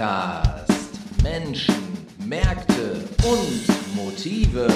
Podcast. 0.00 0.72
Menschen, 1.22 1.74
Märkte 2.24 3.04
und 3.22 3.94
Motive. 3.94 4.66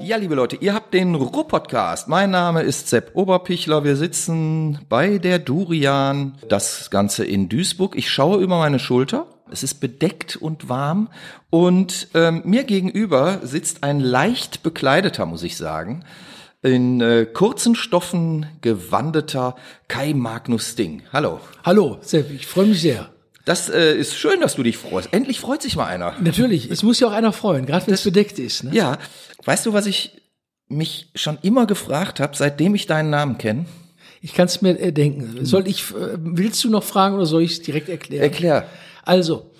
Ja, 0.00 0.16
liebe 0.18 0.36
Leute, 0.36 0.54
ihr 0.54 0.72
habt 0.72 0.94
den 0.94 1.16
Ruhr-Podcast. 1.16 2.06
Mein 2.06 2.30
Name 2.30 2.62
ist 2.62 2.90
Sepp 2.90 3.10
Oberpichler. 3.14 3.82
Wir 3.82 3.96
sitzen 3.96 4.78
bei 4.88 5.18
der 5.18 5.40
Durian. 5.40 6.38
Das 6.48 6.90
Ganze 6.90 7.24
in 7.24 7.48
Duisburg. 7.48 7.96
Ich 7.96 8.08
schaue 8.08 8.40
über 8.40 8.58
meine 8.58 8.78
Schulter. 8.78 9.26
Es 9.50 9.64
ist 9.64 9.80
bedeckt 9.80 10.36
und 10.36 10.68
warm. 10.68 11.08
Und 11.50 12.06
ähm, 12.14 12.42
mir 12.44 12.62
gegenüber 12.62 13.40
sitzt 13.42 13.82
ein 13.82 13.98
leicht 13.98 14.62
bekleideter, 14.62 15.26
muss 15.26 15.42
ich 15.42 15.56
sagen, 15.56 16.04
in 16.64 17.02
äh, 17.02 17.26
kurzen 17.26 17.74
Stoffen 17.74 18.46
gewandeter 18.62 19.54
Kai 19.86 20.14
Magnus 20.14 20.72
Sting. 20.72 21.02
Hallo. 21.12 21.40
Hallo, 21.62 21.98
Sepp, 22.00 22.30
ich 22.30 22.46
freue 22.46 22.66
mich 22.66 22.80
sehr. 22.80 23.10
Das 23.44 23.68
äh, 23.68 23.94
ist 23.94 24.16
schön, 24.16 24.40
dass 24.40 24.54
du 24.54 24.62
dich 24.62 24.78
freust. 24.78 25.10
Endlich 25.12 25.40
freut 25.40 25.60
sich 25.60 25.76
mal 25.76 25.84
einer. 25.84 26.16
Natürlich, 26.22 26.70
es 26.70 26.82
muss 26.82 26.98
ja 26.98 27.08
auch 27.08 27.12
einer 27.12 27.34
freuen, 27.34 27.66
gerade 27.66 27.86
wenn 27.86 27.92
es 27.92 28.02
bedeckt 28.02 28.38
ist. 28.38 28.64
Ne? 28.64 28.70
Ja, 28.72 28.96
weißt 29.44 29.66
du, 29.66 29.74
was 29.74 29.84
ich 29.84 30.22
mich 30.66 31.10
schon 31.14 31.36
immer 31.42 31.66
gefragt 31.66 32.18
habe, 32.18 32.34
seitdem 32.34 32.74
ich 32.74 32.86
deinen 32.86 33.10
Namen 33.10 33.36
kenne? 33.36 33.66
Ich 34.22 34.32
kann 34.32 34.46
es 34.46 34.62
mir 34.62 34.80
äh, 34.80 34.90
denken. 34.90 35.44
Soll 35.44 35.68
ich, 35.68 35.90
äh, 35.90 36.16
willst 36.16 36.64
du 36.64 36.70
noch 36.70 36.82
fragen 36.82 37.14
oder 37.14 37.26
soll 37.26 37.42
ich 37.42 37.52
es 37.52 37.62
direkt 37.62 37.90
erklären? 37.90 38.22
Erklär. 38.22 38.66
Also, 39.04 39.50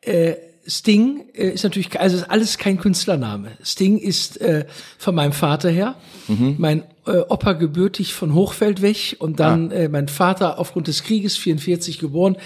äh, 0.00 0.36
Sting 0.66 1.24
äh, 1.34 1.50
ist 1.50 1.64
natürlich, 1.64 1.98
also 2.00 2.16
ist 2.16 2.30
alles 2.30 2.58
kein 2.58 2.78
Künstlername. 2.78 3.52
Sting 3.62 3.98
ist 3.98 4.40
äh, 4.40 4.66
von 4.98 5.14
meinem 5.14 5.32
Vater 5.32 5.70
her. 5.70 5.94
Mhm. 6.28 6.56
Mein 6.58 6.82
äh, 7.06 7.18
Opa 7.28 7.52
gebürtig 7.54 8.14
von 8.14 8.34
Hochfeld 8.34 8.82
weg 8.82 9.16
und 9.18 9.40
dann 9.40 9.70
äh, 9.70 9.88
mein 9.88 10.08
Vater 10.08 10.58
aufgrund 10.58 10.88
des 10.88 11.02
Krieges 11.02 11.36
44 11.36 11.98
geboren 11.98 12.36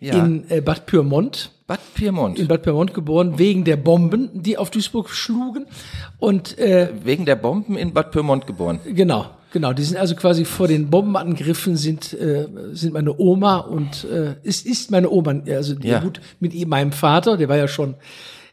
Ja. 0.00 0.24
in 0.24 0.44
äh, 0.50 0.60
Bad 0.60 0.86
Pyrmont. 0.86 1.50
Bad 1.66 1.80
Pyrmont. 1.94 2.38
In 2.38 2.48
Bad 2.48 2.62
Pyrmont 2.62 2.94
geboren 2.94 3.38
wegen 3.38 3.64
der 3.64 3.76
Bomben, 3.76 4.30
die 4.32 4.56
auf 4.56 4.70
Duisburg 4.70 5.10
schlugen. 5.10 5.66
Und 6.18 6.58
äh, 6.58 6.88
Wegen 7.04 7.26
der 7.26 7.36
Bomben 7.36 7.76
in 7.76 7.92
Bad 7.92 8.10
Pyrmont 8.10 8.46
geboren. 8.46 8.80
Genau, 8.86 9.26
genau. 9.52 9.74
Die 9.74 9.82
sind 9.82 9.98
also 9.98 10.14
quasi 10.14 10.46
vor 10.46 10.66
den 10.66 10.88
Bombenangriffen 10.88 11.76
sind 11.76 12.14
äh, 12.14 12.46
sind 12.72 12.94
meine 12.94 13.18
Oma 13.18 13.58
und 13.58 14.04
äh, 14.04 14.36
ist 14.42 14.64
ist 14.66 14.90
meine 14.90 15.10
Oma, 15.10 15.40
also 15.46 15.74
Ja. 15.82 15.98
gut 16.00 16.20
mit 16.40 16.54
meinem 16.66 16.92
Vater, 16.92 17.36
der 17.36 17.48
war 17.50 17.56
ja 17.58 17.68
schon 17.68 17.94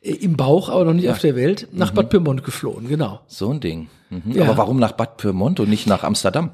im 0.05 0.37
Bauch, 0.37 0.69
aber 0.69 0.85
noch 0.85 0.93
nicht 0.93 1.09
auf 1.09 1.19
der 1.19 1.35
Welt, 1.35 1.67
nach 1.71 1.91
Bad 1.91 2.09
Pyrmont 2.09 2.43
geflohen. 2.43 2.87
Genau. 2.87 3.21
So 3.27 3.51
ein 3.51 3.59
Ding. 3.59 3.87
Mhm. 4.09 4.31
Ja. 4.33 4.43
Aber 4.43 4.57
warum 4.57 4.79
nach 4.79 4.91
Bad 4.93 5.17
Pyrmont 5.17 5.59
und 5.59 5.69
nicht 5.69 5.87
nach 5.87 6.03
Amsterdam? 6.03 6.51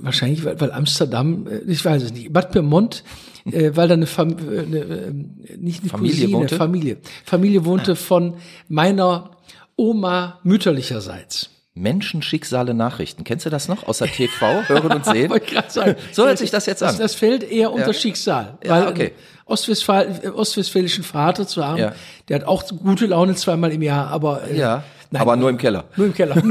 Wahrscheinlich, 0.00 0.44
weil, 0.44 0.60
weil 0.60 0.72
Amsterdam, 0.72 1.46
äh, 1.46 1.58
ich 1.70 1.84
weiß 1.84 2.02
es 2.02 2.12
nicht. 2.12 2.32
Bad 2.32 2.52
Pyrmont, 2.52 3.04
äh, 3.44 3.72
weil 3.74 3.88
da 3.88 3.94
eine, 3.94 4.06
Fam 4.06 4.30
äh, 4.30 4.60
eine 4.60 4.78
äh, 4.78 5.12
nicht 5.58 5.82
eine 5.82 5.90
Familie 5.90 6.14
Cousine, 6.14 6.32
wohnte? 6.32 6.56
Familie, 6.56 6.96
Familie 7.24 7.64
wohnte 7.64 7.96
von 7.96 8.34
meiner 8.68 9.30
Oma 9.76 10.40
mütterlicherseits. 10.44 11.50
Menschenschicksale 11.74 12.74
Nachrichten. 12.74 13.24
Kennst 13.24 13.46
du 13.46 13.50
das 13.50 13.66
noch 13.68 13.86
aus 13.88 13.98
der 13.98 14.08
TV? 14.08 14.62
Hören 14.68 14.92
und 14.92 15.04
sehen? 15.06 15.32
So 16.12 16.24
hört 16.26 16.38
sich 16.38 16.50
das 16.50 16.66
jetzt 16.66 16.82
Das, 16.82 16.94
an. 16.94 16.98
das 17.00 17.14
fällt 17.14 17.42
eher 17.50 17.72
unter 17.72 17.94
Schicksal. 17.94 18.58
Ja, 18.64 18.70
weil 18.70 18.88
okay. 18.88 19.02
einen 19.06 19.12
Ostwestfal 19.46 20.20
äh, 20.22 20.28
ostwestfälischen 20.28 21.02
Vater 21.04 21.46
zu 21.46 21.64
haben, 21.64 21.78
Ja. 21.78 21.92
der 22.28 22.40
hat 22.40 22.46
auch 22.46 22.62
gute 22.82 23.06
Laune 23.06 23.34
zweimal 23.34 23.72
im 23.72 23.80
Jahr, 23.82 24.08
aber 24.08 24.42
äh, 24.48 24.58
Ja, 24.58 24.84
nein, 25.10 25.22
aber 25.22 25.36
nur 25.36 25.48
im 25.50 25.56
Keller. 25.58 25.84
nur 25.96 26.06
im 26.06 26.14
Keller. 26.14 26.36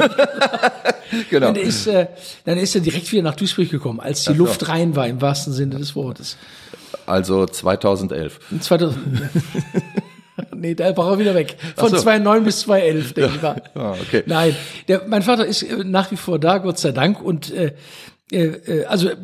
Genau. 1.30 1.50
Und 1.50 1.58
der 1.58 1.64
ist, 1.64 1.88
äh, 1.88 2.08
dann 2.46 2.58
ist 2.58 2.74
er 2.74 2.80
direkt 2.80 3.12
wieder 3.12 3.22
nach 3.22 3.36
Duisburg 3.36 3.70
gekommen, 3.70 4.00
als 4.00 4.24
die 4.24 4.30
Ach. 4.32 4.36
Luft 4.38 4.70
rein 4.70 4.96
war, 4.96 5.10
im 5.10 5.20
wahrsten 5.20 5.52
Sinne 5.52 5.78
des 5.78 5.94
Wortes. 5.94 6.38
Also 7.06 7.46
2011. 7.46 8.40
Und 8.50 8.64
2000, 8.64 9.22
nee, 10.56 10.76
da 10.76 10.96
war 10.98 11.12
er 11.14 11.20
wieder 11.20 11.36
weg. 11.36 11.58
Von 11.76 11.90
so. 11.90 11.98
2009 11.98 12.44
bis 12.44 12.60
2011, 12.62 13.14
denke 13.14 13.36
ich 13.36 13.42
mal. 13.42 13.62
Ah, 13.76 13.96
okay. 14.02 14.24
Nein, 14.26 14.56
der, 14.88 15.04
mein 15.08 15.22
Vater 15.22 15.46
ist 15.46 15.64
äh, 15.64 15.84
nach 15.84 16.12
wie 16.12 16.18
vor 16.18 16.40
da, 16.40 16.58
Gott 16.60 16.80
sei 16.80 16.92
Dank. 16.92 17.22
Und 17.22 17.52
äh, 17.52 17.74
äh, 18.32 18.38
äh, 18.46 18.86
also 18.86 19.10
äh, 19.10 19.18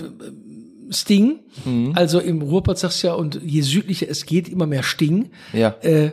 Sting, 0.90 1.40
Mhm. 1.66 1.94
also 1.96 2.20
im 2.20 2.42
Ruhrpott 2.42 2.78
sagst 2.78 3.02
du 3.04 3.08
ja, 3.08 3.14
und 3.14 3.42
je 3.44 3.62
südlicher 3.62 4.08
es 4.10 4.26
geht, 4.26 4.48
immer 4.48 4.68
mehr 4.68 4.84
Sting. 4.84 5.32
Ja. 5.54 5.76
Äh, 5.82 6.12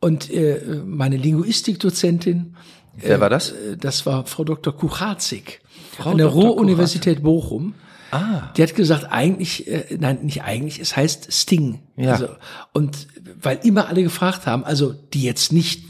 und 0.00 0.30
äh, 0.30 0.60
meine 0.84 1.16
Linguistikdozentin, 1.16 2.54
Wer 2.96 3.20
war 3.20 3.28
das? 3.30 3.50
äh, 3.52 3.76
das 3.76 4.06
war 4.06 4.24
Frau 4.26 4.44
Dr. 4.44 4.74
Kucharzig 4.76 5.60
Frau 5.96 6.10
an 6.10 6.18
der. 6.18 6.28
Ruhr-Universität 6.28 7.22
Bochum. 7.22 7.74
Ah. 8.14 8.52
Die 8.56 8.62
hat 8.62 8.74
gesagt, 8.74 9.10
eigentlich, 9.10 9.66
äh, 9.66 9.96
nein, 9.98 10.20
nicht 10.22 10.42
eigentlich, 10.42 10.78
es 10.78 10.96
heißt 10.96 11.32
Sting. 11.32 11.80
Ja. 11.96 12.12
Also, 12.12 12.28
und 12.72 13.08
weil 13.42 13.58
immer 13.64 13.88
alle 13.88 14.02
gefragt 14.02 14.46
haben, 14.46 14.64
also 14.64 14.92
die 14.92 15.22
jetzt 15.22 15.52
nicht 15.52 15.82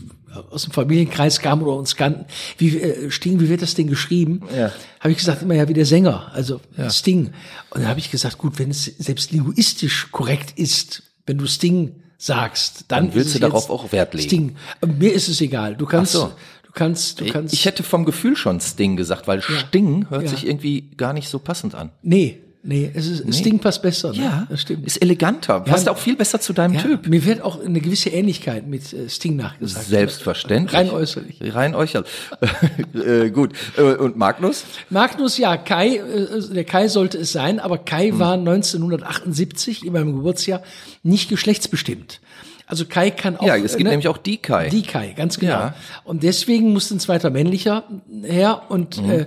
aus 0.51 0.65
dem 0.65 0.73
Familienkreis 0.73 1.41
kamen 1.41 1.63
oder 1.63 1.77
uns 1.77 1.97
kannten, 1.97 2.25
wie 2.59 2.79
äh, 2.79 3.11
Sting, 3.11 3.41
wie 3.41 3.49
wird 3.49 3.63
das 3.63 3.75
denn 3.75 3.89
geschrieben? 3.89 4.41
Ja. 4.57 4.73
Habe 5.01 5.11
ich 5.11 5.19
gesagt, 5.19 5.43
immer 5.43 5.55
ja 5.55 5.69
wie 5.69 5.75
der 5.75 5.87
Sänger, 5.87 6.33
also 6.33 6.61
Sting. 6.89 7.33
Und 7.71 7.83
dann 7.83 7.89
habe 7.89 8.01
ich 8.01 8.11
gesagt, 8.11 8.39
gut, 8.39 8.59
wenn 8.59 8.71
es 8.71 8.85
selbst 8.85 9.31
linguistisch 9.31 10.09
korrekt 10.11 10.59
ist, 10.59 11.03
wenn 11.27 11.39
du 11.39 11.47
Sting 11.47 11.93
sagst, 12.17 12.87
dann, 12.89 13.07
Dann 13.07 13.15
willst 13.15 13.29
ist 13.29 13.35
es 13.35 13.41
du 13.41 13.47
darauf 13.47 13.71
auch 13.71 13.93
Wert 13.93 14.15
legen. 14.15 14.29
Sting. 14.29 14.57
Mir 14.99 15.13
ist 15.13 15.29
es 15.29 15.41
egal. 15.41 15.77
Du 15.77 15.85
kannst, 15.85 16.17
Ach 16.17 16.21
so. 16.21 16.33
Kannst, 16.75 17.21
du 17.21 17.27
kannst. 17.27 17.55
Ich 17.55 17.65
hätte 17.65 17.83
vom 17.83 18.05
Gefühl 18.05 18.37
schon 18.37 18.61
Sting 18.61 18.97
gesagt, 18.97 19.27
weil 19.29 19.41
Sting 19.43 20.11
hört 20.11 20.23
Ja. 20.25 20.29
sich 20.29 20.47
irgendwie 20.47 20.91
gar 20.97 21.13
nicht 21.13 21.29
so 21.29 21.39
passend 21.39 21.75
an. 21.75 21.91
nee, 22.03 22.41
nee, 22.67 22.91
es 22.95 23.07
ist, 23.07 23.35
Sting 23.39 23.59
passt 23.59 23.83
besser. 23.83 24.13
Ne? 24.15 24.47
das 24.49 24.63
stimmt. 24.63 24.87
Ist 24.87 24.97
eleganter. 25.03 25.61
Passt 25.61 25.87
auch 25.89 25.99
viel 25.99 26.17
besser 26.17 26.41
zu 26.41 26.53
deinem 26.55 26.75
Ja, 26.75 26.81
Typ. 26.83 27.07
Mir 27.07 27.23
wird 27.27 27.43
auch 27.43 27.63
eine 27.63 27.79
gewisse 27.81 28.09
Ähnlichkeit 28.09 28.67
mit 28.67 28.91
äh, 28.95 29.09
Sting 29.11 29.37
nachgesagt. 29.37 29.87
Selbstverständlich. 29.87 30.73
Rein 30.75 30.89
äußerlich. 30.91 31.37
Rein 31.55 31.75
äußerlich. 31.75 32.11
äh, 32.95 33.31
gut. 33.31 33.53
Äh, 33.77 33.83
Und 33.83 34.17
Magnus? 34.17 34.65
Magnus, 34.91 35.37
ja, 35.37 35.57
Kai, 35.59 35.97
äh, 35.97 36.41
der 36.55 36.65
Kai 36.65 36.89
sollte 36.89 37.19
es 37.19 37.33
sein, 37.33 37.61
aber 37.61 37.77
Kai 37.79 38.09
Hm. 38.11 38.19
war 38.19 38.37
1978 38.39 39.85
in 39.85 39.93
meinem 39.93 40.15
Geburtsjahr 40.17 40.63
nicht 41.03 41.29
geschlechtsbestimmt. 41.29 42.21
Also 42.67 42.87
Kai 42.87 43.11
kann 43.11 43.37
auch. 43.37 43.47
Ja, 43.47 43.57
es 43.57 43.73
gibt 43.77 43.85
ne, 43.85 43.91
nämlich 43.91 44.09
auch 44.09 44.17
die 44.19 44.39
Kai. 44.39 44.69
Die 44.71 44.83
Kai, 44.83 45.13
ganz 45.17 45.39
genau. 45.39 45.53
Ja. 45.53 45.75
Und 46.05 46.23
deswegen 46.23 46.73
musste 46.73 46.95
ein 46.97 47.01
zweiter 47.01 47.31
männlicher 47.31 47.85
her 48.23 48.63
und 48.69 49.03
Mhm. 49.03 49.27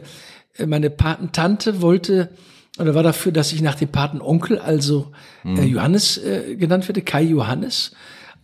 äh, 0.57 0.65
meine 0.65 0.89
Patentante 0.89 1.81
wollte 1.81 2.29
oder 2.79 2.95
war 2.95 3.03
dafür, 3.03 3.31
dass 3.31 3.51
ich 3.53 3.61
nach 3.61 3.75
dem 3.75 3.89
Patenonkel, 3.89 4.57
also 4.59 5.11
Mhm. 5.43 5.57
äh, 5.59 5.63
Johannes 5.65 6.17
äh, 6.17 6.55
genannt 6.55 6.87
werde, 6.87 7.01
Kai 7.03 7.23
Johannes. 7.23 7.91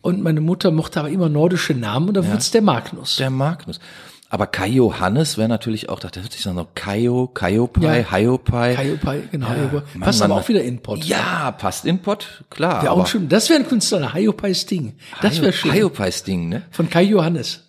Und 0.01 0.21
meine 0.21 0.41
Mutter 0.41 0.69
mochte 0.71 0.99
aber 0.99 1.09
immer 1.09 1.29
nordische 1.29 1.73
Namen 1.73 2.09
und 2.09 2.15
da 2.17 2.25
wurde 2.27 2.37
es 2.37 2.51
der 2.51 2.61
Magnus. 2.61 3.15
Der 3.15 3.29
Magnus. 3.29 3.79
Aber 4.33 4.47
Kai 4.47 4.67
Johannes 4.69 5.37
wäre 5.37 5.47
natürlich 5.47 5.89
auch, 5.89 5.99
das 5.99 6.11
hört 6.15 6.31
sich 6.33 6.41
dann 6.41 6.55
noch 6.55 6.73
Kaio, 6.73 7.27
Kaiopai, 7.27 7.99
Ja. 7.99 8.11
Hiopai. 8.17 8.73
Kaiopai, 8.73 9.21
genau. 9.31 9.47
Ja. 9.47 9.55
Mann, 9.55 9.83
Passt 9.99 10.21
Mann, 10.21 10.25
aber 10.31 10.35
Mann. 10.37 10.43
auch 10.43 10.49
wieder 10.49 10.63
in 10.63 10.79
Pott. 10.81 11.03
Ja, 11.05 11.51
passt 11.51 11.85
in 11.85 11.99
Pott, 11.99 12.43
klar. 12.49 12.81
Wäre 12.81 12.93
auch 12.93 13.05
schön. 13.05 13.29
Das 13.29 13.47
wäre 13.51 13.59
ein 13.59 13.67
Künstler, 13.67 14.11
Hiopai 14.11 14.55
Sting. 14.55 14.93
Das 15.21 15.39
wäre 15.39 15.53
schön. 15.53 15.71
Hiopais 15.71 16.23
Ding, 16.25 16.49
ne? 16.49 16.63
Von 16.71 16.89
Kai 16.89 17.03
Johannes. 17.03 17.59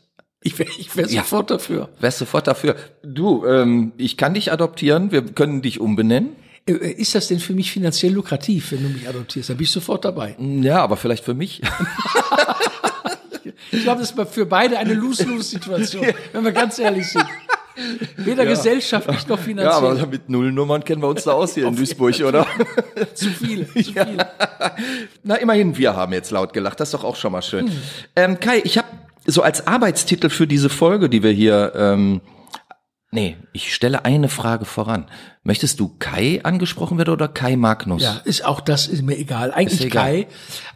Ich 0.43 0.59
wäre 0.59 0.71
ich 0.79 0.97
wär 0.97 1.07
Ja. 1.07 1.21
sofort 1.21 1.51
dafür. 1.51 1.91
Wärst 2.01 2.17
sofort 2.17 2.47
dafür. 2.47 2.77
Du, 3.03 3.45
ähm, 3.45 3.93
ich 3.99 4.17
kann 4.17 4.33
dich 4.33 4.51
adoptieren, 4.51 5.13
wir 5.13 5.21
können 5.23 5.61
dich 5.61 5.81
umbenennen. 5.81 6.31
Äh, 6.67 6.73
äh, 6.73 6.93
Ist 6.93 7.15
das 7.15 7.29
denn 7.29 7.41
für 7.41 7.53
mich 7.53 7.73
finanziell 7.73 8.13
lukrativ, 8.15 8.73
wenn 8.73 8.83
du 8.85 8.89
mich 8.89 9.07
adoptierst? 9.07 9.51
Da 9.51 9.55
bin 9.55 9.65
ich 9.65 9.71
sofort 9.71 10.07
dabei. 10.07 10.35
Ja, 10.39 10.83
aber 10.83 10.97
vielleicht 10.97 11.25
für 11.25 11.35
mich. 11.35 11.61
Ich 13.72 13.82
glaube, 13.82 14.00
das 14.00 14.10
ist 14.12 14.28
für 14.32 14.47
beide 14.47 14.78
eine 14.78 14.94
Lose-Lose-Situation, 14.94 16.06
wenn 16.32 16.44
wir 16.44 16.53
ganz 16.53 16.78
ehrlich 16.78 17.09
sind. 17.09 17.25
Weder 18.16 18.47
gesellschaftlich 18.47 19.27
noch 19.27 19.39
Ja, 19.39 19.45
finanziell. 19.45 19.72
aber 19.98 20.07
mit 20.07 20.28
Nullnummern 20.28 20.84
kennen 20.84 21.03
wir 21.03 21.09
uns 21.09 21.24
da 21.24 21.33
aus 21.33 21.54
hier 21.54 21.66
in 21.66 21.74
Duisburg, 21.74 22.15
oder? 22.21 22.47
zu 23.15 23.30
viele, 23.30 23.66
zu 23.66 23.83
viele. 23.83 24.28
Na, 25.24 25.34
immerhin, 25.36 25.77
wir 25.77 25.97
haben 25.97 26.13
jetzt 26.13 26.30
laut 26.30 26.53
gelacht. 26.53 26.78
Das 26.78 26.89
ist 26.89 26.95
doch 26.95 27.03
auch 27.03 27.16
schon 27.16 27.33
mal 27.33 27.42
schön. 27.42 27.71
Ähm, 28.15 28.39
Kai, 28.39 28.60
ich 28.65 28.78
habe 28.78 28.86
so 29.27 29.42
als 29.42 29.66
Arbeitstitel 29.66 30.28
für 30.30 30.47
diese 30.47 30.69
Folge, 30.69 31.09
die 31.09 31.22
wir 31.24 31.33
hier, 31.33 31.72
ähm, 31.74 32.21
nee, 33.15 33.37
ich 33.53 33.72
stelle 33.75 34.05
eine 34.05 34.28
Frage 34.28 34.65
voran. 34.65 35.07
Möchtest 35.45 35.81
du 35.81 35.95
Kai 35.99 36.41
angesprochen 36.43 36.99
werden 36.99 37.11
oder 37.11 37.28
Kai 37.28 37.57
Magnus? 37.57 38.03
Ja, 38.03 38.21
ist 38.25 38.45
auch 38.45 38.61
das 38.61 38.87
ist 38.87 39.03
mir 39.03 39.16
egal. 39.16 39.53
Eigentlich 39.53 39.81
Ist 39.81 39.87
egal. 39.87 40.05
Kai. 40.05 40.27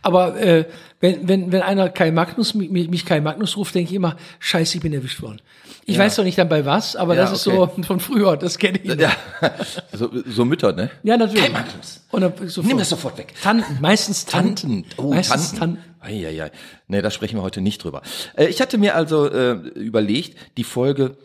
Aber 0.03 0.41
äh, 0.41 0.67
wenn, 1.01 1.29
wenn, 1.29 1.53
wenn 1.53 1.63
einer 1.63 1.89
Kai 1.91 2.11
Magnus 2.11 2.55
mich, 2.55 2.71
mich 2.71 3.05
Kai 3.05 3.21
Magnus 3.21 3.57
ruft, 3.57 3.75
denke 3.75 3.91
ich 3.91 3.97
immer, 3.97 4.17
scheiße, 4.39 4.77
ich 4.77 4.83
bin 4.83 4.93
erwischt 4.93 5.21
worden. 5.21 5.41
Ich 5.85 5.99
weiß 5.99 6.17
doch 6.17 6.25
nicht 6.25 6.37
dann 6.37 6.51
bei 6.51 6.67
was, 6.67 6.97
aber 6.97 7.15
Ja, 7.15 7.23
das 7.23 7.33
ist 7.33 7.45
so 7.45 7.67
von 7.83 7.99
früher, 7.99 8.37
das 8.37 8.59
kenne 8.59 8.79
ich. 8.83 8.95
Ja, 8.95 9.13
so, 9.93 10.11
so 10.27 10.45
Mütter, 10.45 10.73
ne? 10.73 10.91
Ja, 11.03 11.17
natürlich. 11.17 11.45
Kai 11.45 11.51
Magnus. 11.51 12.07
Und 12.11 12.21
dann 12.21 12.33
sofort. 12.49 12.67
Nimm 12.67 12.79
das 12.79 12.91
sofort 12.91 13.19
weg. 13.19 13.35
Tanten, 13.43 13.79
meistens 13.81 14.27
Tanten. 14.27 14.85
Tanten. 14.85 14.85
Oh, 14.99 15.15
meistens 15.15 15.53
Tanten. 15.53 15.79
Tanten. 15.79 15.79
Eieiei. 16.01 16.51
Nee, 16.89 17.03
da 17.03 17.11
sprechen 17.11 17.37
wir 17.37 17.43
heute 17.43 17.61
nicht 17.63 17.83
drüber. 17.83 18.03
Äh, 18.37 18.47
ich 18.47 18.61
hatte 18.61 18.77
mir 18.79 18.95
also 18.95 19.31
äh, 19.31 19.53
überlegt, 19.75 20.37
die 20.57 20.65
Folge 20.65 21.17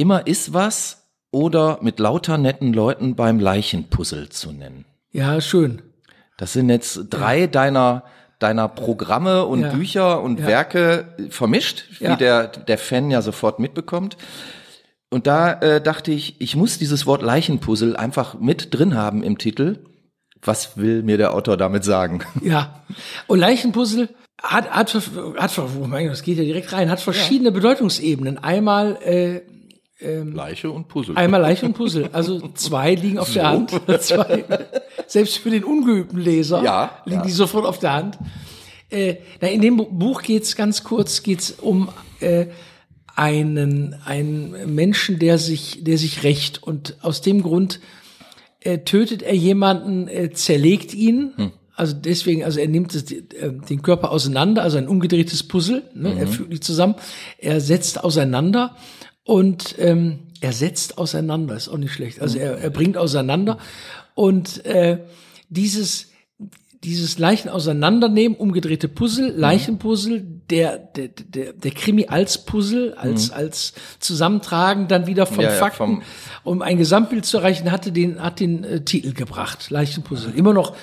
Immer 0.00 0.26
ist 0.26 0.54
was 0.54 1.10
oder 1.30 1.78
mit 1.82 1.98
lauter 1.98 2.38
netten 2.38 2.72
Leuten 2.72 3.16
beim 3.16 3.38
Leichenpuzzle 3.38 4.30
zu 4.30 4.50
nennen. 4.50 4.86
Ja, 5.12 5.42
schön. 5.42 5.82
Das 6.38 6.54
sind 6.54 6.70
jetzt 6.70 7.08
drei 7.10 7.46
deiner 7.46 8.04
deiner 8.38 8.68
Programme 8.68 9.44
und 9.44 9.60
Ja. 9.60 9.68
Bücher 9.74 10.22
und 10.22 10.40
Ja. 10.40 10.46
Werke 10.46 11.14
vermischt, 11.28 11.84
wie 11.98 12.04
Ja. 12.04 12.16
der 12.16 12.46
der 12.46 12.78
Fan 12.78 13.10
ja 13.10 13.20
sofort 13.20 13.58
mitbekommt. 13.58 14.16
Und 15.10 15.26
da 15.26 15.52
äh, 15.60 15.82
dachte 15.82 16.12
ich, 16.12 16.40
ich 16.40 16.56
muss 16.56 16.78
dieses 16.78 17.04
Wort 17.04 17.20
Leichenpuzzle 17.20 17.98
einfach 17.98 18.38
mit 18.40 18.72
drin 18.72 18.96
haben 18.96 19.22
im 19.22 19.36
Titel. 19.36 19.80
Was 20.40 20.78
will 20.78 21.02
mir 21.02 21.18
der 21.18 21.34
Autor 21.34 21.58
damit 21.58 21.84
sagen? 21.84 22.20
Ja. 22.40 22.82
Und 23.26 23.38
Leichenpuzzle 23.40 24.08
hat, 24.42 24.70
hat, 24.70 24.94
hat, 25.36 25.58
oh 25.58 25.86
mein 25.86 26.04
Gott, 26.04 26.12
das 26.12 26.22
geht 26.22 26.38
ja 26.38 26.44
direkt 26.44 26.72
rein, 26.72 26.88
hat 26.90 27.00
verschiedene 27.02 27.52
Bedeutungsebenen. 27.52 28.38
Einmal, 28.38 28.96
äh, 29.02 29.42
Leiche 30.00 30.70
und 30.70 30.88
Puzzle. 30.88 31.16
einmal 31.16 31.40
Leiche 31.42 31.66
und 31.66 31.74
Puzzle. 31.74 32.08
Also 32.12 32.48
zwei 32.54 32.94
liegen 32.94 33.18
auf 33.18 33.32
der 33.32 33.48
Hand. 33.48 33.72
Zwei. 34.00 34.44
Selbst 35.06 35.38
für 35.38 35.50
den 35.50 35.64
ungeübten 35.64 36.18
Leser 36.18 36.62
Ja, 36.62 36.90
liegen 37.04 37.20
ja. 37.20 37.26
die 37.26 37.32
sofort 37.32 37.66
auf 37.66 37.78
der 37.78 37.92
Hand. 37.92 38.18
Äh, 38.90 39.16
na, 39.40 39.48
in 39.48 39.60
dem 39.60 39.76
Bu- 39.76 39.86
Buch 39.90 40.22
geht's 40.22 40.56
ganz 40.56 40.82
kurz, 40.84 41.22
geht's 41.22 41.52
um 41.60 41.90
äh, 42.20 42.46
einen, 43.14 43.94
einen 44.04 44.74
Menschen, 44.74 45.18
der 45.18 45.38
sich, 45.38 45.84
der 45.84 45.98
sich 45.98 46.22
rächt. 46.22 46.62
Und 46.62 46.96
aus 47.02 47.20
dem 47.20 47.42
Grund 47.42 47.80
äh, 48.60 48.78
tötet 48.78 49.22
er 49.22 49.34
jemanden, 49.34 50.08
äh, 50.08 50.30
zerlegt 50.32 50.94
ihn. 50.94 51.32
Hm. 51.36 51.52
Also 51.76 51.94
deswegen, 51.94 52.44
also 52.44 52.60
er 52.60 52.68
nimmt 52.68 52.94
das, 52.94 53.10
äh, 53.10 53.20
den 53.68 53.82
Körper 53.82 54.10
auseinander, 54.10 54.62
also 54.62 54.76
ein 54.78 54.88
umgedrehtes 54.88 55.42
Puzzle. 55.44 55.82
Ne? 55.94 56.10
Mhm. 56.10 56.18
Er 56.18 56.26
fügt 56.26 56.52
die 56.52 56.60
zusammen. 56.60 56.94
Er 57.38 57.60
setzt 57.60 58.02
auseinander 58.02 58.76
und 59.30 59.76
ähm, 59.78 60.18
er 60.40 60.52
setzt 60.52 60.98
auseinander. 60.98 61.54
Ist 61.56 61.68
auch 61.68 61.78
nicht 61.78 61.92
schlecht. 61.92 62.20
Also 62.20 62.38
er, 62.38 62.58
er 62.58 62.70
bringt 62.70 62.96
auseinander 62.96 63.58
und 64.14 64.64
äh, 64.66 64.98
dieses 65.48 66.08
dieses 66.82 67.18
Leichen 67.18 67.50
auseinandernehmen, 67.50 68.38
umgedrehte 68.38 68.88
Puzzle, 68.88 69.28
Leichenpuzzle, 69.36 70.22
der, 70.48 70.78
der, 70.78 71.08
der, 71.08 71.52
der 71.52 71.70
Krimi 71.72 72.06
als 72.06 72.46
Puzzle, 72.46 72.94
als, 72.94 73.30
als 73.32 73.74
Zusammentragen 73.98 74.88
dann 74.88 75.06
wieder 75.06 75.26
von 75.26 75.36
Mhm. 75.36 75.42
Ja, 75.42 75.50
ja, 75.50 75.58
Fakten, 75.58 75.76
vom- 75.78 76.02
um 76.42 76.62
ein 76.62 76.78
Gesamtbild 76.78 77.26
zu 77.26 77.36
erreichen, 77.36 77.70
hatte 77.70 77.92
den, 77.92 78.22
hat 78.22 78.40
den 78.40 78.64
äh, 78.64 78.80
Titel 78.82 79.12
gebracht, 79.12 79.68
Leichenpuzzle. 79.70 80.32
Immer 80.34 80.54
noch, 80.54 80.74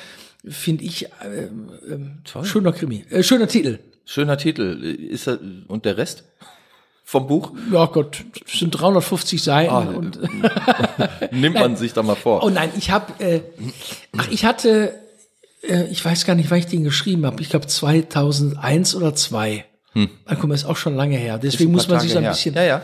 finde 0.48 0.84
ich, 0.84 1.08
ähm, 1.26 1.72
ähm, 1.90 2.46
schöner 2.46 2.74
Krimi, 2.74 3.04
äh, 3.10 3.24
schöner 3.24 3.48
Titel. 3.48 3.80
Schöner 4.06 4.38
Titel. 4.38 4.84
Ist 4.84 5.28
er, 5.28 5.40
und 5.68 5.84
der 5.86 5.98
Rest 5.98 6.26
vom 7.10 7.26
Buch? 7.26 7.54
Ja 7.72 7.86
Gott, 7.86 8.26
es 8.46 8.60
sind 8.60 8.72
350 8.72 9.42
Seiten 9.42 9.72
Ah, 9.72 9.80
und 9.80 10.20
Nimmt 11.32 11.56
man 11.56 11.78
sich 11.78 11.94
da 11.94 12.04
mal 12.04 12.18
vor. 12.18 12.44
Oh 12.44 12.50
nein, 12.50 12.70
ich 12.78 12.92
habe, 12.92 13.24
äh, 13.24 13.40
ach, 14.18 14.28
ich 14.30 14.44
hatte, 14.44 14.94
äh, 15.62 15.86
ich 15.86 16.04
weiß 16.04 16.26
gar 16.26 16.36
nicht, 16.36 16.52
wann 16.52 16.60
ich 16.60 16.66
den 16.66 16.84
geschrieben 16.84 17.26
habe. 17.26 17.42
Ich 17.42 17.48
glaube 17.50 17.66
2001 17.66 18.94
oder 18.94 19.16
2. 19.16 19.64
Hm. 19.94 20.10
Dann 20.26 20.38
kommt 20.38 20.52
es 20.52 20.66
auch 20.66 20.76
schon 20.76 20.96
lange 20.98 21.16
her. 21.16 21.38
Deswegen 21.38 21.72
muss 21.72 21.88
man 21.88 22.02
sich 22.02 22.12
so 22.12 22.18
ein 22.18 22.26
bisschen 22.26 22.56
Ja, 22.56 22.64
ja. 22.64 22.82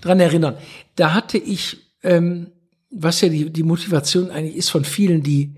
dran 0.00 0.18
erinnern. 0.18 0.56
Da 0.96 1.14
hatte 1.14 1.38
ich, 1.38 1.76
ähm, 2.02 2.50
was 2.90 3.20
ja 3.20 3.28
die, 3.28 3.50
die 3.50 3.62
Motivation 3.62 4.32
eigentlich 4.32 4.56
ist 4.56 4.70
von 4.70 4.84
vielen, 4.84 5.22
die, 5.22 5.54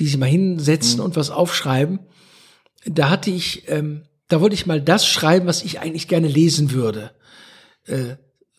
die 0.00 0.06
sich 0.06 0.18
mal 0.18 0.26
hinsetzen 0.26 0.98
und 0.98 1.14
was 1.14 1.30
aufschreiben. 1.30 2.00
Da 2.84 3.10
hatte 3.10 3.30
ich, 3.30 3.68
ähm, 3.68 4.02
da 4.26 4.40
wollte 4.40 4.54
ich 4.54 4.66
mal 4.66 4.80
das 4.80 5.06
schreiben, 5.06 5.46
was 5.46 5.62
ich 5.62 5.78
eigentlich 5.78 6.08
gerne 6.08 6.26
lesen 6.26 6.72
würde. 6.72 7.12
Äh, 7.86 8.16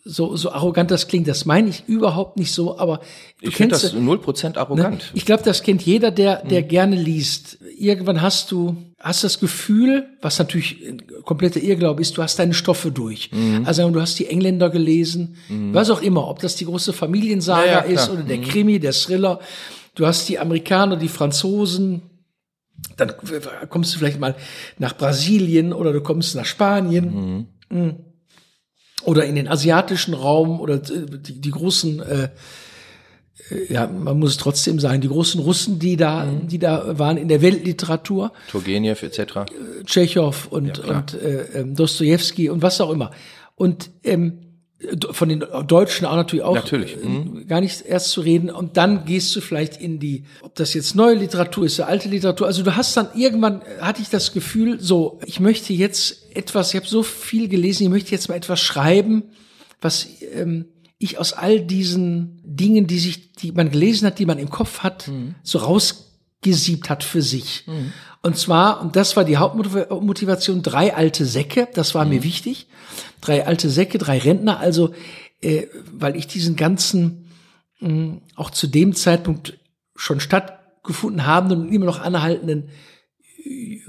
so, 0.07 0.35
so 0.35 0.51
arrogant 0.51 0.91
das 0.91 1.07
klingt, 1.07 1.27
das 1.27 1.45
meine 1.45 1.67
ich 1.67 1.83
überhaupt 1.87 2.37
nicht 2.37 2.53
so, 2.53 2.77
aber 2.77 2.99
du 3.41 3.49
Ich 3.49 3.55
finde 3.55 3.71
kennst 3.71 3.85
das 3.85 3.95
0% 3.95 4.55
arrogant. 4.55 4.99
Ne? 4.99 5.03
Ich 5.15 5.25
glaube, 5.25 5.41
das 5.43 5.63
kennt 5.63 5.81
jeder, 5.81 6.11
der, 6.11 6.45
der 6.45 6.61
gerne 6.61 6.95
liest. 6.95 7.57
Irgendwann 7.75 8.21
hast 8.21 8.51
du, 8.51 8.77
hast 8.99 9.23
das 9.23 9.39
Gefühl, 9.39 10.07
was 10.21 10.37
natürlich 10.37 10.79
ein 10.87 11.01
kompletter 11.23 11.59
Irrglaube 11.59 12.03
ist, 12.03 12.15
du 12.15 12.21
hast 12.21 12.37
deine 12.37 12.53
Stoffe 12.53 12.91
durch. 12.91 13.31
Also 13.65 13.89
du 13.89 13.99
hast 13.99 14.19
die 14.19 14.27
Engländer 14.27 14.69
gelesen, 14.69 15.37
was 15.71 15.89
auch 15.89 16.03
immer, 16.03 16.27
ob 16.27 16.37
das 16.37 16.55
die 16.55 16.65
große 16.65 16.93
Familiensaga 16.93 17.65
Ja, 17.65 17.71
ja, 17.71 17.79
ist 17.79 18.09
oder 18.11 18.21
der 18.21 18.41
Krimi, 18.41 18.79
der 18.79 18.93
Thriller. 18.93 19.39
Du 19.95 20.05
hast 20.05 20.29
die 20.29 20.37
Amerikaner, 20.37 20.97
die 20.97 21.07
Franzosen. 21.07 22.03
Dann 22.97 23.13
kommst 23.69 23.95
du 23.95 23.97
vielleicht 23.97 24.19
mal 24.19 24.35
nach 24.77 24.95
Brasilien 24.95 25.73
oder 25.73 25.93
du 25.93 26.01
kommst 26.01 26.35
nach 26.35 26.45
Spanien. 26.45 27.47
Mhm. 29.05 29.11
Oder 29.11 29.25
in 29.25 29.35
den 29.35 29.47
asiatischen 29.47 30.13
Raum 30.13 30.59
oder 30.59 30.77
die, 30.79 31.39
die 31.39 31.51
großen 31.51 31.99
äh, 32.01 32.29
ja, 33.69 33.85
man 33.87 34.17
muss 34.17 34.31
es 34.31 34.37
trotzdem 34.37 34.79
sagen, 34.79 35.01
die 35.01 35.07
großen 35.07 35.39
Russen, 35.39 35.77
die 35.77 35.97
da, 35.97 36.25
die 36.25 36.57
da 36.57 36.97
waren 36.97 37.17
in 37.17 37.27
der 37.27 37.41
Weltliteratur, 37.41 38.31
Turgenev 38.49 39.03
etc. 39.03 39.51
Tschechow 39.85 40.47
und, 40.49 40.79
und 40.79 41.13
äh, 41.13 41.59
ähm, 41.59 41.75
Dostoevsky 41.75 42.49
und 42.49 42.61
was 42.61 42.81
auch 42.81 42.89
immer. 42.89 43.11
Und 43.55 43.91
ähm, 44.03 44.39
von 45.11 45.29
den 45.29 45.43
Deutschen 45.67 46.05
auch 46.05 46.15
natürlich 46.15 46.43
auch 46.43 46.55
Natürlich, 46.55 46.97
mhm. 46.97 47.41
äh, 47.41 47.45
gar 47.45 47.61
nicht 47.61 47.85
erst 47.85 48.09
zu 48.09 48.21
reden. 48.21 48.49
Und 48.49 48.77
dann 48.77 49.05
gehst 49.05 49.35
du 49.35 49.41
vielleicht 49.41 49.79
in 49.79 49.99
die, 49.99 50.25
ob 50.41 50.55
das 50.55 50.73
jetzt 50.73 50.95
neue 50.95 51.15
Literatur 51.15 51.65
ist 51.65 51.79
oder 51.79 51.87
alte 51.87 52.09
Literatur. 52.09 52.47
Also 52.47 52.63
du 52.63 52.75
hast 52.75 52.95
dann 52.97 53.07
irgendwann, 53.15 53.61
äh, 53.61 53.81
hatte 53.81 54.01
ich 54.01 54.09
das 54.09 54.33
Gefühl, 54.33 54.79
so, 54.79 55.19
ich 55.25 55.39
möchte 55.39 55.73
jetzt 55.73 56.24
etwas, 56.35 56.69
ich 56.69 56.75
habe 56.75 56.87
so 56.87 57.03
viel 57.03 57.47
gelesen, 57.47 57.83
ich 57.83 57.89
möchte 57.89 58.11
jetzt 58.11 58.29
mal 58.29 58.35
etwas 58.35 58.59
schreiben, 58.61 59.23
was 59.81 60.07
ähm, 60.33 60.65
ich 60.97 61.17
aus 61.17 61.33
all 61.33 61.59
diesen 61.61 62.41
Dingen, 62.43 62.87
die 62.87 62.99
sich, 62.99 63.33
die 63.33 63.51
man 63.51 63.69
gelesen 63.69 64.07
hat, 64.07 64.19
die 64.19 64.25
man 64.25 64.39
im 64.39 64.49
Kopf 64.49 64.79
hat, 64.79 65.11
so 65.43 65.59
rausgesiebt 65.59 66.89
hat 66.89 67.03
für 67.03 67.21
sich. 67.21 67.65
Und 68.21 68.37
zwar, 68.37 68.81
und 68.81 68.95
das 68.95 69.15
war 69.15 69.23
die 69.23 69.37
Hauptmotivation, 69.37 70.63
drei 70.63 70.95
alte 70.95 71.25
Säcke, 71.25 71.67
das 71.73 71.93
war 71.93 72.05
mir 72.05 72.23
wichtig. 72.23 72.67
Drei 73.21 73.45
alte 73.45 73.69
Säcke, 73.69 73.97
drei 73.97 74.17
Rentner, 74.17 74.59
also, 74.59 74.93
äh, 75.41 75.67
weil 75.91 76.15
ich 76.15 76.27
diesen 76.27 76.55
ganzen, 76.55 77.29
mh, 77.81 78.21
auch 78.35 78.49
zu 78.49 78.67
dem 78.67 78.95
Zeitpunkt 78.95 79.59
schon 79.95 80.19
stattgefunden 80.19 81.27
habenden 81.27 81.61
und 81.61 81.73
immer 81.73 81.85
noch 81.85 81.99
anhaltenden 81.99 82.69
äh, 83.43 83.79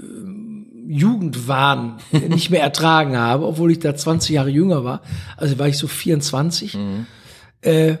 Jugendwahn 0.87 1.97
nicht 2.29 2.49
mehr 2.49 2.61
ertragen 2.61 3.17
habe, 3.17 3.45
obwohl 3.45 3.71
ich 3.71 3.79
da 3.79 3.95
20 3.95 4.31
Jahre 4.31 4.49
jünger 4.49 4.83
war. 4.83 5.01
Also 5.35 5.59
war 5.59 5.67
ich 5.67 5.77
so 5.77 5.87
24. 5.87 6.75
Äh, 7.61 7.97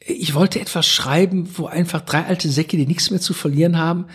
ich 0.00 0.34
wollte 0.34 0.60
etwas 0.60 0.86
schreiben, 0.86 1.48
wo 1.56 1.66
einfach 1.66 2.00
drei 2.00 2.24
alte 2.24 2.48
Säcke, 2.48 2.76
die 2.76 2.86
nichts 2.86 3.10
mehr 3.10 3.20
zu 3.20 3.34
verlieren 3.34 3.78
haben, 3.78 4.06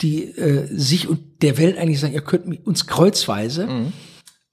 die 0.00 0.24
äh, 0.24 0.68
sich 0.70 1.08
und 1.08 1.42
der 1.42 1.58
Welt 1.58 1.78
eigentlich 1.78 2.00
sagen, 2.00 2.14
ihr 2.14 2.22
könnt 2.22 2.66
uns 2.66 2.86
kreuzweise. 2.86 3.66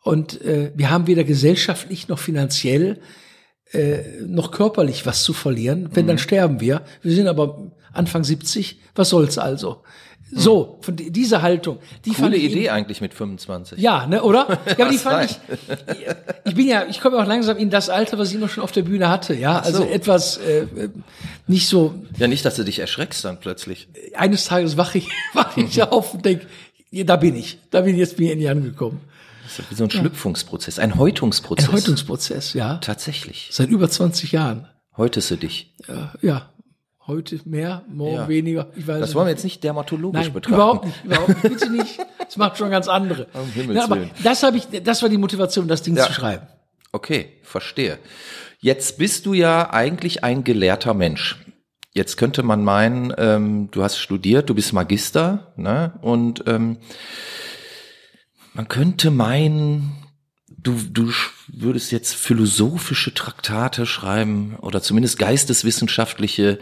Und 0.04 0.42
äh, 0.42 0.72
wir 0.76 0.90
haben 0.90 1.08
weder 1.08 1.24
gesellschaftlich 1.24 2.08
noch 2.08 2.20
finanziell 2.20 3.00
äh, 3.72 4.22
noch 4.26 4.52
körperlich 4.52 5.06
was 5.06 5.24
zu 5.24 5.34
verlieren. 5.34 5.90
Wenn, 5.94 6.08
dann 6.08 6.18
sterben 6.18 6.60
wir. 6.60 6.82
Wir 7.04 7.14
sind 7.14 7.28
aber 7.28 7.72
Anfang 7.94 8.24
70. 8.24 8.80
Was 8.96 9.10
soll's 9.10 9.38
also? 9.38 9.84
So, 10.32 10.78
von 10.82 10.96
di- 10.96 11.12
dieser 11.12 11.42
Haltung. 11.42 11.80
Die 12.06 12.12
fand 12.12 12.34
Coole 12.34 12.38
ich 12.38 12.52
Idee 12.52 12.70
eigentlich 12.70 13.02
mit 13.02 13.14
25. 13.14 13.80
ja, 13.80 14.06
ne, 14.06 14.22
oder? 14.22 14.60
Ja, 14.78 14.86
aber 14.86 14.90
die 14.92 14.98
fand 14.98 15.32
ich. 15.32 15.38
Ich 16.46 16.56
bin 16.56 16.68
ja, 16.68 16.86
ich 16.88 17.02
komme 17.02 17.18
ja 17.18 17.24
auch 17.24 17.28
langsam 17.28 17.58
in 17.58 17.70
das 17.70 17.90
Alter, 17.90 18.18
was 18.20 18.30
ich 18.30 18.36
immer 18.36 18.48
schon 18.48 18.64
auf 18.64 18.72
der 18.72 18.84
Bühne 18.84 19.10
hatte, 19.10 19.34
ja. 19.34 19.60
Also 19.60 19.80
so. 19.80 19.90
etwas 19.90 20.38
äh, 20.38 20.68
nicht 21.48 21.68
so. 21.68 21.96
Ja, 22.18 22.28
nicht, 22.28 22.46
dass 22.46 22.56
du 22.56 22.64
dich 22.64 22.80
erschreckst 22.80 23.26
dann 23.26 23.40
plötzlich. 23.40 23.88
Eines 24.16 24.46
Tages 24.46 24.78
wache 24.78 25.00
ich, 25.00 25.08
wache 25.34 25.62
ich 25.62 25.82
auf 25.82 26.14
und 26.14 26.24
denk, 26.26 26.46
ja, 26.92 27.04
da 27.04 27.16
bin 27.16 27.36
ich, 27.36 27.58
da 27.72 27.82
bin 27.82 27.94
ich 27.96 28.00
jetzt 28.00 28.18
bin 28.18 28.28
ich 28.28 28.32
endlich 28.34 28.50
angekommen. 28.50 29.02
Das 29.44 29.58
ist 29.60 29.72
wie 29.72 29.76
so 29.76 29.84
ein 29.86 29.90
Schlüpfungsprozess, 29.92 30.78
ein 30.78 30.96
Häutungsprozess. 30.96 31.70
Ein 31.70 31.76
Häutungsprozess, 31.76 32.54
ja. 32.54 32.78
Tatsächlich. 32.78 33.50
Seit 33.52 33.70
über 33.70 33.90
20 33.90 34.32
Jahren. 34.32 34.68
Häutest 34.96 35.32
du 35.32 35.38
dich. 35.38 35.74
Äh, 35.88 36.26
ja, 36.26 36.50
heute 37.10 37.42
mehr, 37.44 37.84
morgen 37.90 38.16
Ja. 38.16 38.28
weniger. 38.30 38.68
Ich 38.78 38.88
weiß 38.88 39.02
Das 39.02 39.14
wollen 39.16 39.26
wir 39.28 39.32
jetzt 39.32 39.44
nicht 39.44 39.62
dermatologisch 39.64 40.22
Nein, 40.24 40.34
betrachten. 40.34 40.54
überhaupt 40.56 40.86
nicht, 40.86 41.04
überhaupt 41.04 41.28
nicht. 41.30 41.42
Bitte 41.44 41.70
nicht. 41.72 42.00
Das 42.20 42.38
macht 42.38 42.58
schon 42.58 42.72
ganz 42.72 42.88
andere. 42.88 43.28
Um 43.34 43.74
Ja, 43.76 43.84
aber 43.84 43.98
das 44.24 44.44
habe 44.44 44.56
ich, 44.58 44.64
das 44.84 45.02
war 45.02 45.10
die 45.10 45.18
Motivation, 45.18 45.68
das 45.68 45.82
Ding 45.82 45.98
Ja. 45.98 46.06
zu 46.08 46.14
schreiben. 46.14 46.48
Okay, 46.94 47.34
verstehe. 47.44 48.00
Jetzt 48.60 48.98
bist 48.98 49.26
du 49.26 49.34
ja 49.34 49.70
eigentlich 49.72 50.24
ein 50.24 50.44
gelehrter 50.46 50.94
Mensch. 50.94 51.38
Jetzt 51.94 52.18
könnte 52.18 52.44
man 52.44 52.64
meinen, 52.64 53.14
ähm, 53.18 53.70
du 53.72 53.84
hast 53.84 53.98
studiert, 53.98 54.50
du 54.50 54.56
bist 54.56 54.74
Magister, 54.74 55.54
ne? 55.58 55.94
Und 56.02 56.44
ähm, 56.48 56.78
man 58.54 58.68
könnte 58.68 59.12
meinen, 59.12 59.92
du, 60.50 60.74
du 60.92 61.12
würdest 61.48 61.92
jetzt 61.92 62.16
philosophische 62.16 63.14
Traktate 63.14 63.86
schreiben 63.86 64.56
oder 64.62 64.82
zumindest 64.82 65.18
geisteswissenschaftliche 65.20 66.60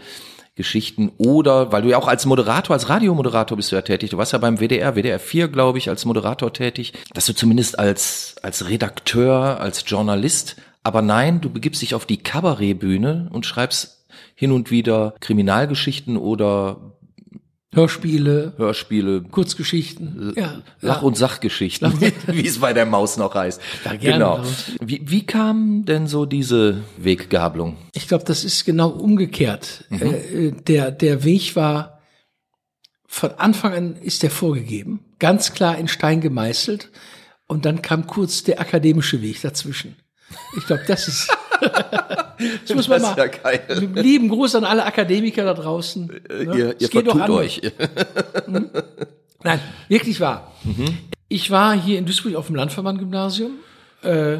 Geschichten 0.58 1.12
oder, 1.16 1.72
weil 1.72 1.82
du 1.82 1.88
ja 1.88 1.96
auch 1.96 2.08
als 2.08 2.26
Moderator, 2.26 2.74
als 2.74 2.88
Radiomoderator 2.90 3.56
bist 3.56 3.72
du 3.72 3.76
ja 3.76 3.82
tätig, 3.82 4.10
du 4.10 4.18
warst 4.18 4.32
ja 4.32 4.38
beim 4.38 4.58
WDR, 4.58 4.96
WDR 4.96 5.20
4, 5.20 5.48
glaube 5.48 5.78
ich, 5.78 5.88
als 5.88 6.04
Moderator 6.04 6.52
tätig, 6.52 6.92
dass 7.14 7.24
du 7.26 7.32
zumindest 7.32 7.78
als, 7.78 8.36
als 8.42 8.68
Redakteur, 8.68 9.60
als 9.60 9.84
Journalist 9.86 10.56
Aber 10.82 11.00
nein, 11.00 11.40
du 11.40 11.48
begibst 11.48 11.80
dich 11.80 11.94
auf 11.94 12.06
die 12.06 12.16
Kabarettbühne 12.18 13.28
und 13.32 13.46
schreibst 13.46 14.06
hin 14.34 14.52
und 14.52 14.70
wieder 14.70 15.14
Kriminalgeschichten 15.20 16.16
oder 16.16 16.97
Hörspiele, 17.74 18.54
Hörspiele, 18.56 19.22
Kurzgeschichten. 19.22 20.32
Ja, 20.36 20.62
Lach- 20.80 21.02
und 21.02 21.18
Sachgeschichten, 21.18 21.92
wie 22.26 22.46
es 22.46 22.60
bei 22.60 22.72
der 22.72 22.86
Maus 22.86 23.18
noch 23.18 23.34
heißt. 23.34 23.60
Ja, 23.84 23.94
gerne. 23.94 24.18
genau. 24.18 24.42
Wie, 24.80 25.02
wie 25.04 25.26
kam 25.26 25.84
denn 25.84 26.06
so 26.06 26.24
diese 26.24 26.82
Weggabelung? 26.96 27.76
Ich 27.92 28.08
glaube, 28.08 28.24
das 28.24 28.44
ist 28.44 28.64
genau 28.64 28.88
umgekehrt. 28.88 29.84
Äh, 29.90 30.52
der, 30.52 30.90
der 30.90 31.24
Weg 31.24 31.56
war, 31.56 32.00
von 33.06 33.32
Anfang 33.32 33.74
an 33.74 33.96
ist 33.96 34.22
der 34.22 34.30
vorgegeben, 34.30 35.00
ganz 35.18 35.52
klar 35.52 35.76
in 35.76 35.88
Stein 35.88 36.20
gemeißelt. 36.20 36.90
Und 37.46 37.64
dann 37.64 37.82
kam 37.82 38.06
kurz 38.06 38.44
der 38.44 38.60
akademische 38.60 39.22
Weg 39.22 39.40
dazwischen. 39.40 39.96
Ich 40.56 40.66
glaube, 40.66 40.84
das 40.86 41.08
ist, 41.08 41.36
das 42.66 42.74
muss 42.74 42.88
man 42.88 43.00
Das 43.00 43.10
ist 43.10 43.42
mal, 43.42 43.60
ja 43.94 44.02
lieben 44.02 44.28
Gruß 44.28 44.54
an 44.56 44.64
alle 44.64 44.84
Akademiker 44.84 45.44
da 45.44 45.54
draußen. 45.54 46.06
Ne? 46.06 46.20
Ihr, 46.28 46.80
ihr 46.80 46.88
doch 46.88 47.16
vertut 47.16 47.30
euch. 47.30 47.60
Nein, 49.42 49.60
wirklich 49.88 50.20
wahr. 50.20 50.52
Mhm. 50.64 50.98
Ich 51.28 51.50
war 51.50 51.74
hier 51.74 51.98
in 51.98 52.06
Duisburg 52.06 52.34
auf 52.34 52.46
dem 52.46 52.56
Landverband-Gymnasium. 52.56 53.52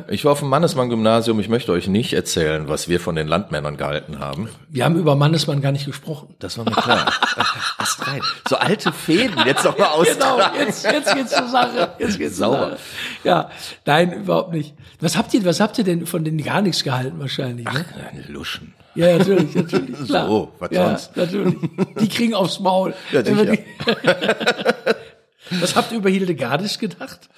Ich 0.09 0.25
war 0.25 0.33
auf 0.33 0.39
dem 0.39 0.49
Mannesmann-Gymnasium. 0.51 1.41
Ich 1.41 1.49
möchte 1.49 1.73
euch 1.73 1.89
nicht 1.89 2.13
erzählen, 2.13 2.69
was 2.69 2.89
wir 2.89 3.01
von 3.01 3.17
den 3.17 3.27
Landmännern 3.27 3.77
gehalten 3.77 4.21
haben. 4.21 4.49
Wir 4.69 4.85
haben 4.85 4.97
über 4.97 5.17
Mannesmann 5.17 5.61
gar 5.61 5.73
nicht 5.73 5.85
gesprochen. 5.85 6.37
Das 6.39 6.59
war 6.59 6.65
mir 6.65 6.71
klar. 6.71 7.13
Rein. 8.13 8.21
So 8.49 8.57
alte 8.57 8.93
Fäden 8.93 9.47
jetzt 9.47 9.65
noch 9.65 9.77
mal 9.79 10.05
Genau, 10.05 10.41
jetzt, 10.59 10.85
jetzt 10.85 11.15
geht's 11.15 11.33
zur 11.33 11.49
Sache. 11.49 11.93
Jetzt 11.99 12.19
geht's 12.19 12.37
zur 12.37 12.47
Sauber. 12.47 12.71
Sache. 12.71 12.79
Ja, 13.25 13.51
nein, 13.85 14.13
überhaupt 14.13 14.53
nicht. 14.53 14.75
Was 15.01 15.17
habt 15.17 15.33
ihr, 15.35 15.45
was 15.45 15.61
habt 15.61 15.79
ihr 15.79 15.85
denn 15.85 16.07
von 16.07 16.25
denen 16.25 16.43
gar 16.43 16.63
nichts 16.63 16.85
gehalten 16.85 17.19
wahrscheinlich? 17.19 17.67
Ne? 17.67 17.85
Eine 18.11 18.23
Luschen. 18.29 18.75
Ja, 18.95 19.17
natürlich, 19.17 19.55
natürlich, 19.55 20.05
klar. 20.07 20.27
So, 20.27 20.53
was 20.59 20.71
ja, 20.73 20.87
sonst? 20.89 21.17
natürlich. 21.17 21.57
Die 22.01 22.09
kriegen 22.09 22.35
aufs 22.35 22.59
Maul. 22.59 22.95
Ja, 23.13 23.25
sicher. 23.25 23.57
Was 25.51 25.77
habt 25.77 25.93
ihr 25.93 25.99
über 25.99 26.11
Hildegardis 26.11 26.79
gedacht? 26.79 27.29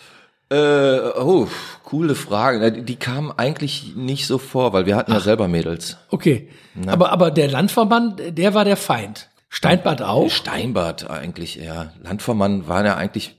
Äh, 0.50 0.98
oh, 1.16 1.46
coole 1.84 2.16
Frage. 2.16 2.72
Die, 2.72 2.82
die 2.82 2.96
kamen 2.96 3.30
eigentlich 3.36 3.94
nicht 3.94 4.26
so 4.26 4.38
vor, 4.38 4.72
weil 4.72 4.84
wir 4.84 4.96
hatten 4.96 5.12
ja 5.12 5.20
selber 5.20 5.46
Mädels. 5.46 5.96
Okay. 6.10 6.48
Aber, 6.86 7.12
aber 7.12 7.30
der 7.30 7.48
Landverband, 7.48 8.36
der 8.36 8.54
war 8.54 8.64
der 8.64 8.76
Feind. 8.76 9.28
Steinbad 9.52 10.00
auch? 10.02 10.30
Steinbart 10.30 11.10
eigentlich 11.10 11.58
eher. 11.60 11.92
Landvermann 12.02 12.68
waren 12.68 12.86
ja 12.86 12.96
eigentlich, 12.96 13.36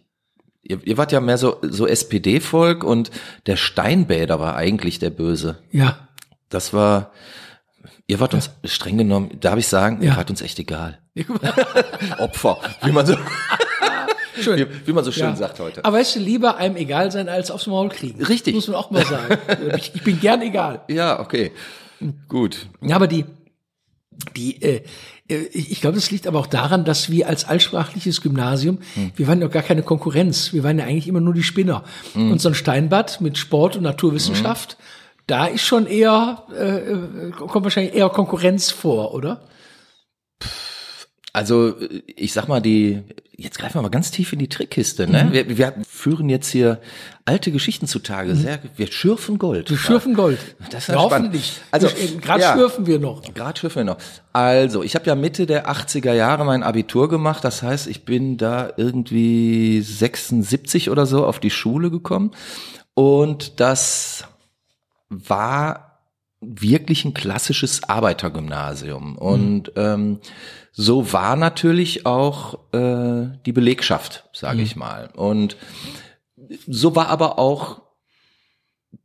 ihr, 0.62 0.80
ihr 0.86 0.98
wart 0.98 1.12
ja 1.14 1.22
mehr 1.22 1.38
so, 1.38 1.58
so 1.62 1.88
SPD-Volk 1.88 2.84
und 2.84 3.10
der 3.48 3.56
Steinbäder 3.56 4.40
war 4.40 4.56
eigentlich 4.58 5.00
der 5.00 5.10
Böse. 5.10 5.58
Ja. 5.72 6.10
Das 6.50 6.74
war, 6.74 7.12
ihr 8.08 8.20
wart 8.20 8.34
uns 8.34 8.50
streng 8.66 8.98
genommen, 8.98 9.40
darf 9.40 9.58
ich 9.58 9.68
sagen, 9.70 10.02
ihr 10.02 10.10
Ja. 10.10 10.18
wart 10.18 10.30
uns 10.30 10.42
echt 10.42 10.60
egal. 10.60 11.00
Opfer, 12.20 12.58
wie 12.84 12.92
man 12.92 13.06
so, 13.06 13.16
Schön. 14.42 14.60
wie, 14.60 14.88
wie 14.88 14.94
man 14.94 15.04
so 15.06 15.12
schön 15.14 15.24
Ja. 15.30 15.36
sagt 15.38 15.60
heute. 15.62 15.86
Aber 15.86 15.98
weißt 15.98 16.18
du, 16.18 16.20
lieber 16.20 16.58
einem 16.58 16.76
egal 16.76 17.12
sein, 17.12 17.30
als 17.30 17.52
aufs 17.52 17.68
Maul 17.68 17.90
kriegen. 17.90 18.24
Richtig. 18.24 18.54
Muss 18.56 18.68
man 18.68 18.76
auch 18.76 18.92
mal 18.92 19.06
sagen. 19.06 19.38
ich, 19.78 19.92
ich 19.96 20.04
bin 20.04 20.20
gern 20.20 20.42
egal. 20.42 20.82
Ja, 20.90 21.20
okay. 21.22 21.52
Gut. 22.28 22.68
Ja, 22.82 22.96
aber 22.98 23.08
die, 23.08 23.26
die, 24.36 24.62
äh, 24.62 24.82
äh, 25.30 25.36
ich 25.54 25.82
glaube, 25.82 25.96
das 25.96 26.12
liegt 26.12 26.28
aber 26.28 26.40
auch 26.40 26.48
daran, 26.48 26.86
dass 26.86 27.10
wir 27.10 27.28
als 27.28 27.46
altsprachliches 27.46 28.22
Gymnasium, 28.22 28.80
wir 29.16 29.28
waren 29.28 29.42
ja 29.42 29.48
gar 29.48 29.64
keine 29.64 29.84
Konkurrenz. 29.84 30.54
Wir 30.54 30.64
waren 30.64 30.78
ja 30.80 30.86
eigentlich 30.86 31.08
immer 31.08 31.22
nur 31.22 31.34
die 31.34 31.44
Spinner. 31.44 31.84
Und 32.32 32.42
so 32.42 32.50
ein 32.50 32.56
Steinbad 32.56 33.22
mit 33.22 33.38
Sport 33.38 33.78
und 33.78 33.84
Naturwissenschaft, 33.84 34.78
da 35.28 35.46
ist 35.46 35.62
schon 35.62 35.88
eher, 35.88 36.44
äh, 36.52 36.92
äh, 36.92 37.32
kommt 37.32 37.64
wahrscheinlich 37.64 37.94
eher 37.94 38.10
Konkurrenz 38.10 38.72
vor, 38.72 39.14
oder? 39.14 39.42
Also, 41.34 41.76
ich 42.08 42.34
sag 42.34 42.50
mal, 42.50 42.60
die, 42.60 43.04
jetzt 43.38 43.58
greifen 43.58 43.76
wir 43.76 43.82
mal 43.84 43.90
ganz 43.90 44.12
tief 44.12 44.34
in 44.34 44.40
die 44.40 44.50
Trickkiste, 44.50 45.08
ne? 45.08 45.26
Mhm. 45.26 45.32
Wir, 45.32 45.58
wir 45.58 45.74
führen 45.88 46.28
jetzt 46.28 46.50
hier 46.50 46.82
alte 47.24 47.54
Geschichten 47.54 47.88
zutage, 47.88 48.36
sehr, 48.36 48.60
wir 48.76 48.92
schürfen 48.92 49.38
Gold. 49.38 49.70
Wir 49.70 49.78
schürfen 49.78 50.14
Gold. 50.14 50.40
Das 50.72 50.90
ist 50.90 50.94
ja 50.94 51.20
nicht. 51.20 51.62
Also, 51.72 51.88
gerade 52.20 52.42
ja. 52.42 52.54
schürfen 52.54 52.86
wir 52.86 53.00
noch. 53.00 53.22
Gerade 53.34 53.58
schürfen 53.58 53.78
wir 53.78 53.94
noch. 53.94 53.98
Also, 54.34 54.84
ich 54.84 54.96
habe 54.96 55.06
ja 55.06 55.16
Mitte 55.16 55.46
der 55.46 55.72
80er 55.72 56.14
Jahre 56.14 56.44
mein 56.44 56.64
Abitur 56.64 57.08
gemacht. 57.08 57.46
Das 57.46 57.64
heißt, 57.64 57.88
ich 57.88 58.04
bin 58.04 58.36
da 58.38 58.74
irgendwie 58.76 59.82
76 59.82 60.90
oder 60.90 61.06
so 61.06 61.26
auf 61.26 61.40
die 61.40 61.50
Schule 61.50 61.92
gekommen. 61.92 62.32
Und 62.94 63.62
das 63.62 64.26
war 65.10 66.00
wirklich 66.42 67.06
ein 67.06 67.14
klassisches 67.14 67.84
Arbeitergymnasium. 67.88 69.18
Und 69.18 69.72
ähm, 69.78 70.20
so 70.72 71.12
war 71.14 71.36
natürlich 71.36 72.06
auch 72.06 72.56
äh, 72.74 73.28
die 73.46 73.52
Belegschaft, 73.52 74.30
sage 74.34 74.62
ich 74.62 74.76
mal. 74.76 75.10
Und 75.16 75.58
so 76.68 76.96
war 76.96 77.08
aber 77.08 77.40
auch 77.40 77.82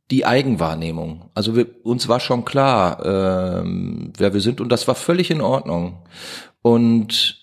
die 0.09 0.25
Eigenwahrnehmung. 0.25 1.29
Also 1.33 1.55
wir, 1.55 1.67
uns 1.83 2.07
war 2.07 2.19
schon 2.19 2.45
klar, 2.45 3.05
ähm, 3.05 4.13
wer 4.17 4.33
wir 4.33 4.41
sind 4.41 4.61
und 4.61 4.69
das 4.69 4.87
war 4.87 4.95
völlig 4.95 5.29
in 5.29 5.41
Ordnung. 5.41 6.03
Und 6.61 7.41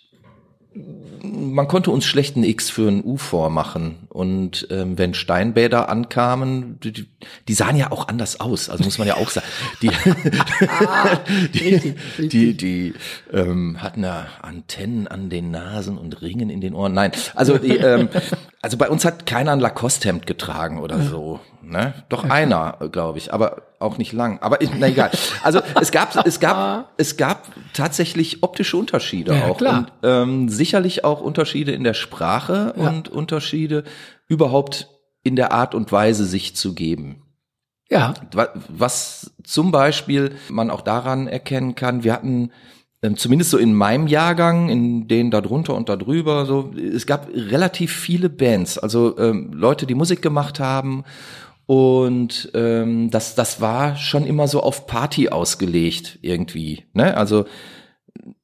man 1.33 1.67
konnte 1.69 1.91
uns 1.91 2.05
schlechten 2.05 2.45
X 2.45 2.71
für 2.71 2.89
ein 2.89 3.03
U 3.05 3.17
vormachen. 3.17 3.97
Und 4.11 4.67
ähm, 4.71 4.99
wenn 4.99 5.15
Steinbäder 5.15 5.89
ankamen, 5.89 6.79
die, 6.81 6.93
die- 6.93 7.09
die 7.49 7.55
sahen 7.55 7.77
ja 7.77 7.91
auch 7.91 8.09
anders 8.09 8.39
aus. 8.41 8.69
Also 8.69 8.85
muss 8.85 8.99
man 8.99 9.09
ja 9.09 9.15
auch 9.17 9.31
sagen. 9.31 9.47
Die, 9.83 9.91
die, 11.55 11.95
die, 12.29 12.55
die 12.57 12.95
ähm, 13.33 13.79
hatten 13.83 14.03
ja 14.05 14.27
Antennen 14.43 15.07
an 15.09 15.31
den 15.31 15.51
Nasen 15.51 15.99
und 15.99 16.21
Ringen 16.23 16.51
in 16.51 16.61
den 16.61 16.75
Ohren. 16.75 16.93
Nein, 16.93 17.13
also 17.35 17.59
die, 17.59 17.77
ähm, 17.77 18.09
also 18.63 18.77
bei 18.77 18.89
uns 18.89 19.05
hat 19.05 19.27
keiner 19.27 19.53
ein 19.53 19.61
Lacoste-Hemd 19.61 20.27
getragen 20.27 20.79
oder 20.79 21.01
so. 21.01 21.41
Ne? 21.63 21.95
Doch 22.11 22.25
einer, 22.25 22.77
glaube 22.93 23.17
ich, 23.19 23.33
aber 23.33 23.63
auch 23.79 23.97
nicht 23.99 24.13
lang. 24.13 24.39
Aber 24.43 24.59
na 24.79 24.89
egal. 24.89 25.11
Also 25.43 25.61
es 25.81 25.91
gab, 25.93 26.27
es 26.27 26.39
gab, 26.41 26.93
es 26.99 27.17
gab 27.17 27.49
tatsächlich 27.73 28.43
optische 28.43 28.77
Unterschiede 28.77 29.35
Ja, 29.35 29.47
auch 29.47 29.57
klar. 29.59 29.79
und 29.79 29.93
ähm, 30.03 30.49
sicherlich 30.51 31.05
auch 31.05 31.14
Unterschiede 31.21 31.73
in 31.73 31.85
der 31.85 31.95
Sprache 31.95 32.75
Ja. 32.77 32.89
und 32.89 33.09
Unterschiede 33.09 33.85
überhaupt 34.29 34.89
in 35.23 35.37
der 35.37 35.53
Art 35.53 35.75
und 35.75 35.91
Weise, 35.93 36.25
sich 36.25 36.55
zu 36.57 36.75
geben. 36.75 37.23
Ja. 37.91 38.15
Wa- 38.33 38.49
Was 38.69 39.35
zum 39.43 39.71
Beispiel 39.71 40.33
man 40.49 40.71
auch 40.71 40.81
daran 40.83 41.27
erkennen 41.29 41.75
kann, 41.75 42.05
wir 42.05 42.13
hatten 42.13 42.51
ähm, 43.03 43.17
zumindest 43.19 43.51
so 43.51 43.59
in 43.59 43.75
meinem 43.75 44.07
Jahrgang, 44.07 44.71
in 44.71 45.09
denen 45.09 45.31
da 45.31 45.41
drunter 45.43 45.75
und 45.75 45.89
da 45.91 45.97
drüber, 45.97 46.47
so, 46.47 46.73
es 46.75 47.07
gab 47.07 47.29
relativ 47.35 47.93
viele 47.93 48.31
Bands, 48.31 48.79
also 48.79 49.19
ähm, 49.19 49.53
Leute, 49.53 49.85
die 49.87 49.95
Musik 49.95 50.23
gemacht 50.23 50.59
haben 50.61 51.05
und 51.67 52.51
ähm, 52.55 53.11
das, 53.11 53.35
das 53.35 53.61
war 53.61 53.97
schon 53.97 54.27
immer 54.27 54.49
so 54.49 54.63
auf 54.63 54.87
Party 54.87 55.29
ausgelegt 55.29 56.19
irgendwie. 56.23 56.85
Ne? 56.95 57.17
Also 57.17 57.45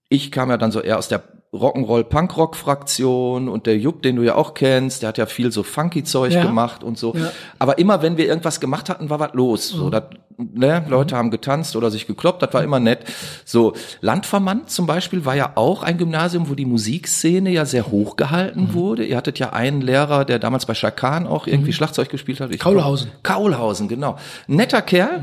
ich 0.08 0.30
kam 0.32 0.50
ja 0.50 0.56
dann 0.56 0.72
so 0.72 0.80
eher 0.80 0.98
aus 0.98 1.08
der 1.08 1.22
Rock'n'Roll-Punkrock-Fraktion 1.52 3.48
und 3.48 3.66
der 3.66 3.76
Jupp, 3.76 4.02
den 4.02 4.16
du 4.16 4.22
ja 4.22 4.36
auch 4.36 4.54
kennst, 4.54 5.02
der 5.02 5.08
hat 5.08 5.18
ja 5.18 5.26
viel 5.26 5.50
so 5.50 5.62
Funky-Zeug 5.62 6.32
Ja. 6.32 6.42
gemacht 6.44 6.84
und 6.84 6.96
so. 6.96 7.14
Ja. 7.14 7.32
Aber 7.58 7.78
immer, 7.78 8.02
wenn 8.02 8.16
wir 8.16 8.26
irgendwas 8.26 8.60
gemacht 8.60 8.88
hatten, 8.88 9.10
war 9.10 9.18
was 9.18 9.34
los. 9.34 9.68
So, 9.68 9.90
dat, 9.90 10.10
ne? 10.38 10.84
Leute 10.88 11.16
haben 11.16 11.30
getanzt 11.32 11.74
oder 11.74 11.90
sich 11.90 12.06
gekloppt, 12.06 12.42
das 12.42 12.54
war 12.54 12.62
immer 12.62 12.78
nett. 12.78 13.00
So, 13.44 13.72
Landvermann 14.00 14.68
zum 14.68 14.86
Beispiel 14.86 15.24
war 15.24 15.34
ja 15.34 15.52
auch 15.56 15.82
ein 15.82 15.98
Gymnasium, 15.98 16.48
wo 16.48 16.54
die 16.54 16.66
Musikszene 16.66 17.50
ja 17.50 17.64
sehr 17.64 17.90
hoch 17.90 18.14
gehalten 18.16 18.72
wurde. 18.72 19.04
Ihr 19.04 19.16
hattet 19.16 19.40
ja 19.40 19.52
einen 19.52 19.80
Lehrer, 19.80 20.24
der 20.24 20.38
damals 20.38 20.66
bei 20.66 20.74
Schakan 20.74 21.26
auch 21.26 21.48
irgendwie 21.48 21.72
Schlagzeug 21.72 22.10
gespielt 22.10 22.40
hat. 22.40 22.52
Ich 22.52 22.60
Kaulhausen. 22.60 23.10
Kaulhausen, 23.24 23.88
genau. 23.88 24.16
Netter 24.46 24.82
Kerl. 24.82 25.22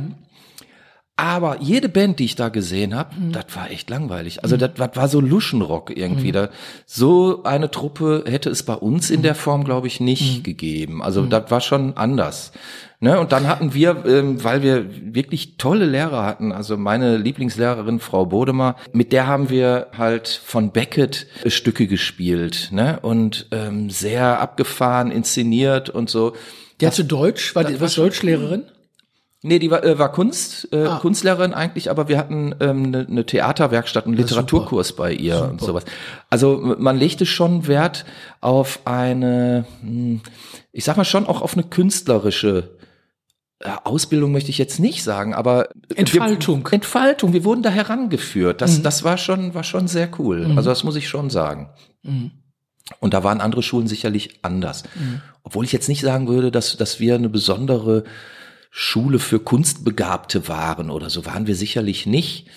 Aber 1.20 1.58
jede 1.62 1.90
Band, 1.90 2.20
die 2.20 2.26
ich 2.26 2.36
da 2.36 2.50
gesehen 2.50 2.94
habe, 2.94 3.16
das 3.32 3.46
war 3.56 3.72
echt 3.72 3.90
langweilig. 3.90 4.44
Also 4.44 4.56
das, 4.56 4.76
das 4.76 4.96
war 4.96 5.08
so 5.08 5.20
Luschenrock 5.20 5.98
irgendwie. 5.98 6.32
Da, 6.32 6.50
so 6.86 7.42
eine 7.44 7.72
Truppe 7.72 8.24
hätte 8.28 8.52
es 8.52 8.62
bei 8.62 8.76
uns 8.76 9.10
in 9.10 9.24
der 9.24 9.34
Form, 9.34 9.64
glaube 9.64 9.88
ich, 9.88 10.00
nicht 10.00 10.44
gegeben. 10.44 11.02
Also 11.02 11.26
das 11.26 11.50
war 11.50 11.60
schon 11.60 11.98
anders. 11.98 12.52
Ne? 13.00 13.20
Und 13.20 13.32
dann 13.32 13.48
hatten 13.48 13.74
wir, 13.74 14.06
ähm, 14.06 14.44
weil 14.44 14.62
wir 14.62 14.86
wirklich 15.16 15.58
tolle 15.58 15.86
Lehrer 15.86 16.24
hatten, 16.24 16.52
also 16.52 16.78
meine 16.78 17.18
Lieblingslehrerin 17.18 18.00
Frau 18.00 18.28
Bodemer, 18.28 18.76
mit 18.92 19.12
der 19.12 19.26
haben 19.26 19.50
wir 19.50 19.88
halt 19.98 20.28
von 20.28 20.72
Beckett 20.72 21.26
äh, 21.44 21.50
Stücke 21.50 21.88
gespielt 21.88 22.70
ne? 22.72 23.00
und 23.02 23.48
ähm, 23.52 23.90
sehr 23.90 24.40
abgefahren, 24.40 25.10
inszeniert 25.10 25.90
und 25.90 26.12
so. 26.12 26.34
Die 26.80 26.86
hatte 26.86 27.06
Deutsch, 27.06 27.56
war 27.56 27.64
die 27.64 27.82
was 27.82 27.96
Deutschlehrerin? 27.96 28.66
Nee, 29.48 29.60
die 29.60 29.72
war, 29.72 29.84
äh, 29.84 29.98
war 29.98 30.12
Kunst, 30.12 30.68
äh, 30.74 30.84
Ah. 30.86 31.00
Kunstlehrerin 31.00 31.54
eigentlich, 31.54 31.90
aber 31.90 32.08
wir 32.10 32.18
hatten 32.18 32.54
ähm, 32.60 32.86
eine 32.86 33.06
ne 33.08 33.26
Theaterwerkstatt 33.26 34.06
und 34.06 34.14
Literaturkurs 34.14 34.94
bei 34.94 35.14
ihr 35.14 35.42
und 35.44 35.62
sowas. 35.62 35.86
Also 36.30 36.76
man 36.78 36.98
legte 36.98 37.26
schon 37.26 37.68
Wert 37.68 38.06
auf 38.42 38.82
eine, 38.86 39.66
hm, 39.82 40.22
ich 40.72 40.84
sag 40.84 40.98
mal 40.98 41.06
schon 41.06 41.26
auch 41.26 41.42
auf 41.42 41.54
eine 41.54 41.64
künstlerische 41.64 42.78
äh, 43.60 43.70
Ausbildung 43.86 44.32
möchte 44.32 44.50
ich 44.52 44.58
jetzt 44.58 44.80
nicht 44.80 45.04
sagen, 45.04 45.34
aber 45.34 45.70
Entfaltung. 45.96 46.66
Wir, 46.66 46.74
Entfaltung. 46.74 47.34
Wir 47.34 47.44
wurden 47.44 47.64
da 47.64 47.70
herangeführt. 47.70 48.62
Das, 48.62 48.78
mhm. 48.80 48.84
das 48.84 49.04
war 49.04 49.18
schon, 49.18 49.54
war 49.54 49.64
schon 49.64 49.88
sehr 49.88 50.10
cool. 50.20 50.48
Mhm. 50.48 50.58
Also 50.58 50.70
das 50.70 50.84
muss 50.84 50.96
ich 50.96 51.08
schon 51.08 51.30
sagen. 51.30 51.70
Mhm. 52.04 52.32
Und 53.00 53.14
da 53.14 53.24
waren 53.24 53.42
andere 53.42 53.64
Schulen 53.64 53.88
sicherlich 53.88 54.40
anders. 54.44 54.84
Mhm. 54.96 55.22
Obwohl 55.44 55.66
ich 55.66 55.72
jetzt 55.72 55.90
nicht 55.90 56.02
sagen 56.02 56.28
würde, 56.28 56.52
dass, 56.52 56.78
dass 56.78 57.00
wir 57.00 57.16
eine 57.16 57.30
besondere 57.30 58.04
Schule 58.70 59.20
für 59.20 59.40
Kunstbegabte 59.40 60.48
waren 60.48 60.90
oder 60.90 61.10
so 61.10 61.26
waren 61.26 61.48
wir 61.48 61.56
sicherlich 61.56 62.06
nicht. 62.06 62.48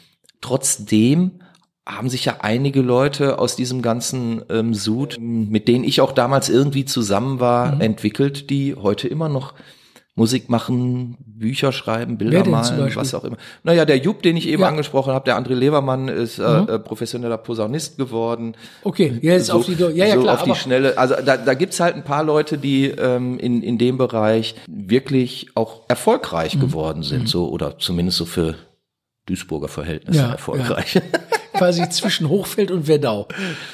Trotzdem 0.40 1.40
haben 1.86 2.08
sich 2.08 2.24
ja 2.24 2.36
einige 2.40 2.82
Leute 2.82 3.38
aus 3.38 3.56
diesem 3.56 3.82
ganzen 3.82 4.42
ähm, 4.48 4.74
Sud, 4.74 5.18
mit 5.20 5.66
denen 5.66 5.84
ich 5.84 6.00
auch 6.00 6.12
damals 6.12 6.48
irgendwie 6.48 6.84
zusammen 6.84 7.40
war, 7.40 7.74
mhm. 7.74 7.80
entwickelt, 7.80 8.50
die 8.50 8.74
heute 8.74 9.08
immer 9.08 9.28
noch 9.28 9.54
Musik 10.20 10.50
machen, 10.50 11.16
Bücher 11.24 11.72
schreiben, 11.72 12.18
Bilder 12.18 12.46
malen, 12.46 12.94
was 12.94 13.14
auch 13.14 13.24
immer. 13.24 13.38
Naja, 13.62 13.86
der 13.86 13.96
Jupp, 13.96 14.22
den 14.22 14.36
ich 14.36 14.46
eben 14.48 14.60
ja. 14.60 14.68
angesprochen 14.68 15.14
habe, 15.14 15.24
der 15.24 15.38
André 15.40 15.54
Levermann 15.54 16.08
ist 16.08 16.38
äh, 16.38 16.42
mhm. 16.42 16.68
äh, 16.68 16.78
professioneller 16.78 17.38
Posaunist 17.38 17.96
geworden. 17.96 18.54
Okay, 18.84 19.18
jetzt 19.22 19.46
so, 19.46 19.54
auf 19.54 19.64
die, 19.64 19.72
ja, 19.72 19.88
ja, 19.88 20.16
so 20.16 20.20
klar, 20.20 20.34
auf 20.34 20.42
die 20.42 20.54
Schnelle. 20.54 20.98
Also 20.98 21.14
da, 21.24 21.38
da 21.38 21.54
gibt's 21.54 21.80
halt 21.80 21.96
ein 21.96 22.04
paar 22.04 22.22
Leute, 22.22 22.58
die 22.58 22.88
ähm, 22.88 23.38
in, 23.38 23.62
in 23.62 23.78
dem 23.78 23.96
Bereich 23.96 24.56
wirklich 24.66 25.52
auch 25.54 25.84
erfolgreich 25.88 26.56
mhm. 26.56 26.60
geworden 26.60 27.02
sind, 27.02 27.22
mhm. 27.22 27.26
so 27.26 27.48
oder 27.48 27.78
zumindest 27.78 28.18
so 28.18 28.26
für 28.26 28.56
Duisburger 29.24 29.68
Verhältnisse 29.68 30.20
ja, 30.20 30.32
erfolgreich. 30.32 30.96
Ja. 30.96 31.00
Quasi 31.60 31.86
zwischen 31.90 32.30
Hochfeld 32.30 32.70
und 32.70 32.88
Wedau. 32.88 33.28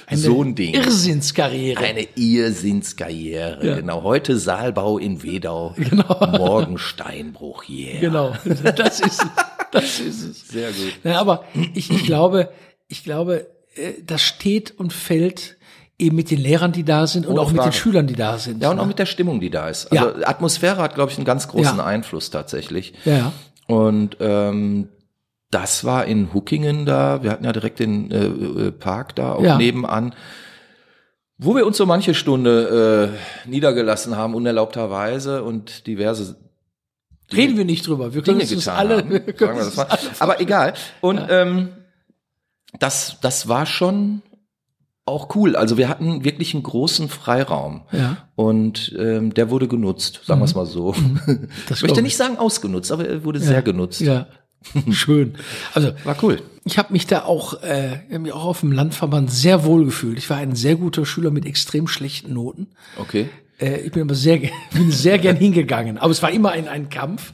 Eine 0.08 0.18
so 0.18 0.42
ein 0.42 0.56
Ding. 0.56 0.74
Irrsinnskarriere. 0.74 1.80
Eine 1.80 2.08
Irrsinnskarriere. 2.16 3.64
Ja. 3.64 3.76
Genau. 3.76 4.02
Heute 4.02 4.38
Saalbau 4.38 4.98
in 4.98 5.22
Wedau. 5.22 5.72
Genau. 5.76 6.36
Morgen 6.36 6.78
Steinbruch. 6.78 7.68
Yeah. 7.68 8.00
Genau. 8.00 8.32
Das 8.74 8.98
ist 8.98 9.22
es. 9.22 9.26
Das 9.70 10.00
ist 10.00 10.24
es. 10.24 10.48
Sehr 10.48 10.72
gut. 10.72 10.98
Na, 11.04 11.20
aber 11.20 11.44
ich, 11.74 11.92
ich 11.92 12.04
glaube, 12.04 12.48
ich 12.88 13.04
glaube, 13.04 13.46
äh, 13.76 13.92
das 14.04 14.20
steht 14.20 14.76
und 14.76 14.92
fällt 14.92 15.56
eben 15.96 16.16
mit 16.16 16.32
den 16.32 16.40
Lehrern, 16.40 16.72
die 16.72 16.82
da 16.82 17.06
sind 17.06 17.24
und 17.24 17.34
Ohne 17.34 17.40
auch 17.40 17.50
Frage. 17.50 17.56
mit 17.56 17.66
den 17.66 17.72
Schülern, 17.72 18.06
die 18.08 18.16
da 18.16 18.38
sind. 18.38 18.64
Ja, 18.64 18.70
und 18.70 18.76
ne? 18.76 18.82
auch 18.82 18.86
mit 18.86 18.98
der 18.98 19.06
Stimmung, 19.06 19.38
die 19.38 19.50
da 19.50 19.68
ist. 19.68 19.92
Also 19.92 20.18
ja. 20.18 20.26
Atmosphäre 20.26 20.78
hat, 20.78 20.96
glaube 20.96 21.12
ich, 21.12 21.18
einen 21.18 21.24
ganz 21.24 21.46
großen 21.46 21.78
ja. 21.78 21.84
Einfluss 21.84 22.30
tatsächlich. 22.30 22.94
Ja. 23.04 23.32
Und 23.68 24.16
ähm, 24.18 24.88
das 25.50 25.84
war 25.84 26.06
in 26.06 26.32
Huckingen 26.34 26.86
da. 26.86 27.22
Wir 27.22 27.30
hatten 27.30 27.44
ja 27.44 27.52
direkt 27.52 27.78
den 27.78 28.10
äh, 28.10 28.26
äh, 28.26 28.72
Park 28.72 29.14
da 29.16 29.34
auch 29.34 29.42
ja. 29.42 29.56
nebenan. 29.56 30.14
Wo 31.38 31.54
wir 31.54 31.66
uns 31.66 31.76
so 31.76 31.86
manche 31.86 32.14
Stunde 32.14 33.12
äh, 33.44 33.48
niedergelassen 33.48 34.16
haben, 34.16 34.34
unerlaubterweise 34.34 35.44
und 35.44 35.86
diverse 35.86 36.36
Dinge, 37.30 37.42
Reden 37.42 37.56
wir 37.58 37.64
nicht 37.64 37.86
drüber. 37.86 38.14
Wir 38.14 38.22
können 38.22 38.38
Dinge 38.38 38.54
uns 38.54 38.68
alle, 38.68 38.98
haben, 38.98 39.10
wir 39.10 39.20
können 39.20 39.58
alle 39.58 39.98
Aber 40.18 40.40
egal. 40.40 40.74
Und 41.00 41.18
ja. 41.18 41.28
ähm, 41.42 41.68
das, 42.78 43.18
das 43.20 43.48
war 43.48 43.66
schon 43.66 44.22
auch 45.04 45.34
cool. 45.36 45.56
Also 45.56 45.76
wir 45.76 45.88
hatten 45.88 46.24
wirklich 46.24 46.54
einen 46.54 46.62
großen 46.62 47.08
Freiraum. 47.08 47.82
Ja. 47.92 48.28
Und 48.34 48.94
ähm, 48.98 49.34
der 49.34 49.50
wurde 49.50 49.68
genutzt, 49.68 50.20
sagen 50.24 50.40
mhm. 50.40 50.42
wir 50.42 50.46
es 50.46 50.54
mal 50.54 50.66
so. 50.66 50.92
Mhm. 50.92 51.48
ich 51.70 51.82
möchte 51.82 52.02
nicht 52.02 52.16
sagen 52.16 52.38
ausgenutzt, 52.38 52.90
aber 52.92 53.08
er 53.08 53.24
wurde 53.24 53.38
ja. 53.38 53.44
sehr 53.44 53.62
genutzt. 53.62 54.00
Ja. 54.00 54.26
Schön. 54.90 55.35
Also 55.75 55.92
war 56.04 56.16
cool. 56.23 56.42
Ich 56.64 56.78
habe 56.78 56.92
mich 56.92 57.06
da 57.06 57.25
auch, 57.25 57.62
äh, 57.62 58.18
mich 58.18 58.32
auch 58.32 58.44
auf 58.44 58.61
dem 58.61 58.73
Landverband 58.73 59.30
sehr 59.30 59.64
wohl 59.64 59.85
gefühlt. 59.85 60.18
Ich 60.18 60.28
war 60.30 60.38
ein 60.38 60.56
sehr 60.56 60.76
guter 60.76 61.06
Schüler 61.06 61.30
mit 61.30 61.46
extrem 61.46 61.87
schlechten 61.88 62.32
Noten. 62.32 62.68
Okay. 62.99 63.28
Äh, 63.61 63.80
ich 63.80 63.92
bin 63.92 64.02
aber 64.02 64.14
sehr, 64.14 64.38
bin 64.73 64.90
sehr 64.90 65.18
gern 65.18 65.37
hingegangen. 65.37 65.99
Aber 65.99 66.11
es 66.11 66.23
war 66.23 66.30
immer 66.30 66.50
ein, 66.50 66.68
ein 66.68 66.88
Kampf. 66.88 67.32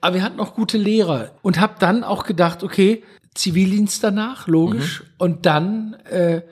Aber 0.00 0.16
wir 0.16 0.22
hatten 0.22 0.40
auch 0.40 0.54
gute 0.54 0.78
Lehrer 0.78 1.32
und 1.42 1.60
habe 1.60 1.74
dann 1.78 2.04
auch 2.04 2.24
gedacht, 2.24 2.62
okay, 2.62 3.02
Zivildienst 3.34 4.04
danach, 4.04 4.46
logisch. 4.46 5.00
Mhm. 5.00 5.06
Und 5.18 5.46
dann, 5.46 5.94
äh, 6.10 6.42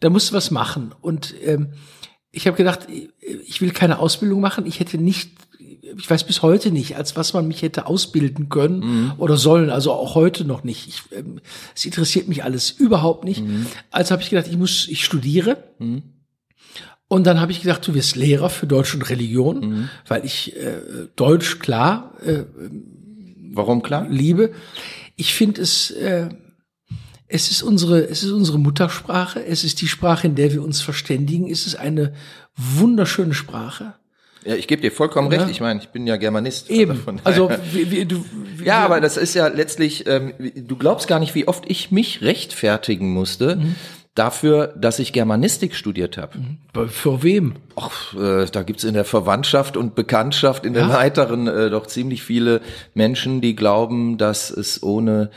da 0.00 0.10
musst 0.10 0.30
du 0.30 0.34
was 0.34 0.50
machen. 0.50 0.94
Und 1.00 1.34
ähm, 1.42 1.72
ich 2.30 2.46
habe 2.46 2.56
gedacht, 2.56 2.86
ich 3.46 3.60
will 3.60 3.70
keine 3.70 3.98
Ausbildung 3.98 4.40
machen. 4.40 4.66
Ich 4.66 4.80
hätte 4.80 4.98
nicht 4.98 5.32
ich 5.96 6.08
weiß 6.08 6.24
bis 6.24 6.42
heute 6.42 6.70
nicht, 6.70 6.96
als 6.96 7.16
was 7.16 7.32
man 7.32 7.48
mich 7.48 7.62
hätte 7.62 7.86
ausbilden 7.86 8.48
können 8.48 8.80
mhm. 8.80 9.12
oder 9.18 9.36
sollen, 9.36 9.70
also 9.70 9.92
auch 9.92 10.14
heute 10.14 10.44
noch 10.44 10.64
nicht. 10.64 10.88
Ich, 10.88 11.02
ähm, 11.16 11.40
es 11.74 11.84
interessiert 11.84 12.28
mich 12.28 12.44
alles 12.44 12.70
überhaupt 12.70 13.24
nicht. 13.24 13.42
Mhm. 13.42 13.66
Also 13.90 14.12
habe 14.12 14.22
ich 14.22 14.30
gedacht, 14.30 14.48
ich 14.48 14.56
muss, 14.56 14.88
ich 14.88 15.04
studiere. 15.04 15.64
Mhm. 15.78 16.02
Und 17.08 17.26
dann 17.26 17.40
habe 17.40 17.52
ich 17.52 17.62
gedacht, 17.62 17.86
du 17.86 17.94
wirst 17.94 18.16
Lehrer 18.16 18.50
für 18.50 18.66
Deutsch 18.66 18.94
und 18.94 19.08
Religion, 19.08 19.60
mhm. 19.60 19.88
weil 20.06 20.24
ich 20.24 20.54
äh, 20.56 21.08
Deutsch 21.16 21.58
klar. 21.58 22.12
Äh, 22.24 22.44
Warum 23.50 23.82
klar? 23.82 24.06
Liebe. 24.08 24.52
Ich 25.16 25.34
finde 25.34 25.62
es. 25.62 25.90
Äh, 25.90 26.28
es 27.30 27.50
ist 27.50 27.62
unsere, 27.62 28.08
es 28.08 28.22
ist 28.22 28.30
unsere 28.30 28.58
Muttersprache. 28.58 29.44
Es 29.44 29.62
ist 29.62 29.82
die 29.82 29.88
Sprache, 29.88 30.26
in 30.26 30.34
der 30.34 30.52
wir 30.52 30.62
uns 30.62 30.80
verständigen. 30.80 31.50
Es 31.50 31.66
ist 31.66 31.76
eine 31.76 32.14
wunderschöne 32.56 33.34
Sprache. 33.34 33.94
Ja, 34.44 34.54
ich 34.54 34.66
gebe 34.66 34.82
dir 34.82 34.92
vollkommen 34.92 35.30
ja. 35.32 35.38
recht. 35.38 35.50
Ich 35.50 35.60
meine, 35.60 35.80
ich 35.80 35.88
bin 35.88 36.06
ja 36.06 36.16
Germanist. 36.16 36.70
Eben. 36.70 37.02
Also 37.24 37.50
wie, 37.72 37.90
wie, 37.90 38.04
du. 38.04 38.24
Wie, 38.56 38.64
ja, 38.64 38.84
aber 38.84 39.00
das 39.00 39.16
ist 39.16 39.34
ja 39.34 39.48
letztlich. 39.48 40.06
Ähm, 40.06 40.32
du 40.54 40.76
glaubst 40.76 41.08
gar 41.08 41.18
nicht, 41.18 41.34
wie 41.34 41.48
oft 41.48 41.64
ich 41.66 41.90
mich 41.90 42.22
rechtfertigen 42.22 43.12
musste. 43.12 43.56
Mhm. 43.56 43.74
Dafür, 44.14 44.74
dass 44.76 44.98
ich 44.98 45.12
Germanistik 45.12 45.76
studiert 45.76 46.18
habe. 46.18 46.38
Mhm. 46.38 46.88
Für 46.88 47.22
wem? 47.22 47.54
Ach, 47.76 48.14
äh, 48.14 48.46
da 48.46 48.64
gibt's 48.64 48.82
in 48.82 48.94
der 48.94 49.04
Verwandtschaft 49.04 49.76
und 49.76 49.94
Bekanntschaft 49.94 50.66
in 50.66 50.74
ja. 50.74 50.80
den 50.80 50.92
Heiteren 50.92 51.46
äh, 51.46 51.70
doch 51.70 51.86
ziemlich 51.86 52.24
viele 52.24 52.60
Menschen, 52.94 53.40
die 53.40 53.54
glauben, 53.54 54.18
dass 54.18 54.50
es 54.50 54.82
ohne 54.82 55.30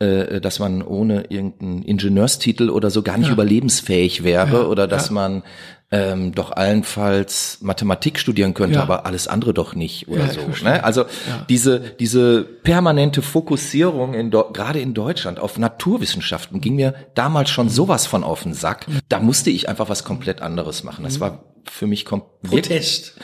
äh, 0.00 0.40
dass 0.40 0.58
man 0.58 0.82
ohne 0.82 1.26
irgendeinen 1.28 1.82
Ingenieurstitel 1.82 2.68
oder 2.68 2.90
so 2.90 3.02
gar 3.02 3.16
nicht 3.16 3.28
ja. 3.28 3.32
überlebensfähig 3.32 4.24
wäre 4.24 4.62
ja, 4.62 4.62
oder 4.64 4.88
dass 4.88 5.08
ja. 5.08 5.14
man 5.14 5.44
ähm, 5.90 6.34
doch 6.34 6.50
allenfalls 6.50 7.58
Mathematik 7.60 8.18
studieren 8.18 8.54
könnte, 8.54 8.76
ja. 8.76 8.82
aber 8.82 9.06
alles 9.06 9.28
andere 9.28 9.54
doch 9.54 9.74
nicht 9.74 10.08
oder 10.08 10.26
ja, 10.26 10.32
so. 10.32 10.64
Ne? 10.64 10.82
Also 10.82 11.02
ja. 11.02 11.44
diese 11.48 11.78
diese 11.78 12.42
permanente 12.42 13.22
Fokussierung 13.22 14.14
in 14.14 14.30
gerade 14.30 14.80
in 14.80 14.94
Deutschland 14.94 15.38
auf 15.38 15.58
Naturwissenschaften 15.58 16.60
ging 16.60 16.76
mir 16.76 16.94
damals 17.14 17.50
schon 17.50 17.68
sowas 17.68 18.06
von 18.06 18.24
auf 18.24 18.42
den 18.42 18.54
Sack. 18.54 18.86
Da 19.08 19.20
musste 19.20 19.50
ich 19.50 19.68
einfach 19.68 19.88
was 19.88 20.04
komplett 20.04 20.42
anderes 20.42 20.84
machen. 20.84 21.04
Das 21.04 21.18
mhm. 21.18 21.20
war 21.20 21.44
für 21.70 21.86
mich 21.86 22.04
komplett 22.04 22.50
Protest. 22.50 23.14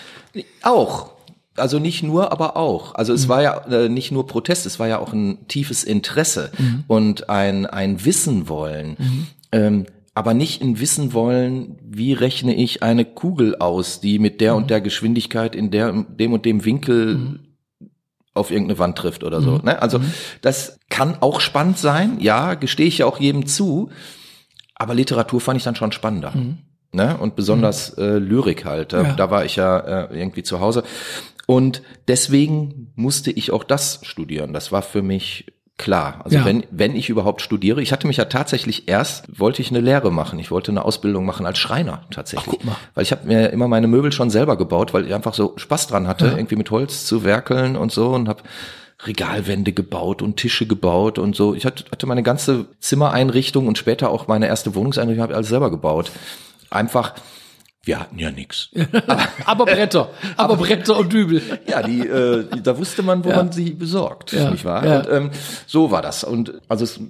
Auch 0.62 1.10
also 1.56 1.78
nicht 1.78 2.02
nur, 2.02 2.32
aber 2.32 2.56
auch. 2.56 2.94
Also 2.94 3.12
es 3.12 3.26
mhm. 3.26 3.28
war 3.28 3.42
ja 3.42 3.58
äh, 3.66 3.88
nicht 3.88 4.12
nur 4.12 4.26
Protest, 4.26 4.66
es 4.66 4.78
war 4.78 4.88
ja 4.88 4.98
auch 4.98 5.12
ein 5.12 5.46
tiefes 5.48 5.84
Interesse 5.84 6.50
mhm. 6.56 6.84
und 6.86 7.28
ein 7.28 7.66
ein 7.66 8.04
Wissen 8.04 8.48
wollen. 8.48 8.96
Mhm. 8.98 9.26
Ähm, 9.52 9.86
aber 10.14 10.34
nicht 10.34 10.60
in 10.60 10.80
wissen 10.80 11.12
wollen, 11.12 11.78
wie 11.82 12.12
rechne 12.12 12.54
ich 12.54 12.82
eine 12.82 13.04
Kugel 13.04 13.56
aus, 13.56 14.00
die 14.00 14.18
mit 14.18 14.40
der 14.40 14.52
mhm. 14.52 14.58
und 14.58 14.70
der 14.70 14.80
Geschwindigkeit 14.80 15.54
in 15.54 15.70
der, 15.70 15.92
dem 15.92 16.32
und 16.32 16.44
dem 16.44 16.64
Winkel 16.64 17.14
mhm. 17.14 17.40
auf 18.34 18.50
irgendeine 18.50 18.78
Wand 18.78 18.98
trifft 18.98 19.22
oder 19.22 19.40
so. 19.40 19.52
Mhm. 19.52 19.64
Ne? 19.64 19.80
Also 19.80 20.00
mhm. 20.00 20.12
das 20.42 20.78
kann 20.88 21.18
auch 21.20 21.40
spannend 21.40 21.78
sein, 21.78 22.18
ja, 22.20 22.54
gestehe 22.54 22.86
ich 22.86 22.98
ja 22.98 23.06
auch 23.06 23.20
jedem 23.20 23.46
zu, 23.46 23.90
aber 24.74 24.94
Literatur 24.94 25.40
fand 25.40 25.58
ich 25.58 25.64
dann 25.64 25.76
schon 25.76 25.92
spannender. 25.92 26.32
Mhm. 26.32 26.58
Ne? 26.92 27.16
Und 27.16 27.36
besonders 27.36 27.96
mhm. 27.96 28.02
äh, 28.02 28.18
Lyrik 28.18 28.64
halt, 28.64 28.92
da, 28.92 29.02
ja. 29.02 29.12
da 29.12 29.30
war 29.30 29.44
ich 29.44 29.56
ja 29.56 29.78
äh, 29.78 30.18
irgendwie 30.18 30.42
zu 30.42 30.58
Hause. 30.58 30.82
Und 31.46 31.82
deswegen 32.08 32.92
musste 32.94 33.30
ich 33.30 33.52
auch 33.52 33.64
das 33.64 34.00
studieren. 34.02 34.52
Das 34.52 34.72
war 34.72 34.82
für 34.82 35.02
mich 35.02 35.46
klar. 35.80 36.20
Also 36.24 36.36
ja. 36.36 36.44
wenn, 36.44 36.64
wenn 36.70 36.94
ich 36.94 37.08
überhaupt 37.08 37.40
studiere, 37.40 37.80
ich 37.80 37.90
hatte 37.90 38.06
mich 38.06 38.18
ja 38.18 38.26
tatsächlich 38.26 38.86
erst, 38.86 39.24
wollte 39.40 39.62
ich 39.62 39.70
eine 39.70 39.80
Lehre 39.80 40.12
machen. 40.12 40.38
Ich 40.38 40.50
wollte 40.50 40.70
eine 40.70 40.84
Ausbildung 40.84 41.24
machen 41.24 41.46
als 41.46 41.58
Schreiner 41.58 42.02
tatsächlich. 42.10 42.48
Ach, 42.48 42.58
guck 42.58 42.64
mal. 42.66 42.76
Weil 42.94 43.02
ich 43.02 43.12
habe 43.12 43.26
mir 43.26 43.48
immer 43.48 43.66
meine 43.66 43.86
Möbel 43.86 44.12
schon 44.12 44.28
selber 44.28 44.58
gebaut, 44.58 44.92
weil 44.92 45.06
ich 45.06 45.14
einfach 45.14 45.32
so 45.32 45.54
Spaß 45.56 45.86
dran 45.86 46.06
hatte, 46.06 46.26
ja. 46.26 46.36
irgendwie 46.36 46.56
mit 46.56 46.70
Holz 46.70 47.06
zu 47.06 47.24
werkeln 47.24 47.76
und 47.76 47.92
so 47.92 48.10
und 48.10 48.28
habe 48.28 48.42
Regalwände 49.06 49.72
gebaut 49.72 50.20
und 50.20 50.36
Tische 50.36 50.66
gebaut 50.66 51.18
und 51.18 51.34
so. 51.34 51.54
Ich 51.54 51.64
hatte, 51.64 51.84
hatte 51.90 52.06
meine 52.06 52.22
ganze 52.22 52.66
Zimmereinrichtung 52.80 53.66
und 53.66 53.78
später 53.78 54.10
auch 54.10 54.28
meine 54.28 54.48
erste 54.48 54.74
Wohnungseinrichtung 54.74 55.22
habe 55.22 55.32
ich 55.32 55.36
alles 55.36 55.48
selber 55.48 55.70
gebaut. 55.70 56.12
Einfach 56.68 57.14
wir 57.82 57.98
hatten 57.98 58.18
ja 58.18 58.30
nichts. 58.30 58.70
aber 59.46 59.64
Bretter, 59.64 60.10
aber, 60.36 60.56
Bretter 60.56 60.98
und 60.98 61.12
Dübel. 61.12 61.42
Ja, 61.66 61.82
die, 61.82 62.00
äh, 62.00 62.46
da 62.62 62.76
wusste 62.76 63.02
man, 63.02 63.24
wo 63.24 63.30
ja. 63.30 63.36
man 63.36 63.52
sie 63.52 63.70
besorgt, 63.70 64.32
ja. 64.32 64.50
nicht 64.50 64.64
wahr? 64.64 64.84
Ja. 64.84 64.98
Und 64.98 65.08
ähm, 65.10 65.30
so 65.66 65.90
war 65.90 66.02
das. 66.02 66.22
Und 66.24 66.60
also 66.68 66.84
es 66.84 67.00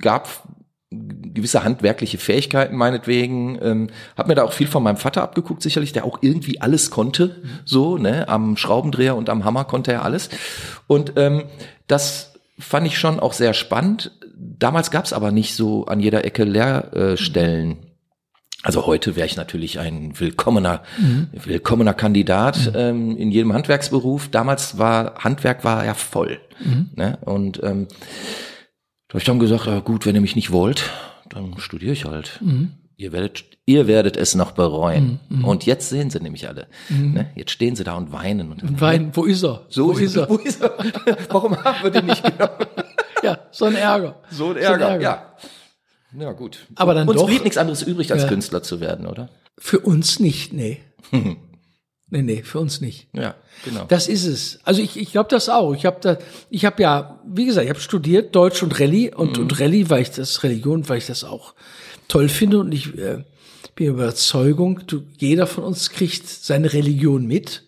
gab 0.00 0.28
gewisse 0.90 1.64
handwerkliche 1.64 2.18
Fähigkeiten 2.18 2.76
meinetwegen. 2.76 3.58
Ähm, 3.62 3.90
hab 4.16 4.28
mir 4.28 4.34
da 4.34 4.44
auch 4.44 4.52
viel 4.52 4.66
von 4.66 4.82
meinem 4.82 4.96
Vater 4.96 5.22
abgeguckt, 5.22 5.62
sicherlich, 5.62 5.92
der 5.92 6.04
auch 6.04 6.18
irgendwie 6.22 6.60
alles 6.60 6.90
konnte, 6.90 7.42
so, 7.64 7.98
ne, 7.98 8.28
am 8.28 8.56
Schraubendreher 8.56 9.16
und 9.16 9.28
am 9.28 9.44
Hammer 9.44 9.64
konnte 9.64 9.92
er 9.92 10.04
alles. 10.04 10.28
Und 10.86 11.12
ähm, 11.16 11.44
das 11.86 12.34
fand 12.58 12.86
ich 12.86 12.98
schon 12.98 13.20
auch 13.20 13.32
sehr 13.32 13.54
spannend. 13.54 14.12
Damals 14.36 14.90
gab 14.90 15.04
es 15.04 15.12
aber 15.12 15.30
nicht 15.30 15.54
so 15.54 15.86
an 15.86 16.00
jeder 16.00 16.24
Ecke 16.24 16.44
Lehrstellen 16.44 17.78
Also 18.66 18.84
heute 18.84 19.14
wäre 19.14 19.26
ich 19.26 19.36
natürlich 19.36 19.78
ein 19.78 20.18
willkommener, 20.18 20.82
willkommener 21.30 21.94
Kandidat 21.94 22.72
ähm, 22.74 23.16
in 23.16 23.30
jedem 23.30 23.52
Handwerksberuf. 23.52 24.26
Damals 24.28 24.76
war 24.76 25.14
Handwerk 25.22 25.62
war 25.62 25.84
ja 25.84 25.94
voll. 25.94 26.40
Ne? 26.96 27.16
Und 27.20 27.62
ähm, 27.62 27.86
da 29.06 29.12
habe 29.12 29.18
ich 29.18 29.24
dann 29.24 29.38
gesagt, 29.38 29.68
ah, 29.68 29.78
gut, 29.78 30.04
wenn 30.04 30.16
ihr 30.16 30.20
mich 30.20 30.34
nicht 30.34 30.50
wollt, 30.50 30.90
dann 31.28 31.56
studiere 31.58 31.92
ich 31.92 32.06
halt. 32.06 32.40
Ihr 32.96 33.12
werdet, 33.12 33.44
ihr 33.66 33.86
werdet 33.86 34.16
es 34.16 34.34
noch 34.34 34.50
bereuen. 34.50 35.20
Und 35.44 35.64
jetzt 35.64 35.88
sehen 35.88 36.10
sie 36.10 36.18
nämlich 36.18 36.48
alle. 36.48 36.66
Ne? 36.88 37.30
Jetzt 37.36 37.52
stehen 37.52 37.76
sie 37.76 37.84
da 37.84 37.94
und 37.94 38.10
weinen. 38.10 38.50
Und 38.50 38.80
Wein, 38.80 39.10
wo 39.12 39.26
ist 39.26 39.44
er? 39.44 39.66
so 39.68 39.94
wo 39.94 39.98
ist 39.98 40.16
er? 40.16 40.28
Wo 40.28 40.38
ist 40.38 40.60
er? 40.60 40.76
Warum 41.28 41.56
haben 41.62 41.84
wir 41.84 41.90
den 41.92 42.06
nicht 42.06 42.24
genommen? 42.24 42.66
Ja, 43.22 43.38
so 43.50 43.64
ein 43.64 43.74
Ärger. 43.74 44.20
So 44.30 44.50
ein 44.50 44.56
Ärger, 44.56 45.00
ja. 45.00 45.32
Ja, 46.18 46.32
gut. 46.32 46.66
Aber 46.76 46.94
dann 46.94 47.08
Uns 47.08 47.20
doch- 47.20 47.26
blieb 47.26 47.42
nichts 47.44 47.58
anderes 47.58 47.82
übrig, 47.82 48.12
als 48.12 48.22
Ja. 48.22 48.28
Künstler 48.28 48.62
zu 48.62 48.80
werden, 48.80 49.06
oder? 49.06 49.28
Für 49.58 49.80
uns 49.80 50.20
nicht, 50.20 50.52
nee. 50.52 50.78
nee, 51.12 52.22
nee, 52.22 52.42
für 52.42 52.58
uns 52.60 52.80
nicht. 52.80 53.08
Ja, 53.12 53.34
genau. 53.64 53.84
Das 53.88 54.08
ist 54.08 54.24
es. 54.26 54.60
Also 54.64 54.82
ich, 54.82 54.96
ich 54.96 55.12
glaube 55.12 55.28
das 55.30 55.48
auch. 55.48 55.74
Ich 55.74 55.84
habe 55.86 55.98
da, 56.00 56.18
ich 56.50 56.64
habe 56.64 56.82
ja, 56.82 57.20
wie 57.26 57.46
gesagt, 57.46 57.64
ich 57.64 57.70
habe 57.70 57.80
studiert 57.80 58.34
Deutsch 58.34 58.62
und 58.62 58.78
Rallye 58.78 59.12
und 59.14 59.38
und 59.38 59.58
Rallye, 59.60 59.90
weil 59.90 60.02
ich 60.02 60.10
das 60.10 60.42
Religion, 60.42 60.88
weil 60.88 60.98
ich 60.98 61.06
das 61.06 61.24
auch 61.24 61.54
toll 62.08 62.28
finde 62.28 62.58
und 62.60 62.72
ich 62.72 62.96
äh, 62.98 63.24
bin 63.74 63.88
Überzeugung, 63.88 64.80
du, 64.86 65.02
jeder 65.18 65.46
von 65.46 65.64
uns 65.64 65.90
kriegt 65.90 66.26
seine 66.28 66.72
Religion 66.72 67.26
mit. 67.26 67.64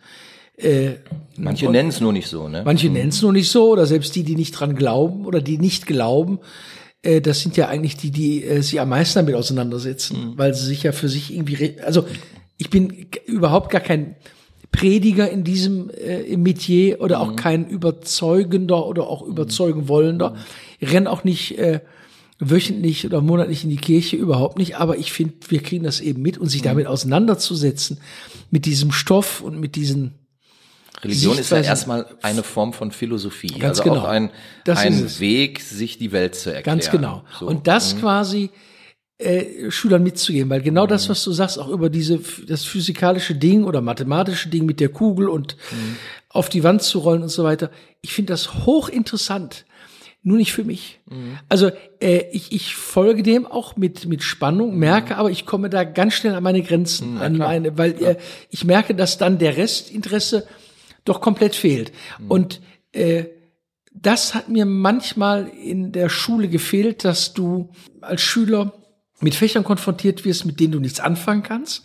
Manche 1.37 1.70
nennen 1.70 1.90
es 1.90 2.01
nur 2.01 2.12
nicht 2.12 2.27
so, 2.29 2.48
ne? 2.48 2.62
Manche 2.64 2.88
nennen 2.90 3.11
es 3.11 3.22
nur 3.22 3.33
nicht 3.33 3.48
so 3.51 3.70
oder 3.70 3.87
selbst 3.87 4.16
die, 4.16 4.24
die 4.24 4.35
nicht 4.35 4.53
dran 4.53 4.74
glauben 4.74 5.24
oder 5.24 5.40
die 5.40 5.57
nicht 5.59 5.87
glauben, 5.87 6.40
äh, 7.02 7.20
das 7.20 7.40
sind 7.40 7.56
ja 7.56 7.68
eigentlich 7.68 7.96
die, 7.96 8.11
die 8.11 8.44
äh, 8.44 8.62
sich 8.62 8.80
am 8.80 8.88
meisten 8.90 9.18
damit 9.18 9.34
auseinandersetzen, 9.34 10.34
weil 10.37 10.54
sie 10.54 10.66
sich 10.66 10.82
ja 10.82 10.92
für 10.92 11.08
sich 11.08 11.32
irgendwie, 11.32 11.80
also 11.80 12.04
ich 12.56 12.70
bin 12.70 13.06
überhaupt 13.26 13.70
gar 13.70 13.80
kein 13.80 14.16
Prediger 14.72 15.30
in 15.30 15.44
diesem 15.44 15.90
äh, 15.90 16.20
im 16.22 16.42
Metier 16.42 17.00
oder 17.00 17.20
auch 17.20 17.37
kein 17.37 17.66
überzeugender 17.66 18.87
oder 18.87 19.06
auch 19.06 19.22
überzeugen 19.22 19.88
wollender. 19.88 20.37
Ich 20.78 20.92
renn 20.92 21.06
auch 21.06 21.24
nicht 21.24 21.58
äh, 21.58 21.80
wöchentlich 22.38 23.06
oder 23.06 23.20
monatlich 23.20 23.64
in 23.64 23.70
die 23.70 23.76
Kirche, 23.76 24.16
überhaupt 24.16 24.58
nicht, 24.58 24.76
aber 24.76 24.98
ich 24.98 25.12
finde, 25.12 25.34
wir 25.48 25.61
kriegen 25.61 25.84
das 25.84 26.00
eben 26.00 26.22
mit 26.22 26.38
und 26.38 26.48
sich 26.48 26.62
damit 26.62 26.87
auseinanderzusetzen, 26.87 27.98
mit 28.50 28.66
diesem 28.66 28.92
Stoff 28.92 29.40
und 29.40 29.58
mit 29.58 29.74
diesen 29.74 30.14
Religion 31.02 31.38
ist 31.38 31.50
ja 31.50 31.61
erstmal 31.61 32.06
eine 32.22 32.42
Form 32.42 32.72
von 32.72 32.90
Philosophie. 32.90 33.48
Ganz 33.48 33.80
also 33.80 33.90
genau. 33.90 34.02
auch 34.02 34.08
ein, 34.08 34.30
Das 34.64 34.78
ein. 34.78 35.20
Weg, 35.20 35.61
sich 35.61 35.98
die 35.98 36.12
Welt 36.12 36.34
zu 36.34 36.52
erklären. 36.52 36.78
Ganz 36.78 36.90
genau. 36.90 37.24
So. 37.38 37.46
Und 37.46 37.66
das 37.66 37.96
quasi 37.98 38.50
äh, 39.18 39.70
Schülern 39.70 40.02
mitzugeben, 40.02 40.50
weil 40.50 40.62
genau 40.62 40.87
das, 40.87 41.08
was 41.08 41.22
du 41.24 41.32
sagst, 41.32 41.58
auch 41.58 41.68
über 41.68 41.90
diese 41.90 42.20
das 42.46 42.64
physikalische 42.64 43.34
Ding 43.34 43.64
oder 43.64 43.80
mathematische 43.80 44.48
Ding 44.48 44.64
mit 44.64 44.80
der 44.80 44.90
Kugel 44.90 45.28
und 45.28 45.56
auf 46.28 46.48
die 46.48 46.62
Wand 46.62 46.82
zu 46.82 47.00
rollen 47.00 47.22
und 47.22 47.28
so 47.28 47.44
weiter, 47.44 47.70
ich 48.00 48.12
finde 48.12 48.32
das 48.32 48.66
hochinteressant. 48.66 49.64
Nur 50.22 50.37
nicht 50.37 50.52
für 50.52 50.64
mich. 50.64 51.00
Also 51.48 51.70
äh, 52.00 52.24
ich, 52.32 52.52
ich 52.52 52.74
folge 52.74 53.22
dem 53.22 53.46
auch 53.46 53.76
mit 53.76 54.06
mit 54.06 54.22
Spannung, 54.22 54.76
merke 54.76 55.16
aber, 55.16 55.30
ich 55.30 55.46
komme 55.46 55.70
da 55.70 55.84
ganz 55.84 56.14
schnell 56.14 56.34
an 56.34 56.42
meine 56.42 56.62
Grenzen, 56.62 57.18
an 57.18 57.38
meine, 57.38 57.78
weil 57.78 58.02
äh, 58.02 58.16
ich 58.50 58.64
merke, 58.64 58.94
dass 58.94 59.16
dann 59.16 59.38
der 59.38 59.56
Restinteresse 59.56 60.46
doch 61.09 61.21
komplett 61.21 61.55
fehlt. 61.55 61.92
Und 62.29 62.61
äh, 62.92 63.25
das 63.92 64.35
hat 64.35 64.49
mir 64.49 64.64
manchmal 64.64 65.49
in 65.49 65.92
der 65.92 66.09
Schule 66.09 66.49
gefehlt, 66.49 67.05
dass 67.05 67.35
du 67.35 67.71
als 68.01 68.23
Schüler 68.23 68.73
mit 69.21 69.35
Fächern 69.35 69.64
konfrontiert 69.64 70.25
wirst, 70.25 70.44
mit 70.44 70.61
denen 70.61 70.73
du 70.73 70.81
nichts 70.81 71.01
anfangen 71.01 71.42
kannst, 71.42 71.85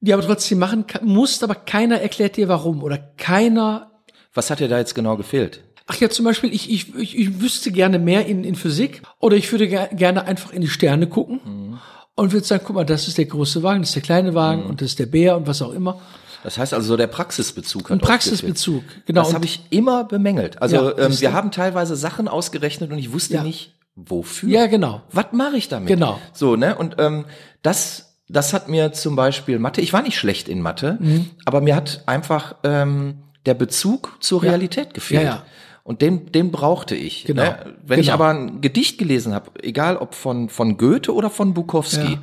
die 0.00 0.12
aber 0.12 0.22
trotzdem 0.22 0.58
machen 0.58 0.84
musst, 1.02 1.44
aber 1.44 1.54
keiner 1.54 2.00
erklärt 2.00 2.36
dir 2.36 2.48
warum 2.48 2.82
oder 2.82 2.98
keiner. 2.98 4.02
Was 4.34 4.50
hat 4.50 4.60
dir 4.60 4.68
da 4.68 4.78
jetzt 4.78 4.94
genau 4.94 5.16
gefehlt? 5.16 5.62
Ach 5.86 5.96
ja, 5.96 6.10
zum 6.10 6.24
Beispiel, 6.24 6.52
ich, 6.52 6.70
ich, 6.70 6.94
ich, 6.96 7.18
ich 7.18 7.40
wüsste 7.40 7.72
gerne 7.72 7.98
mehr 7.98 8.26
in, 8.26 8.44
in 8.44 8.56
Physik 8.56 9.02
oder 9.20 9.36
ich 9.36 9.50
würde 9.52 9.68
ger 9.68 9.88
gerne 9.88 10.24
einfach 10.24 10.52
in 10.52 10.60
die 10.60 10.68
Sterne 10.68 11.06
gucken 11.06 11.78
und 12.14 12.32
würde 12.32 12.46
sagen, 12.46 12.64
guck 12.66 12.76
mal, 12.76 12.84
das 12.84 13.08
ist 13.08 13.16
der 13.16 13.24
große 13.24 13.62
Wagen, 13.62 13.80
das 13.80 13.90
ist 13.90 13.94
der 13.94 14.02
kleine 14.02 14.34
Wagen 14.34 14.64
und 14.64 14.80
das 14.80 14.90
ist 14.90 14.98
der 14.98 15.06
Bär 15.06 15.36
und 15.36 15.46
was 15.46 15.62
auch 15.62 15.72
immer. 15.72 16.00
Das 16.44 16.58
heißt 16.58 16.72
also 16.74 16.86
so 16.88 16.96
der 16.96 17.06
Praxisbezug 17.08 17.84
hat 17.90 17.98
Ein. 17.98 18.00
Praxisbezug, 18.00 18.84
genau. 19.06 19.22
Das 19.22 19.34
habe 19.34 19.44
ich 19.44 19.62
immer 19.70 20.04
bemängelt. 20.04 20.60
Also 20.62 20.76
Ja, 20.76 20.98
ähm, 21.06 21.20
wir 21.20 21.32
haben 21.32 21.50
teilweise 21.50 21.96
Sachen 21.96 22.28
ausgerechnet 22.28 22.90
und 22.92 22.98
ich 22.98 23.12
wusste 23.12 23.34
Ja. 23.34 23.42
nicht, 23.42 23.74
wofür. 23.96 24.48
Ja, 24.48 24.66
genau. 24.66 25.02
Was 25.10 25.26
mache 25.32 25.56
ich 25.56 25.68
damit? 25.68 25.88
Genau. 25.88 26.18
So, 26.32 26.56
ne? 26.56 26.76
Und 26.76 26.96
ähm, 26.98 27.24
das, 27.62 28.16
das 28.28 28.52
hat 28.52 28.68
mir 28.68 28.92
zum 28.92 29.16
Beispiel 29.16 29.58
Mathe, 29.58 29.80
ich 29.80 29.92
war 29.92 30.02
nicht 30.02 30.16
schlecht 30.18 30.48
in 30.48 30.60
Mathe, 30.62 30.96
Mhm. 31.00 31.30
aber 31.44 31.60
mir 31.60 31.74
hat 31.74 32.02
einfach 32.06 32.54
ähm, 32.62 33.18
der 33.46 33.54
Bezug 33.54 34.16
zur 34.20 34.42
Realität 34.42 34.94
gefehlt. 34.94 35.22
Ja, 35.22 35.28
ja. 35.28 35.42
Und 35.82 36.02
den, 36.02 36.30
den 36.32 36.50
brauchte 36.52 36.94
ich. 36.94 37.24
Genau. 37.24 37.42
Ne? 37.44 37.74
Wenn 37.86 37.98
ich 37.98 38.06
Genau. 38.08 38.14
aber 38.22 38.28
ein 38.28 38.60
Gedicht 38.60 38.98
gelesen 38.98 39.32
habe, 39.34 39.50
egal 39.62 39.96
ob 39.96 40.14
von, 40.14 40.50
von 40.50 40.76
Goethe 40.76 41.14
oder 41.14 41.30
von 41.30 41.54
Bukowski, 41.54 42.18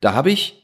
da 0.00 0.14
habe 0.14 0.30
ich 0.30 0.57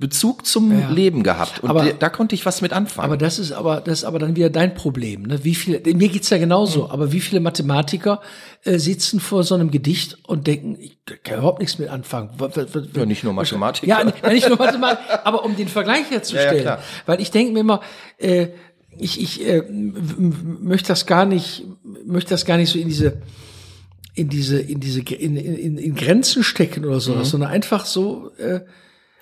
Bezug 0.00 0.46
zum 0.46 0.72
Ja. 0.80 0.88
Leben 0.90 1.22
gehabt. 1.22 1.62
Und 1.62 1.70
Aber- 1.70 1.84
da, 1.84 1.92
da 1.92 2.08
konnte 2.08 2.34
ich 2.34 2.46
was 2.46 2.62
mit 2.62 2.72
anfangen. 2.72 3.04
Aber 3.04 3.16
das 3.16 3.38
ist 3.38 3.52
aber, 3.52 3.80
das 3.80 3.98
ist 4.00 4.04
aber 4.04 4.18
dann 4.18 4.34
wieder 4.34 4.50
dein 4.50 4.74
Problem. 4.74 5.22
Ne? 5.24 5.44
Wie 5.44 5.54
viele, 5.54 5.80
mir 5.94 6.08
geht's 6.08 6.30
ja 6.30 6.38
genauso, 6.38 6.84
Mhm. 6.84 6.90
aber 6.90 7.12
wie 7.12 7.20
viele 7.20 7.40
Mathematiker 7.40 8.20
äh, 8.64 8.78
sitzen 8.78 9.20
vor 9.20 9.44
so 9.44 9.54
einem 9.54 9.70
Gedicht 9.70 10.18
und 10.26 10.46
denken, 10.46 10.76
ich 10.80 10.98
kann 11.22 11.38
überhaupt 11.38 11.60
nichts 11.60 11.78
mit 11.78 11.88
anfangen. 11.90 12.30
Ja, 12.94 13.06
nicht 13.06 13.22
nur 13.24 13.32
Mathematiker. 13.34 13.86
Ja, 13.86 14.02
nicht, 14.02 14.26
nicht 14.26 14.48
nur 14.48 14.58
Mathematik, 14.58 15.04
aber 15.24 15.44
um 15.44 15.54
den 15.54 15.68
Vergleich 15.68 16.10
herzustellen. 16.10 16.62
klar. 16.62 16.78
Weil 17.06 17.20
ich 17.20 17.30
denke 17.30 17.52
mir 17.52 17.60
immer, 17.60 17.80
äh, 18.18 18.48
ich, 18.98 19.20
ich 19.20 19.46
äh, 19.46 19.62
möchte 19.70 20.88
das 20.88 21.06
gar 21.06 21.24
nicht, 21.26 21.64
möchte 22.06 22.30
das 22.30 22.44
gar 22.44 22.56
nicht 22.56 22.70
so 22.70 22.78
in 22.78 22.88
diese 22.88 23.18
in 24.14 24.28
diese 24.28 24.58
in 24.60 24.80
diese 24.80 25.00
in, 25.00 25.36
in, 25.36 25.78
in 25.78 25.94
Grenzen 25.94 26.42
stecken 26.42 26.84
oder 26.84 26.96
Mhm. 26.96 27.00
so, 27.00 27.24
sondern 27.24 27.50
einfach 27.50 27.86
so 27.86 28.32
äh, 28.38 28.60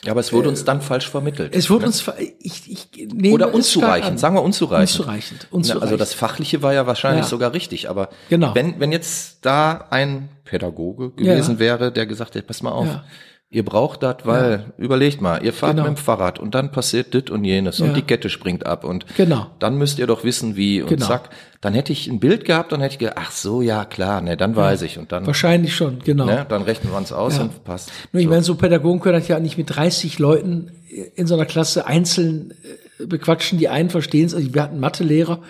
Ja, 0.04 0.12
aber 0.12 0.20
es 0.20 0.32
wurde 0.32 0.48
uns 0.48 0.64
dann 0.64 0.80
falsch 0.80 1.08
vermittelt. 1.10 1.54
es 1.56 1.70
wurde 1.70 1.86
uns 1.86 2.00
ver- 2.00 2.14
ich, 2.20 2.70
ich 2.70 3.08
nehme 3.12 3.34
Oder 3.34 3.52
unzureichend, 3.52 4.20
sagen 4.20 4.36
wir 4.36 4.42
unzureichend. 4.42 4.98
Unzureichend, 5.00 5.46
Na, 5.50 5.56
unzureichend. 5.56 5.82
Also 5.82 5.96
das 5.96 6.14
Fachliche 6.14 6.62
war 6.62 6.72
ja 6.72 6.86
wahrscheinlich 6.86 7.24
Ja. 7.24 7.28
sogar 7.28 7.52
richtig, 7.52 7.90
aber 7.90 8.08
Genau. 8.28 8.54
wenn, 8.54 8.78
wenn 8.78 8.92
jetzt 8.92 9.38
da 9.44 9.86
ein 9.90 10.28
Pädagoge 10.44 11.10
gewesen 11.10 11.54
Ja. 11.54 11.58
wäre, 11.58 11.90
der 11.92 12.06
gesagt 12.06 12.36
hätte, 12.36 12.46
pass 12.46 12.62
mal 12.62 12.70
auf, 12.70 12.86
Ja. 12.86 13.04
Ihr 13.50 13.64
braucht 13.64 14.02
das, 14.02 14.16
weil, 14.24 14.72
überlegt 14.76 15.22
mal, 15.22 15.42
ihr 15.42 15.54
fahrt 15.54 15.76
Genau. 15.76 15.88
mit 15.88 15.96
dem 15.96 16.02
Fahrrad 16.02 16.38
und 16.38 16.54
dann 16.54 16.70
passiert 16.70 17.14
dit 17.14 17.30
und 17.30 17.44
jenes 17.44 17.78
Ja. 17.78 17.86
und 17.86 17.94
die 17.96 18.02
Kette 18.02 18.28
springt 18.28 18.66
ab 18.66 18.84
und 18.84 19.06
Genau. 19.16 19.46
dann 19.58 19.78
müsst 19.78 19.98
ihr 19.98 20.06
doch 20.06 20.22
wissen, 20.22 20.54
wie 20.56 20.82
und 20.82 20.88
Genau. 20.88 21.06
zack, 21.06 21.30
dann 21.62 21.72
hätte 21.72 21.90
ich 21.92 22.08
ein 22.08 22.20
Bild 22.20 22.44
gehabt, 22.44 22.72
dann 22.72 22.80
hätte 22.82 22.92
ich 22.94 22.98
gedacht, 22.98 23.16
ach 23.18 23.30
so, 23.30 23.62
ja 23.62 23.86
klar, 23.86 24.20
ne, 24.20 24.36
dann 24.36 24.54
weiß 24.54 24.82
ich 24.82 24.98
und 24.98 25.12
dann, 25.12 25.26
Wahrscheinlich 25.26 25.74
schon, 25.74 26.00
genau. 26.00 26.26
ne, 26.26 26.44
dann 26.46 26.60
rechnen 26.62 26.92
wir 26.92 26.98
uns 26.98 27.10
aus 27.10 27.36
Ja. 27.38 27.44
und 27.44 27.64
passt. 27.64 27.90
Nur 28.12 28.20
ich 28.20 28.26
So. 28.26 28.30
meine, 28.30 28.42
so 28.42 28.54
Pädagogen 28.54 29.00
können 29.00 29.18
das 29.18 29.28
ja 29.28 29.40
nicht 29.40 29.56
mit 29.56 29.74
30 29.74 30.18
Leuten 30.18 30.70
in 31.16 31.26
so 31.26 31.34
einer 31.34 31.46
Klasse 31.46 31.86
einzeln 31.86 32.52
äh, 33.00 33.06
bequatschen. 33.06 33.58
Die 33.58 33.68
einen 33.68 33.88
verstehen 33.90 34.26
es. 34.26 34.34
Also 34.34 34.52
wir 34.52 34.62
hatten 34.62 34.72
einen 34.72 34.80
Mathelehrer, 34.80 35.40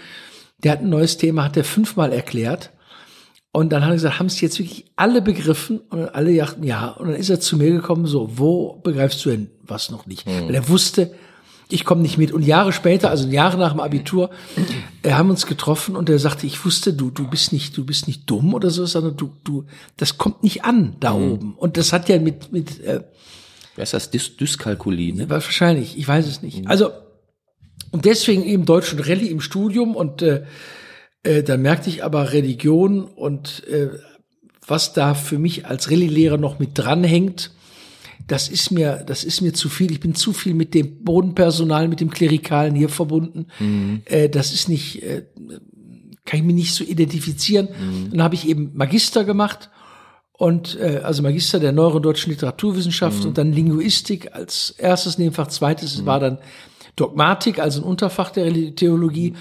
der 0.63 0.73
hat 0.73 0.81
ein 0.83 0.89
neues 0.89 1.17
Thema, 1.17 1.45
hat 1.45 1.57
er 1.57 1.65
fünfmal 1.65 2.13
erklärt. 2.13 2.71
Und 3.51 3.71
dann 3.71 3.83
hat 3.83 3.91
er 3.91 3.95
gesagt, 3.95 4.19
haben 4.19 4.27
es 4.27 4.41
jetzt 4.41 4.59
wirklich 4.59 4.85
alle 4.97 5.23
begriffen? 5.23 5.81
Und 5.91 6.01
dann 6.01 6.09
alle 6.11 6.37
dachten, 6.37 6.63
ja. 6.65 6.89
Und 6.91 7.09
dann 7.09 7.17
ist 7.17 7.31
er 7.31 7.41
zu 7.41 7.57
mir 7.57 7.71
gekommen, 7.71 8.07
so, 8.07 8.39
wo 8.39 8.75
begreifst 8.83 9.25
du 9.25 9.31
denn 9.31 9.51
was 9.63 9.91
noch 9.91 10.07
nicht? 10.07 10.27
Hm. 10.27 10.49
Weil 10.49 10.55
er 10.55 10.69
wusste, 10.69 11.13
ich 11.71 11.85
komme 11.85 12.03
nicht 12.03 12.19
mit. 12.19 12.33
Und 12.33 12.43
Jahre 12.43 12.73
später, 12.73 13.11
also 13.11 13.29
Jahre 13.29 13.59
nach 13.59 13.73
dem 13.73 13.81
Abitur, 13.81 14.31
äh, 15.03 15.13
haben 15.13 15.31
uns 15.31 15.47
getroffen 15.47 15.97
und 15.97 16.09
er 16.09 16.19
sagte, 16.19 16.47
ich 16.47 16.65
wusste, 16.65 16.93
du, 16.93 17.11
du 17.11 17.29
bist 17.29 17.53
nicht, 17.53 17.77
du 17.77 17.85
bist 17.85 18.07
nicht 18.07 18.29
dumm 18.29 18.55
oder 18.55 18.71
so, 18.71 18.87
sondern 18.87 19.17
du, 19.17 19.33
du, 19.45 19.65
das 19.97 20.19
kommt 20.19 20.43
nicht 20.43 20.65
an 20.65 20.97
da 21.01 21.15
Hm. 21.15 21.33
oben. 21.33 21.55
Und 21.55 21.77
das 21.77 21.93
hat 21.93 22.09
ja 22.09 22.19
mit, 22.19 22.53
mit, 22.53 22.81
äh, 22.81 23.03
Wer 23.77 23.83
ist 23.83 23.95
das? 23.95 24.11
Dys 24.11 24.37
Dyskalkulie, 24.37 25.15
ne? 25.15 25.31
wahrscheinlich, 25.31 25.97
ich 25.97 26.07
weiß 26.07 26.27
es 26.27 26.43
nicht. 26.43 26.67
Also, 26.67 26.91
und 27.93 28.05
deswegen 28.05 28.45
eben 28.45 28.65
Deutsch 28.67 28.93
und 28.93 29.01
Rallye 29.01 29.29
im 29.29 29.41
Studium 29.41 29.95
und 29.95 30.21
äh, 30.21 30.45
äh, 31.29 31.43
da 31.43 31.59
merkte 31.59 31.91
ich 31.91 32.03
aber 32.03 32.33
Religion 32.33 33.05
und 33.05 33.63
äh, 33.69 33.91
was 34.67 34.95
da 34.95 35.15
für 35.15 35.39
mich 35.39 35.67
als 35.67 35.91
Rallye-Lehrer 35.91 36.39
noch 36.39 36.59
mit 36.59 36.71
dranhängt, 36.75 37.51
das 38.27 38.49
ist 38.49 38.71
mir, 38.71 39.05
das 39.07 39.25
ist 39.25 39.41
mir 39.41 39.53
zu 39.53 39.69
viel. 39.69 39.91
Ich 39.91 40.01
bin 40.01 40.15
zu 40.15 40.33
viel 40.33 40.55
mit 40.55 40.75
dem 40.75 41.05
Bodenpersonal, 41.05 41.89
mit 41.89 42.01
dem 42.01 42.11
Klerikalen 42.11 42.75
hier 42.75 42.89
verbunden. 42.89 43.47
Äh, 44.07 44.29
das 44.31 44.53
ist 44.53 44.69
nicht, 44.69 45.03
äh, 45.03 45.25
kann 46.25 46.41
ich 46.41 46.47
mich 46.47 46.55
nicht 46.55 46.75
so 46.75 46.85
identifizieren. 46.85 47.69
Dann 48.11 48.23
habe 48.23 48.35
ich 48.35 48.49
eben 48.49 48.71
Magister 48.75 49.25
gemacht 49.25 49.71
und 50.33 50.79
äh, 50.81 51.01
also 51.05 51.23
Magister 51.23 51.61
der 51.61 51.73
neueren 51.73 52.03
deutschen 52.03 52.31
Literaturwissenschaft 52.31 53.25
und 53.27 53.39
dann 53.39 53.53
Linguistik 53.53 54.35
als 54.35 54.71
erstes 54.71 55.19
Nebenfach, 55.19 55.49
zweites 55.49 56.07
war 56.07 56.21
dann 56.21 56.39
Dogmatik, 56.97 57.59
also 57.59 57.81
ein 57.81 57.85
Unterfach 57.85 58.31
der 58.31 58.75
Theologie. 58.75 59.35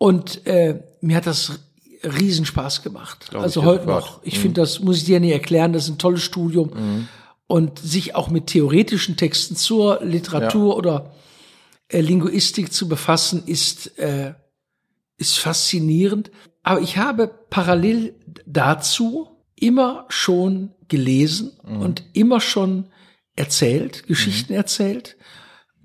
Und 0.00 0.46
äh, 0.46 0.80
mir 1.02 1.16
hat 1.16 1.26
das 1.26 1.60
Riesenspaß 2.02 2.80
gemacht. 2.82 3.26
Glaub 3.28 3.42
also 3.42 3.64
heute 3.64 3.84
noch. 3.86 4.20
Ich 4.22 4.38
finde, 4.38 4.62
das 4.62 4.80
muss 4.80 4.96
ich 4.96 5.04
dir 5.04 5.20
nicht 5.20 5.32
erklären, 5.32 5.74
das 5.74 5.84
ist 5.84 5.90
ein 5.90 5.98
tolles 5.98 6.22
Studium. 6.22 7.06
und 7.46 7.78
sich 7.80 8.14
auch 8.14 8.30
mit 8.30 8.46
theoretischen 8.46 9.16
Texten 9.18 9.56
zur 9.56 10.02
Literatur 10.04 10.70
Ja. 10.70 10.76
oder 10.78 11.14
äh, 11.88 12.00
Linguistik 12.00 12.72
zu 12.72 12.88
befassen, 12.88 13.42
ist, 13.44 13.98
äh, 13.98 14.32
ist 15.18 15.36
faszinierend. 15.38 16.30
Aber 16.62 16.80
ich 16.80 16.96
habe 16.96 17.28
parallel 17.50 18.14
dazu 18.46 19.28
immer 19.56 20.06
schon 20.08 20.70
gelesen 20.88 21.50
und 21.64 22.04
immer 22.14 22.40
schon 22.40 22.86
erzählt, 23.36 24.06
Geschichten 24.06 24.54
erzählt 24.54 25.16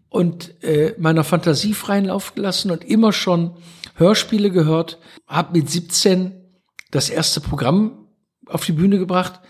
und 0.08 0.64
äh, 0.64 0.94
meiner 0.98 1.24
Fantasie 1.26 1.74
freien 1.74 2.06
Lauf 2.06 2.36
gelassen 2.36 2.72
und 2.72 2.86
immer 2.86 3.12
schon 3.12 3.58
Hörspiele 3.96 4.52
gehört. 4.52 5.00
Habe 5.28 5.58
mit 5.58 5.70
17 5.70 6.32
das 6.92 7.10
erste 7.10 7.42
Programm 7.42 8.08
auf 8.48 8.66
die 8.66 8.74
Bühne 8.74 9.00
gebracht. 9.00 9.42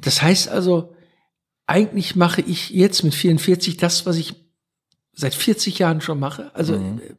Das 0.00 0.22
heißt 0.22 0.48
also, 0.48 0.94
eigentlich 1.66 2.16
mache 2.16 2.40
ich 2.40 2.70
jetzt 2.70 3.02
mit 3.02 3.14
44 3.14 3.76
das, 3.76 4.06
was 4.06 4.16
ich 4.16 4.34
seit 5.12 5.34
40 5.34 5.78
Jahren 5.78 6.00
schon 6.00 6.18
mache. 6.20 6.50
Also 6.54 6.74
äh, 6.74 7.14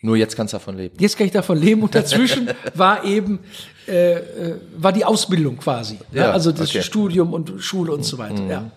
Nur 0.00 0.16
jetzt 0.16 0.36
kannst 0.36 0.52
du 0.52 0.56
davon 0.56 0.76
leben. 0.76 0.96
jetzt 0.98 1.16
kann 1.16 1.26
ich 1.26 1.32
davon 1.32 1.58
leben 1.58 1.82
und 1.82 1.94
dazwischen 1.94 2.50
war 2.74 3.04
eben 3.04 3.40
äh, 3.88 4.14
äh, 4.14 4.60
war 4.76 4.92
die 4.92 5.04
Ausbildung 5.04 5.56
quasi. 5.56 5.98
Ja, 6.12 6.24
Ja, 6.24 6.30
also 6.32 6.52
das 6.52 6.70
okay. 6.70 6.78
Mhm. 6.78 6.82
Studium 6.82 7.32
und 7.32 7.52
Schule 7.58 7.92
und 7.92 8.04
so 8.04 8.18
weiter. 8.18 8.44
Ja. 8.44 8.70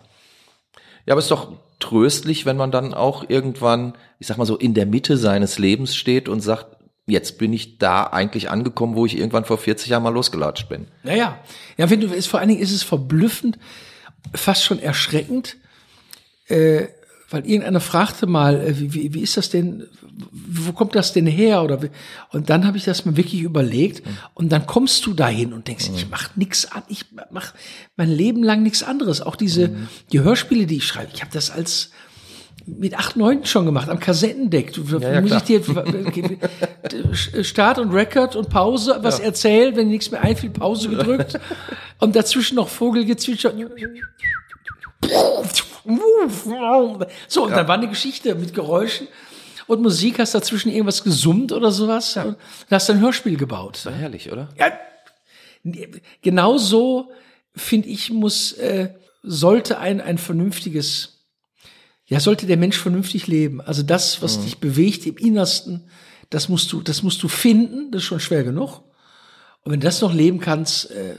Ja, 1.06 1.14
aber 1.14 1.20
es 1.20 1.26
ist 1.26 1.32
doch 1.32 1.52
tröstlich, 1.80 2.46
wenn 2.46 2.58
man 2.58 2.72
dann 2.72 2.94
auch 2.94 3.30
irgendwann, 3.30 3.94
ich 4.18 4.28
sag 4.28 4.38
mal 4.38 4.46
so, 4.46 4.58
in 4.58 4.74
der 4.74 4.86
Mitte 4.86 5.18
seines 5.18 5.60
Lebens 5.60 5.96
steht 5.96 6.30
und 6.30 6.42
sagt, 6.42 6.75
jetzt 7.08 7.38
bin 7.38 7.54
ich 7.54 7.78
da 7.78 8.04
eigentlich 8.04 8.50
angekommen, 8.50 8.96
wo 8.96 9.06
ich 9.06 9.18
irgendwann 9.18 9.46
vor 9.46 9.58
40 9.58 9.90
Jahren 9.90 10.04
mal 10.04 10.14
losgelatscht 10.14 10.70
bin. 10.70 10.88
Naja, 11.04 11.40
ja, 11.78 11.90
wenn 11.90 12.02
du 12.02 12.08
ist 12.08 12.28
vor 12.28 12.40
allen 12.40 12.50
Dingen 12.50 12.62
ist 12.62 12.72
es 12.72 12.84
verblüffend, 12.84 13.60
fast 14.34 14.64
schon 14.64 14.80
erschreckend, 14.80 15.58
äh, 16.48 16.88
weil 17.30 17.46
irgendeiner 17.46 17.80
fragte 17.80 18.28
mal, 18.28 18.60
äh, 18.62 18.80
wie, 18.80 18.94
wie, 18.94 19.14
wie 19.14 19.22
ist 19.22 19.38
das 19.38 19.50
denn, 19.50 19.88
wo 20.32 20.72
kommt 20.74 20.96
das 20.96 21.14
denn 21.14 21.28
her? 21.28 21.64
Oder 21.64 21.82
wie, 21.84 21.90
und 22.32 22.50
dann 22.50 22.66
habe 22.66 22.78
ich 22.78 22.86
das 22.86 23.06
mal 23.06 23.18
wirklich 23.18 23.42
überlegt 23.42 24.04
und 24.34 24.52
dann 24.52 24.66
kommst 24.66 25.06
du 25.06 25.14
dahin 25.14 25.54
und 25.54 25.68
denkst, 25.68 25.90
ich 25.96 26.10
mache 26.10 26.32
nichts 26.36 26.72
an, 26.72 26.84
ich 26.88 27.06
mache 27.32 27.54
mein 27.96 28.10
Leben 28.10 28.44
lang 28.44 28.64
nichts 28.64 28.84
anderes. 28.84 29.22
Auch 29.22 29.36
diese 29.36 29.76
die 30.12 30.22
Hörspiele, 30.22 30.66
die 30.66 30.78
ich 30.78 30.88
schreibe, 30.88 31.12
ich 31.14 31.22
habe 31.22 31.32
das 31.32 31.52
als 31.52 31.92
mit 32.66 32.98
acht, 32.98 33.16
neun 33.16 33.46
schon 33.46 33.66
gemacht, 33.66 33.90
am 33.90 34.00
Kassettendeck. 34.00 34.74
Du, 34.74 34.84
ja, 34.84 35.22
muss 35.22 35.30
klar. 35.30 35.44
ich 35.48 35.62
dir 35.62 37.44
Start 37.44 37.80
und 37.80 37.92
Record 37.92 38.36
und 38.36 38.50
Pause, 38.50 39.00
was 39.02 39.20
erzählt, 39.20 39.76
wenn 39.76 39.90
nichts 39.90 40.12
mehr 40.12 40.22
einfiel, 40.22 40.50
Pause 40.50 40.90
gedrückt 40.90 41.40
und 42.00 42.16
dazwischen 42.16 42.56
noch 42.56 42.70
Vogelgezwitscher. 42.70 43.54
So, 47.28 47.44
und 47.44 47.52
dann 47.52 47.68
war 47.68 47.76
eine 47.76 47.88
Geschichte 47.88 48.34
mit 48.36 48.54
Geräuschen 48.54 49.08
und 49.68 49.82
Musik, 49.82 50.20
hast 50.20 50.34
dazwischen 50.34 50.72
irgendwas 50.72 51.04
gesummt 51.04 51.52
oder 51.52 51.72
sowas 51.72 52.18
und 52.18 52.38
hast 52.72 52.90
ein 52.90 53.00
Hörspiel 53.00 53.38
gebaut. 53.38 53.86
War 53.86 53.94
herrlich, 53.94 54.32
oder? 54.32 54.50
Ja, 54.58 54.72
genau 56.22 56.58
so, 56.58 57.12
finde 57.56 57.90
ich, 57.90 58.12
muss, 58.12 58.54
äh, 58.54 58.90
sollte 59.24 59.80
ein, 59.80 60.02
ein 60.02 60.18
vernünftiges, 60.18 61.15
ja, 62.08 62.20
sollte 62.20 62.46
der 62.46 62.58
Mensch 62.58 62.78
vernünftig 62.78 63.28
leben. 63.28 63.62
Also 63.62 63.84
das, 63.84 64.22
was 64.22 64.40
dich 64.42 64.58
bewegt 64.60 65.06
im 65.06 65.18
Innersten, 65.18 65.84
das 66.30 66.50
musst 66.50 66.72
du, 66.72 66.82
das 66.82 67.02
musst 67.04 67.22
du 67.24 67.28
finden, 67.28 67.92
das 67.92 68.02
ist 68.02 68.08
schon 68.08 68.20
schwer 68.20 68.44
genug. 68.44 68.82
Und 69.64 69.72
wenn 69.72 69.80
du 69.80 69.86
das 69.88 70.02
noch 70.02 70.14
leben 70.14 70.40
kannst, 70.40 70.92
äh, 70.92 71.16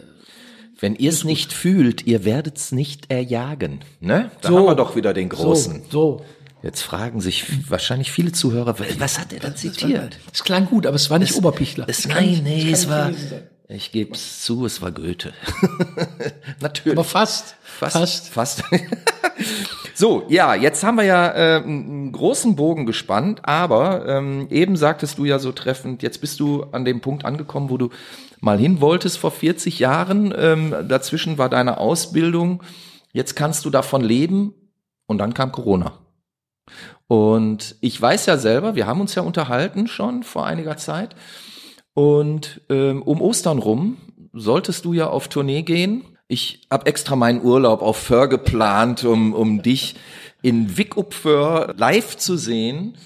Wenn 0.79 0.95
ihr 0.95 1.09
es 1.11 1.25
nicht 1.25 1.55
fühlt, 1.55 2.07
ihr 2.07 2.27
werdet 2.27 2.59
es 2.59 2.71
nicht 2.71 3.11
erjagen. 3.11 3.81
Ne? 4.01 4.31
Da 4.43 4.49
So. 4.51 4.59
haben 4.59 4.67
wir 4.67 4.75
doch 4.75 4.95
wieder 4.95 5.15
den 5.15 5.31
großen. 5.31 5.85
so, 5.91 6.19
so. 6.19 6.25
Jetzt 6.63 6.83
fragen 6.83 7.21
sich 7.23 7.45
wahrscheinlich 7.71 8.11
viele 8.13 8.33
Zuhörer, 8.33 8.77
was 8.99 9.19
hat 9.19 9.33
er 9.33 9.41
da 9.41 9.55
zitiert? 9.55 10.19
Es 10.33 10.45
klang 10.45 10.67
gut, 10.67 10.85
aber 10.87 10.97
es 10.97 11.09
war 11.09 11.19
nicht 11.19 11.35
Oberpichler. 11.35 11.87
Es, 11.89 12.07
kann 12.09 12.27
nicht- 12.27 12.43
nein, 12.45 12.59
nee, 12.65 12.71
es 12.71 12.89
war. 12.91 13.11
Ich 13.69 13.91
gebe 13.91 14.13
es 14.15 14.43
zu, 14.43 14.65
es 14.65 14.81
war 14.81 14.93
Goethe. 14.93 15.33
Natürlich. 16.61 16.97
Aber 16.97 17.05
fast, 17.05 17.57
Fast. 17.63 18.29
fast. 18.29 18.29
Fast. 18.29 18.63
so, 19.95 20.25
ja, 20.29 20.55
jetzt 20.55 20.85
haben 20.85 20.97
wir 20.97 21.05
ja 21.05 21.33
äh, 21.33 21.63
einen 21.63 22.13
großen 22.13 22.55
Bogen 22.55 22.87
gespannt, 22.87 23.41
aber 23.43 24.07
ähm, 24.07 24.47
eben 24.51 24.77
sagtest 24.77 25.19
du 25.19 25.25
ja 25.25 25.39
so 25.39 25.51
treffend, 25.51 26.03
jetzt 26.03 26.21
bist 26.21 26.39
du 26.39 26.65
an 26.73 26.85
dem 26.85 27.01
Punkt 27.01 27.25
angekommen, 27.25 27.69
wo 27.69 27.77
du 27.77 27.91
mal 28.41 28.59
hin 28.59 28.81
wolltest 28.81 29.19
vor 29.19 29.33
40 29.33 29.81
Jahren. 29.81 30.33
Ähm, 30.37 30.75
dazwischen 30.89 31.39
war 31.39 31.49
deine 31.49 31.79
Ausbildung. 31.79 32.63
Jetzt 33.13 33.35
kannst 33.35 33.65
du 33.65 33.71
davon 33.71 34.05
leben 34.05 34.55
und 35.07 35.19
dann 35.19 35.35
kam 35.35 35.51
Corona. 35.51 35.99
Und 37.09 37.77
ich 37.81 38.01
weiß 38.01 38.27
ja 38.27 38.37
selber, 38.37 38.75
wir 38.75 38.87
haben 38.87 39.01
uns 39.01 39.15
ja 39.15 39.23
unterhalten 39.23 39.87
schon 39.87 40.23
vor 40.23 40.47
einiger 40.47 40.77
Zeit. 40.77 41.15
Und 41.97 42.61
ähm, 42.69 43.01
um 43.01 43.23
Ostern 43.23 43.59
rum 43.59 43.97
solltest 44.35 44.85
du 44.85 44.93
ja 44.93 45.07
auf 45.09 45.29
Tournee 45.29 45.63
gehen. 45.63 46.05
Ich 46.29 46.67
habe 46.71 46.85
extra 46.85 47.17
meinen 47.17 47.43
Urlaub 47.43 47.81
auf 47.81 47.97
Föhr 47.97 48.29
geplant, 48.29 49.03
um, 49.05 49.33
um 49.33 49.63
dich 49.63 49.95
in 50.43 50.77
Wick 50.77 50.95
live 51.25 52.19
zu 52.19 52.37
sehen. 52.37 52.99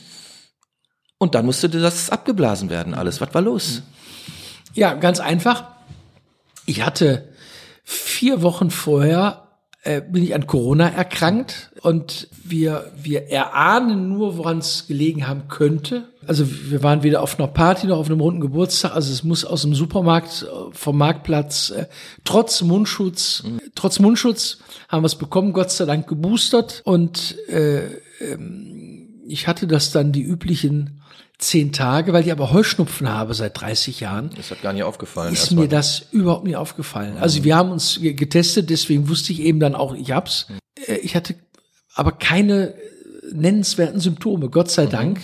Und 1.18 1.36
dann 1.36 1.46
musste 1.46 1.68
das 1.68 2.10
abgeblasen 2.10 2.68
werden, 2.68 2.94
alles. 2.94 3.20
Was 3.20 3.32
war 3.32 3.42
los? 3.42 3.82
Ja, 4.74 4.94
ganz 4.94 5.20
einfach. 5.20 5.68
Ich 6.66 6.84
hatte 6.84 7.28
vier 7.84 8.42
Wochen 8.42 8.72
vorher 8.72 9.50
äh, 9.82 10.00
bin 10.00 10.24
ich 10.24 10.34
an 10.34 10.48
Corona 10.48 10.88
erkrankt 10.88 11.70
und 11.82 12.26
wir 12.42 12.90
wir 12.96 13.28
erahnen 13.28 14.08
nur, 14.08 14.36
woran 14.36 14.58
es 14.58 14.88
gelegen 14.88 15.28
haben 15.28 15.46
könnte. 15.46 16.09
Also 16.26 16.44
wir 16.70 16.82
waren 16.82 17.02
wieder 17.02 17.22
auf 17.22 17.38
einer 17.38 17.48
Party, 17.48 17.86
noch 17.86 17.98
auf 17.98 18.06
einem 18.10 18.20
runden 18.20 18.40
Geburtstag. 18.40 18.94
Also 18.94 19.12
es 19.12 19.24
muss 19.24 19.44
aus 19.44 19.62
dem 19.62 19.74
Supermarkt 19.74 20.42
äh, 20.42 20.46
vom 20.72 20.98
Marktplatz 20.98 21.70
äh, 21.70 21.86
trotz 22.24 22.60
Mundschutz, 22.62 23.42
trotz 23.74 23.98
Mundschutz 23.98 24.58
haben 24.88 25.02
wir 25.02 25.06
es 25.06 25.14
bekommen, 25.16 25.52
Gott 25.52 25.70
sei 25.70 25.86
Dank 25.86 26.06
geboostert 26.06 26.82
und 26.84 27.36
äh, 27.48 27.86
ähm, 28.20 29.08
ich 29.26 29.46
hatte 29.46 29.66
das 29.66 29.92
dann 29.92 30.12
die 30.12 30.22
üblichen 30.22 31.00
zehn 31.38 31.72
Tage, 31.72 32.12
weil 32.12 32.24
ich 32.26 32.32
aber 32.32 32.52
Heuschnupfen 32.52 33.08
habe 33.08 33.32
seit 33.32 33.58
30 33.58 34.00
Jahren 34.00 34.30
Das 34.36 34.50
hat 34.50 34.60
gar 34.60 34.74
nicht 34.74 34.82
aufgefallen. 34.82 35.32
ist 35.32 35.52
mir 35.52 35.68
das 35.68 36.02
überhaupt 36.12 36.44
nicht 36.44 36.56
aufgefallen. 36.56 37.16
Also 37.18 37.44
wir 37.44 37.56
haben 37.56 37.70
uns 37.70 37.98
ge- 38.00 38.12
getestet, 38.12 38.68
deswegen 38.68 39.08
wusste 39.08 39.32
ich 39.32 39.40
eben 39.40 39.58
dann 39.58 39.74
auch, 39.74 39.94
ich 39.94 40.12
hab's. 40.12 40.48
Äh, 40.86 40.96
Ich 40.96 41.16
hatte 41.16 41.34
aber 41.94 42.12
keine 42.12 42.74
nennenswerten 43.32 44.00
Symptome, 44.00 44.50
Gott 44.50 44.70
sei 44.70 44.86
Dank. 44.86 45.20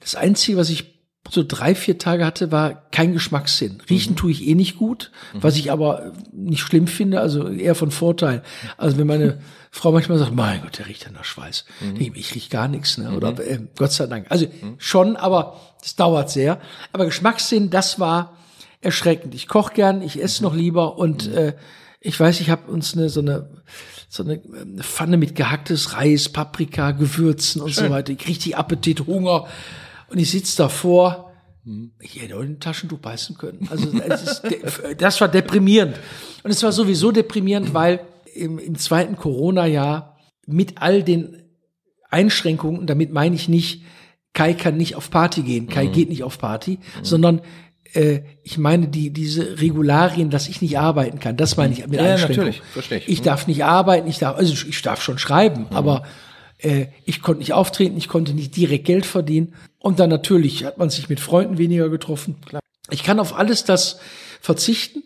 Das 0.00 0.14
Einzige, 0.14 0.56
was 0.56 0.70
ich 0.70 0.94
so 1.30 1.42
drei, 1.46 1.74
vier 1.74 1.98
Tage 1.98 2.26
hatte, 2.26 2.52
war 2.52 2.74
kein 2.90 3.14
Geschmackssinn. 3.14 3.80
Riechen 3.88 4.14
tue 4.14 4.30
ich 4.30 4.46
eh 4.46 4.54
nicht 4.54 4.76
gut, 4.76 5.10
was 5.32 5.56
ich 5.56 5.72
aber 5.72 6.12
nicht 6.32 6.60
schlimm 6.60 6.86
finde, 6.86 7.20
also 7.20 7.48
eher 7.48 7.74
von 7.74 7.90
Vorteil. 7.90 8.42
Also 8.76 8.98
wenn 8.98 9.06
meine 9.06 9.38
Frau 9.70 9.90
manchmal 9.90 10.18
sagt, 10.18 10.34
mein 10.34 10.60
Gott, 10.60 10.78
der 10.78 10.86
riecht 10.86 11.04
ja 11.04 11.10
nach 11.10 11.24
Schweiß. 11.24 11.64
Denke 11.80 12.02
Ich, 12.18 12.28
ich 12.28 12.34
riech 12.34 12.50
gar 12.50 12.68
nichts, 12.68 12.98
ne? 12.98 13.10
Oder 13.12 13.38
äh, 13.40 13.58
Gott 13.76 13.92
sei 13.92 14.06
Dank. 14.06 14.26
Also 14.28 14.46
schon, 14.76 15.16
aber 15.16 15.60
es 15.82 15.96
dauert 15.96 16.30
sehr. 16.30 16.60
Aber 16.92 17.06
Geschmackssinn, 17.06 17.70
das 17.70 17.98
war 17.98 18.36
erschreckend. 18.82 19.34
Ich 19.34 19.48
koche 19.48 19.72
gern, 19.72 20.02
ich 20.02 20.22
esse 20.22 20.42
noch 20.42 20.54
lieber 20.54 20.98
und 20.98 21.26
äh, 21.28 21.54
ich 22.00 22.20
weiß, 22.20 22.40
ich 22.40 22.50
habe 22.50 22.70
uns 22.70 22.94
eine 22.94 23.08
so 23.08 23.20
eine 23.20 23.48
so 24.14 24.22
eine 24.22 24.34
ähm, 24.34 24.78
Pfanne 24.78 25.16
mit 25.16 25.34
gehacktes 25.34 25.94
Reis, 25.94 26.28
Paprika, 26.28 26.92
Gewürzen 26.92 27.60
und 27.60 27.74
so 27.74 27.90
weiter. 27.90 28.12
Ich 28.12 28.28
richtig 28.28 28.56
Appetit, 28.56 29.08
Hunger 29.08 29.48
und 30.08 30.18
ich 30.18 30.30
sitz 30.30 30.54
davor. 30.54 31.32
Ich 31.98 32.22
hätte 32.22 32.36
auch 32.36 32.42
in 32.42 32.52
ein 32.52 32.60
Taschentuch 32.60 32.98
beißen 32.98 33.36
können. 33.36 33.66
Also 33.68 33.88
ist, 33.88 34.42
das 34.98 35.20
war 35.20 35.26
deprimierend. 35.26 35.98
Und 36.44 36.50
es 36.52 36.62
war 36.62 36.70
sowieso 36.70 37.10
deprimierend, 37.10 37.74
weil 37.74 38.06
im, 38.34 38.60
im 38.60 38.78
zweiten 38.78 39.16
Corona-Jahr 39.16 40.16
mit 40.46 40.80
all 40.80 41.02
den 41.02 41.42
Einschränkungen, 42.08 42.86
damit 42.86 43.12
meine 43.12 43.34
ich 43.34 43.48
nicht, 43.48 43.82
Kai 44.32 44.54
kann 44.54 44.76
nicht 44.76 44.94
auf 44.94 45.10
Party 45.10 45.42
gehen, 45.42 45.68
Kai 45.68 45.86
geht 45.86 46.08
nicht 46.08 46.22
auf 46.22 46.38
Party, 46.38 46.78
sondern 47.02 47.40
äh, 47.94 48.20
ich 48.42 48.58
meine 48.58 48.88
die 48.88 49.10
diese 49.10 49.60
Regularien, 49.60 50.30
dass 50.30 50.48
ich 50.48 50.60
nicht 50.60 50.78
arbeiten 50.78 51.20
kann, 51.20 51.36
das 51.36 51.56
meine 51.56 51.72
ich 51.72 51.86
mit 51.86 51.94
Ja, 52.00 52.12
Einschränkungen. 52.12 52.48
natürlich, 52.48 52.62
verstehe 52.72 52.98
ich. 52.98 53.08
Ich 53.08 53.22
darf 53.22 53.46
nicht 53.46 53.64
arbeiten, 53.64 54.08
ich 54.08 54.18
darf 54.18 54.36
also 54.36 54.52
ich 54.68 54.82
darf 54.82 55.02
schon 55.02 55.18
schreiben, 55.18 55.66
aber 55.70 56.04
äh, 56.58 56.86
ich 57.04 57.22
konnte 57.22 57.38
nicht 57.40 57.52
auftreten, 57.52 57.96
ich 57.96 58.08
konnte 58.08 58.34
nicht 58.34 58.56
direkt 58.56 58.84
Geld 58.84 59.06
verdienen 59.06 59.54
und 59.78 59.98
dann 60.00 60.10
natürlich 60.10 60.64
hat 60.64 60.78
man 60.78 60.90
sich 60.90 61.08
mit 61.08 61.20
Freunden 61.20 61.58
weniger 61.58 61.88
getroffen. 61.88 62.36
Ich 62.90 63.02
kann 63.02 63.18
auf 63.18 63.36
alles 63.36 63.64
das 63.64 63.98
verzichten. 64.40 65.04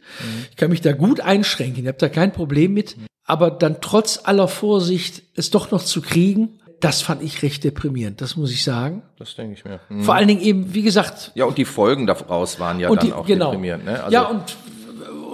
Ich 0.51 0.57
kann 0.57 0.71
mich 0.71 0.81
da 0.81 0.93
gut 0.93 1.21
einschränken, 1.21 1.83
ich 1.83 1.89
habe 1.89 1.99
da 1.99 2.09
kein 2.09 2.33
Problem 2.33 2.75
mit, 2.75 2.97
aber 3.25 3.51
dann 3.51 3.81
trotz 3.81 4.21
aller 4.25 4.49
Vorsicht 4.49 5.23
es 5.37 5.51
doch 5.51 5.71
noch 5.71 5.85
zu 5.85 6.01
kriegen, 6.01 6.59
das 6.81 7.03
fand 7.03 7.23
ich 7.23 7.43
recht 7.43 7.65
deprimierend, 7.65 8.21
das 8.21 8.37
muss 8.37 8.53
ich 8.53 8.63
sagen. 8.63 9.03
Das 9.19 9.35
denke 9.35 9.55
ich 9.55 9.65
mir. 9.65 9.81
Hm. 9.89 10.03
Vor 10.03 10.15
allen 10.15 10.29
Dingen 10.29 10.41
eben, 10.41 10.75
wie 10.75 10.83
gesagt, 10.83 11.33
Ja, 11.35 11.45
und 11.45 11.59
die 11.59 11.65
Folgen 11.65 12.07
daraus 12.07 12.61
waren 12.61 12.79
ja 12.79 12.89
dann 12.89 12.99
die, 13.07 13.13
auch 13.13 13.27
genau. 13.27 13.47
deprimierend. 13.47 13.85
Ne? 13.85 14.03
Also, 14.03 14.13
ja, 14.13 14.25
und, 14.25 14.57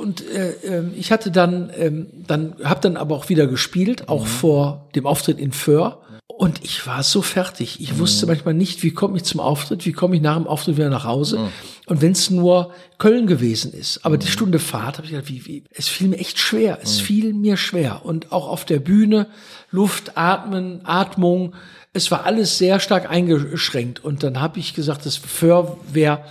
und 0.01 0.29
äh, 0.29 0.53
ähm, 0.65 0.93
ich 0.97 1.13
hatte 1.13 1.31
dann, 1.31 1.71
ähm, 1.77 2.07
dann 2.27 2.57
habe 2.65 2.81
dann 2.81 2.97
aber 2.97 3.15
auch 3.15 3.29
wieder 3.29 3.47
gespielt, 3.47 4.09
auch 4.09 4.27
vor 4.27 4.89
dem 4.95 5.07
Auftritt 5.07 5.39
in 5.39 5.53
Föhr. 5.53 6.01
Und 6.37 6.65
ich 6.65 6.85
war 6.87 7.05
so 7.05 7.23
fertig. 7.23 7.81
Ich 7.81 7.99
wusste 7.99 8.27
manchmal 8.27 8.55
nicht, 8.55 8.83
wie 8.83 8.91
komme 8.91 9.17
ich 9.17 9.25
zum 9.25 9.39
Auftritt, 9.39 9.87
wie 9.87 9.93
komme 9.93 10.17
ich 10.17 10.23
nach 10.23 10.37
dem 10.37 10.49
Auftritt 10.49 10.77
wieder 10.77 10.91
nach 10.91 11.05
Hause. 11.05 11.39
Und 11.87 12.03
wenn 12.03 12.11
es 12.13 12.29
nur 12.29 12.73
Köln 12.99 13.29
gewesen 13.29 13.73
ist, 13.73 14.05
aber 14.05 14.19
die 14.19 14.27
Stunde 14.27 14.59
Fahrt, 14.59 14.97
habe 14.97 15.07
ich 15.07 15.13
gedacht, 15.13 15.29
wie, 15.29 15.47
wie, 15.47 15.65
es 15.71 15.89
fiel 15.89 16.09
mir 16.09 16.19
echt 16.19 16.41
schwer. 16.41 16.81
Es 16.83 17.01
fiel 17.01 17.35
mir 17.35 17.57
schwer. 17.57 18.05
Und 18.05 18.33
auch 18.33 18.49
auf 18.49 18.65
der 18.65 18.81
Bühne, 18.81 19.29
Luft, 19.71 20.17
Atmen, 20.17 20.81
Atmung, 20.83 21.55
es 21.93 22.11
war 22.11 22.25
alles 22.25 22.59
sehr 22.59 22.81
stark 22.81 23.09
eingeschränkt. 23.09 24.05
Und 24.05 24.25
dann 24.25 24.41
habe 24.41 24.59
ich 24.59 24.75
gesagt, 24.75 25.07
das 25.07 25.17
Föhr 25.17 25.79
wäre 25.93 26.25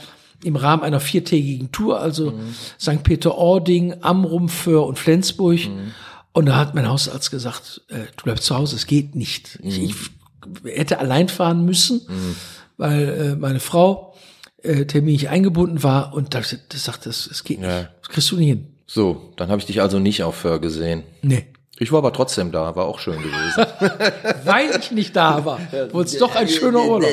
im 0.44 0.58
Rahmen 0.58 0.84
einer 0.84 1.00
viertägigen 1.00 1.72
Tour, 1.72 2.02
also 2.02 2.34
St. 2.78 3.04
Peter-Ording, 3.04 3.96
Amrum, 4.02 4.50
Föhr 4.50 4.86
und 4.86 5.00
Flensburg. 5.00 5.60
Und 6.34 6.48
da 6.48 6.56
hat 6.58 6.74
mein 6.76 6.88
Hausarzt 6.90 7.30
gesagt, 7.32 7.82
äh, 7.90 8.00
du 8.18 8.24
bleibst 8.24 8.46
zu 8.46 8.56
Hause, 8.58 8.76
es 8.76 8.88
geht 8.88 9.16
nicht. 9.16 9.60
Ich, 9.62 9.82
ich 9.82 9.96
hätte 10.66 11.00
allein 11.00 11.30
fahren 11.30 11.64
müssen, 11.64 12.02
weil 12.78 13.08
äh, 13.10 13.36
meine 13.36 13.60
Frau 13.60 14.16
äh, 14.64 14.86
terminlich 14.86 15.30
eingebunden 15.30 15.84
war 15.84 16.14
und 16.14 16.34
da 16.34 16.40
das 16.42 16.84
sagt, 16.84 17.06
das, 17.06 17.28
das 17.30 17.44
geht 17.44 17.62
Ja. 17.62 17.78
nicht. 17.78 17.90
Das 18.02 18.10
kriegst 18.10 18.32
du 18.32 18.38
nicht 18.38 18.48
hin. 18.48 18.68
So, 18.88 19.34
dann 19.38 19.50
habe 19.50 19.60
ich 19.60 19.66
dich 19.68 19.82
also 19.82 20.00
nicht 20.00 20.24
auf 20.24 20.36
Föhr 20.36 20.60
gesehen. 20.60 21.04
Nee. 21.22 21.46
Ich 21.80 21.92
war 21.92 22.00
aber 22.00 22.14
trotzdem 22.14 22.52
da, 22.52 22.76
war 22.76 22.86
auch 22.86 23.00
schön 23.00 23.18
gewesen. 23.22 23.66
Weil 24.46 24.70
ich 24.80 24.92
nicht 24.92 25.16
da 25.16 25.44
war, 25.46 25.60
wurde 25.92 26.06
es 26.10 26.18
doch 26.18 26.36
ein 26.36 26.48
schöner 26.48 26.84
Urlaub. 26.86 27.10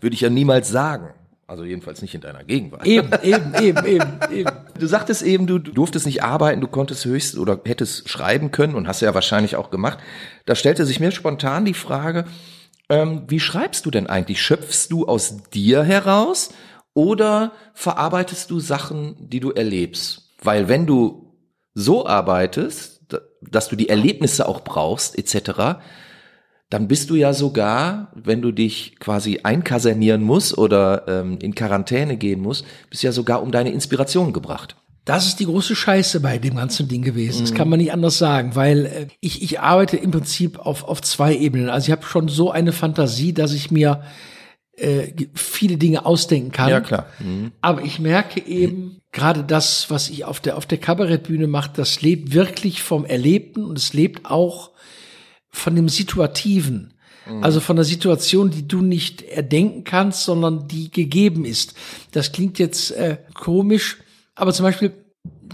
Würde 0.00 0.14
ich 0.14 0.20
ja 0.20 0.30
niemals 0.30 0.68
sagen. 0.68 1.10
Also 1.50 1.64
jedenfalls 1.64 2.00
nicht 2.00 2.14
in 2.14 2.20
deiner 2.20 2.44
Gegenwart. 2.44 2.86
Eben, 2.86 3.10
eben, 3.24 3.54
eben, 3.60 3.84
eben, 3.84 4.08
eben. 4.32 4.50
Du 4.78 4.86
sagtest 4.86 5.22
eben, 5.22 5.48
du 5.48 5.58
durftest 5.58 6.06
nicht 6.06 6.22
arbeiten, 6.22 6.60
du 6.60 6.68
konntest 6.68 7.04
höchst 7.04 7.36
oder 7.36 7.60
hättest 7.64 8.08
schreiben 8.08 8.52
können 8.52 8.76
und 8.76 8.86
hast 8.86 9.00
ja 9.00 9.12
wahrscheinlich 9.14 9.56
auch 9.56 9.70
gemacht. 9.72 9.98
Da 10.46 10.54
stellte 10.54 10.86
sich 10.86 11.00
mir 11.00 11.10
spontan 11.10 11.64
die 11.64 11.74
Frage, 11.74 12.24
ähm, 12.88 13.24
wie 13.26 13.40
schreibst 13.40 13.84
du 13.84 13.90
denn 13.90 14.06
eigentlich? 14.06 14.40
Schöpfst 14.40 14.90
du 14.90 15.08
aus 15.08 15.38
dir 15.52 15.82
heraus 15.82 16.50
oder 16.94 17.50
verarbeitest 17.74 18.48
du 18.52 18.60
Sachen, 18.60 19.16
die 19.18 19.40
du 19.40 19.50
erlebst? 19.50 20.30
Weil 20.40 20.68
wenn 20.68 20.86
du 20.86 21.34
so 21.74 22.06
arbeitest, 22.06 23.00
da- 23.08 23.22
dass 23.42 23.68
du 23.68 23.74
die 23.74 23.88
Erlebnisse 23.88 24.46
auch 24.46 24.60
brauchst, 24.62 25.18
etc., 25.18 25.80
dann 26.70 26.86
bist 26.86 27.10
du 27.10 27.16
ja 27.16 27.32
sogar, 27.32 28.12
wenn 28.14 28.40
du 28.40 28.52
dich 28.52 28.96
quasi 29.00 29.40
einkasernieren 29.42 30.22
musst 30.22 30.56
oder 30.56 31.04
ähm, 31.08 31.38
in 31.42 31.54
Quarantäne 31.54 32.16
gehen 32.16 32.40
musst, 32.40 32.64
bist 32.88 33.02
ja 33.02 33.10
sogar 33.10 33.42
um 33.42 33.50
deine 33.50 33.72
Inspiration 33.72 34.32
gebracht. 34.32 34.76
Das 35.04 35.26
ist 35.26 35.40
die 35.40 35.46
große 35.46 35.74
Scheiße 35.74 36.20
bei 36.20 36.38
dem 36.38 36.54
ganzen 36.54 36.86
Ding 36.86 37.02
gewesen. 37.02 37.40
Das 37.40 37.54
kann 37.54 37.68
man 37.68 37.80
nicht 37.80 37.92
anders 37.92 38.18
sagen, 38.18 38.54
weil 38.54 38.86
äh, 38.86 39.06
ich, 39.20 39.42
ich 39.42 39.58
arbeite 39.58 39.96
im 39.96 40.12
Prinzip 40.12 40.60
auf, 40.60 40.84
auf 40.84 41.02
zwei 41.02 41.34
Ebenen. 41.34 41.68
Also 41.68 41.88
ich 41.88 41.92
habe 41.92 42.06
schon 42.06 42.28
so 42.28 42.52
eine 42.52 42.72
Fantasie, 42.72 43.32
dass 43.32 43.52
ich 43.52 43.72
mir 43.72 44.04
äh, 44.76 45.12
viele 45.34 45.76
Dinge 45.76 46.06
ausdenken 46.06 46.52
kann. 46.52 46.68
Ja, 46.68 46.80
klar. 46.80 47.06
Aber 47.60 47.82
ich 47.82 47.98
merke 47.98 48.46
eben, 48.46 49.00
gerade 49.10 49.42
das, 49.42 49.90
was 49.90 50.08
ich 50.08 50.24
auf 50.24 50.38
der, 50.38 50.56
auf 50.56 50.66
der 50.66 50.78
Kabarettbühne 50.78 51.48
mache, 51.48 51.72
das 51.74 52.00
lebt 52.00 52.32
wirklich 52.32 52.80
vom 52.82 53.04
Erlebten 53.04 53.64
und 53.64 53.76
es 53.76 53.92
lebt 53.92 54.26
auch 54.26 54.70
von 55.50 55.76
dem 55.76 55.88
Situativen. 55.88 56.94
Also 57.42 57.60
von 57.60 57.76
der 57.76 57.84
Situation, 57.84 58.50
die 58.50 58.66
du 58.66 58.80
nicht 58.80 59.22
erdenken 59.22 59.84
kannst, 59.84 60.24
sondern 60.24 60.66
die 60.66 60.90
gegeben 60.90 61.44
ist. 61.44 61.74
Das 62.12 62.32
klingt 62.32 62.58
jetzt 62.58 62.90
äh, 62.92 63.18
komisch, 63.34 63.98
aber 64.34 64.52
zum 64.52 64.64
Beispiel, 64.64 64.92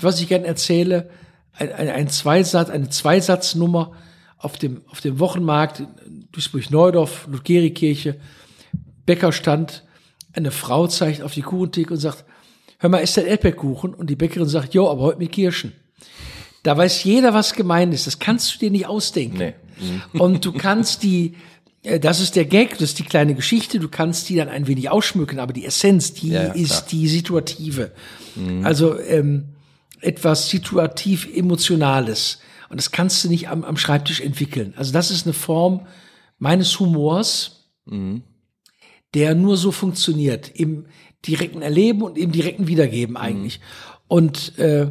was 0.00 0.20
ich 0.20 0.28
gerne 0.28 0.46
erzähle, 0.46 1.10
ein, 1.52 1.72
ein, 1.72 1.88
ein 1.88 2.08
Zweisatz, 2.08 2.70
eine 2.70 2.88
Zweisatznummer 2.88 3.92
auf 4.38 4.56
dem, 4.58 4.82
auf 4.88 5.00
dem 5.00 5.18
Wochenmarkt 5.18 5.80
in 5.80 6.28
Duisburg-Neudorf, 6.32 7.26
Ludgerikirche, 7.30 8.16
Bäckerstand, 9.04 9.84
eine 10.32 10.50
Frau 10.50 10.86
zeigt 10.86 11.22
auf 11.22 11.34
die 11.34 11.42
Kuchentheke 11.42 11.94
und 11.94 12.00
sagt, 12.00 12.24
hör 12.78 12.90
mal, 12.90 12.98
ist 12.98 13.16
der 13.16 13.26
Erdbeerkuchen? 13.26 13.94
Und 13.94 14.10
die 14.10 14.16
Bäckerin 14.16 14.48
sagt, 14.48 14.74
jo, 14.74 14.88
aber 14.88 15.02
heute 15.02 15.18
mit 15.18 15.32
Kirschen. 15.32 15.72
Da 16.66 16.76
weiß 16.76 17.04
jeder, 17.04 17.32
was 17.32 17.54
gemeint 17.54 17.94
ist. 17.94 18.08
Das 18.08 18.18
kannst 18.18 18.52
du 18.52 18.58
dir 18.58 18.72
nicht 18.72 18.86
ausdenken. 18.86 19.38
Nee. 19.38 20.18
Und 20.18 20.44
du 20.44 20.52
kannst 20.52 21.04
die, 21.04 21.34
äh, 21.84 22.00
das 22.00 22.20
ist 22.20 22.34
der 22.34 22.44
Gag, 22.44 22.72
das 22.72 22.90
ist 22.90 22.98
die 22.98 23.04
kleine 23.04 23.36
Geschichte, 23.36 23.78
du 23.78 23.88
kannst 23.88 24.28
die 24.28 24.34
dann 24.34 24.48
ein 24.48 24.66
wenig 24.66 24.90
ausschmücken, 24.90 25.38
aber 25.38 25.52
die 25.52 25.64
Essenz, 25.64 26.12
die 26.14 26.30
Ja, 26.30 26.46
ja, 26.46 26.52
ist 26.54 26.86
die 26.86 27.06
situative. 27.06 27.92
Also 28.64 28.98
ähm, 28.98 29.50
etwas 30.00 30.50
situativ 30.50 31.28
Emotionales. 31.32 32.40
Und 32.68 32.78
das 32.78 32.90
kannst 32.90 33.22
du 33.22 33.28
nicht 33.28 33.48
am, 33.48 33.62
am 33.62 33.76
Schreibtisch 33.76 34.20
entwickeln. 34.20 34.74
Also 34.76 34.92
das 34.92 35.12
ist 35.12 35.24
eine 35.24 35.34
Form 35.34 35.86
meines 36.38 36.80
Humors, 36.80 37.70
der 39.14 39.34
nur 39.36 39.56
so 39.56 39.70
funktioniert, 39.70 40.50
im 40.54 40.86
direkten 41.24 41.62
Erleben 41.62 42.02
und 42.02 42.18
im 42.18 42.32
direkten 42.32 42.66
Wiedergeben 42.66 43.16
eigentlich. 43.16 43.60
Und, 44.08 44.58
äh, 44.58 44.90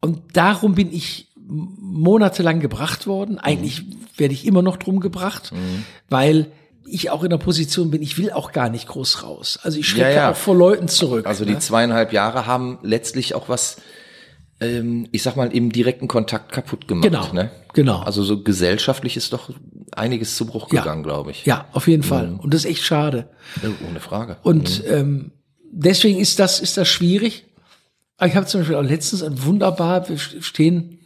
und 0.00 0.20
darum 0.36 0.74
bin 0.74 0.92
ich 0.92 1.28
monatelang 1.46 2.60
gebracht 2.60 3.06
worden. 3.06 3.38
Eigentlich 3.38 3.82
werde 4.16 4.34
ich 4.34 4.46
immer 4.46 4.62
noch 4.62 4.76
drum 4.76 5.00
gebracht, 5.00 5.52
weil 6.08 6.52
ich 6.90 7.10
auch 7.10 7.22
in 7.22 7.30
der 7.30 7.36
Position 7.38 7.90
bin, 7.90 8.02
ich 8.02 8.16
will 8.18 8.30
auch 8.32 8.52
gar 8.52 8.70
nicht 8.70 8.88
groß 8.88 9.22
raus. 9.22 9.58
Also 9.62 9.78
ich 9.78 9.88
schrecke 9.88 10.08
Ja, 10.10 10.14
ja. 10.16 10.30
auch 10.32 10.36
vor 10.36 10.56
Leuten 10.56 10.88
zurück. 10.88 11.26
Also 11.26 11.44
die 11.44 11.52
ne? 11.52 11.58
zweieinhalb 11.58 12.12
Jahre 12.12 12.46
haben 12.46 12.78
letztlich 12.82 13.34
auch 13.34 13.48
was, 13.50 13.76
ähm, 14.60 15.06
ich 15.12 15.22
sag 15.22 15.36
mal, 15.36 15.52
im 15.52 15.70
direkten 15.70 16.08
Kontakt 16.08 16.50
kaputt 16.52 16.88
gemacht. 16.88 17.04
Genau, 17.04 17.32
Ne? 17.34 17.50
genau. 17.74 17.98
Also 18.00 18.22
so 18.22 18.42
gesellschaftlich 18.42 19.16
ist 19.18 19.32
doch 19.34 19.50
einiges 19.92 20.34
zu 20.36 20.46
Bruch 20.46 20.72
Ja. 20.72 20.80
gegangen, 20.80 21.02
glaube 21.02 21.30
ich. 21.30 21.44
Ja, 21.44 21.66
auf 21.72 21.88
jeden 21.88 22.02
Fall. 22.02 22.38
Und 22.38 22.54
das 22.54 22.64
ist 22.64 22.70
echt 22.70 22.84
schade. 22.84 23.28
Ja, 23.62 23.68
Ohne 23.88 24.00
Frage. 24.00 24.38
Und 24.42 24.82
ähm, 24.86 25.32
deswegen 25.70 26.18
ist 26.18 26.38
das, 26.38 26.58
ist 26.60 26.76
das 26.78 26.88
schwierig. 26.88 27.44
Aber 28.18 28.28
ich 28.28 28.36
habe 28.36 28.46
zum 28.46 28.60
Beispiel 28.60 28.76
auch 28.76 28.82
letztens 28.82 29.22
ein 29.22 29.44
wunderbar, 29.44 30.08
wir 30.08 30.18
stehen 30.18 30.98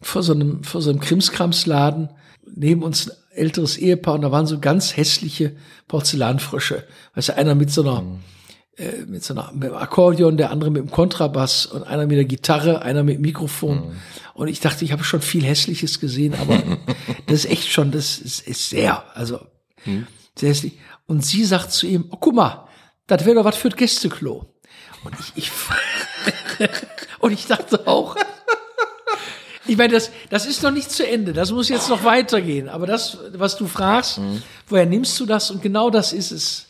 vor 0.00 0.22
so 0.22 0.32
einem, 0.32 0.64
vor 0.64 0.80
so 0.80 0.90
einem 0.90 1.00
Krimskramsladen, 1.00 2.08
neben 2.46 2.82
uns 2.82 3.10
ein 3.10 3.16
älteres 3.32 3.76
Ehepaar 3.76 4.14
und 4.14 4.22
da 4.22 4.32
waren 4.32 4.46
so 4.46 4.58
ganz 4.60 4.96
hässliche 4.96 5.56
Porzellanfrösche. 5.88 6.84
Weißt 7.14 7.30
du, 7.30 7.36
einer 7.36 7.54
mit 7.54 7.70
so 7.70 7.82
einer, 7.82 8.04
äh, 8.76 9.04
mit 9.06 9.24
so 9.24 9.34
einer 9.34 9.52
mit 9.52 9.70
einem 9.70 9.76
Akkordeon, 9.76 10.36
der 10.36 10.50
andere 10.50 10.70
mit 10.70 10.82
dem 10.82 10.90
Kontrabass 10.90 11.66
und 11.66 11.82
einer 11.82 12.06
mit 12.06 12.16
der 12.16 12.24
Gitarre, 12.24 12.82
einer 12.82 13.02
mit 13.02 13.16
dem 13.16 13.22
Mikrofon. 13.22 13.96
Und 14.34 14.48
ich 14.48 14.60
dachte, 14.60 14.84
ich 14.84 14.92
habe 14.92 15.04
schon 15.04 15.20
viel 15.20 15.44
Hässliches 15.44 16.00
gesehen, 16.00 16.34
aber 16.40 16.62
das 17.26 17.44
ist 17.44 17.50
echt 17.50 17.68
schon, 17.68 17.90
das 17.90 18.18
ist, 18.18 18.46
ist 18.46 18.70
sehr, 18.70 19.04
also 19.16 19.40
sehr 20.36 20.50
hässlich. 20.50 20.78
Und 21.06 21.24
sie 21.24 21.44
sagt 21.44 21.72
zu 21.72 21.88
ihm, 21.88 22.06
oh, 22.10 22.16
guck 22.20 22.34
mal, 22.34 22.68
das 23.08 23.24
wäre 23.24 23.34
doch 23.34 23.44
was 23.44 23.56
für 23.56 23.68
das 23.68 23.78
Gästeklo. 23.78 24.46
Und 25.02 25.14
ich, 25.18 25.32
ich 25.34 25.50
und 27.20 27.32
ich 27.32 27.46
dachte 27.46 27.86
auch, 27.86 28.16
ich 29.66 29.76
meine, 29.76 29.92
das, 29.92 30.10
das 30.30 30.46
ist 30.46 30.62
noch 30.62 30.70
nicht 30.72 30.90
zu 30.90 31.06
Ende. 31.06 31.32
Das 31.32 31.52
muss 31.52 31.68
jetzt 31.68 31.88
noch 31.88 32.02
weitergehen. 32.02 32.68
Aber 32.68 32.86
das, 32.86 33.18
was 33.34 33.56
du 33.56 33.66
fragst, 33.66 34.20
woher 34.68 34.86
nimmst 34.86 35.18
du 35.20 35.26
das? 35.26 35.50
Und 35.50 35.62
genau 35.62 35.90
das 35.90 36.12
ist 36.12 36.30
es. 36.32 36.66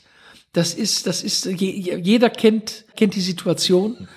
Das 0.53 0.75
ist, 0.75 1.07
das 1.07 1.23
ist, 1.23 1.47
je- 1.47 1.97
jeder 2.03 2.29
kennt, 2.29 2.85
kennt 2.97 3.15
die 3.15 3.21
Situation. 3.21 4.09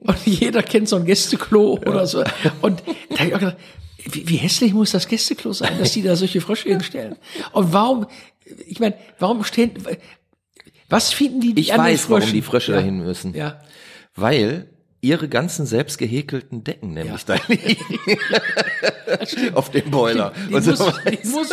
Und 0.00 0.18
jeder 0.26 0.62
kennt 0.62 0.88
so 0.88 0.96
ein 0.96 1.04
Gästeklo 1.04 1.74
oder 1.86 2.06
so. 2.06 2.24
Und 2.62 2.82
da 3.10 3.18
hab 3.18 3.26
ich 3.28 3.34
auch 3.34 3.38
gedacht, 3.38 3.56
wie, 4.10 4.28
wie 4.28 4.36
hässlich 4.36 4.74
muss 4.74 4.90
das 4.90 5.06
Gästeklo 5.06 5.52
sein, 5.52 5.78
dass 5.78 5.92
die 5.92 6.02
da 6.02 6.16
solche 6.16 6.40
Frösche 6.40 6.68
hinstellen? 6.70 7.16
Und 7.52 7.72
warum, 7.72 8.06
ich 8.66 8.80
meine, 8.80 8.96
warum 9.20 9.44
stehen, 9.44 9.72
was 10.88 11.12
finden 11.12 11.40
die 11.40 11.58
Ich 11.60 11.72
an 11.72 11.78
den 11.80 11.92
weiß, 11.92 12.10
warum 12.10 12.22
Fröschen? 12.22 12.34
die 12.34 12.42
Frösche 12.42 12.72
ja. 12.72 12.78
dahin 12.78 12.98
müssen. 12.98 13.34
Ja. 13.34 13.60
Weil 14.16 14.68
ihre 15.00 15.28
ganzen 15.28 15.64
selbst 15.66 15.98
gehäkelten 15.98 16.64
Decken 16.64 16.92
nämlich 16.94 17.24
da 17.26 17.36
liegen. 17.48 17.76
Auf 19.54 19.70
dem 19.70 19.90
Boiler. 19.90 20.32
Die 20.48 20.54
Und 20.54 20.62
so 20.62 20.70
muss, 20.72 20.94
die 21.04 21.28
muss, 21.28 21.48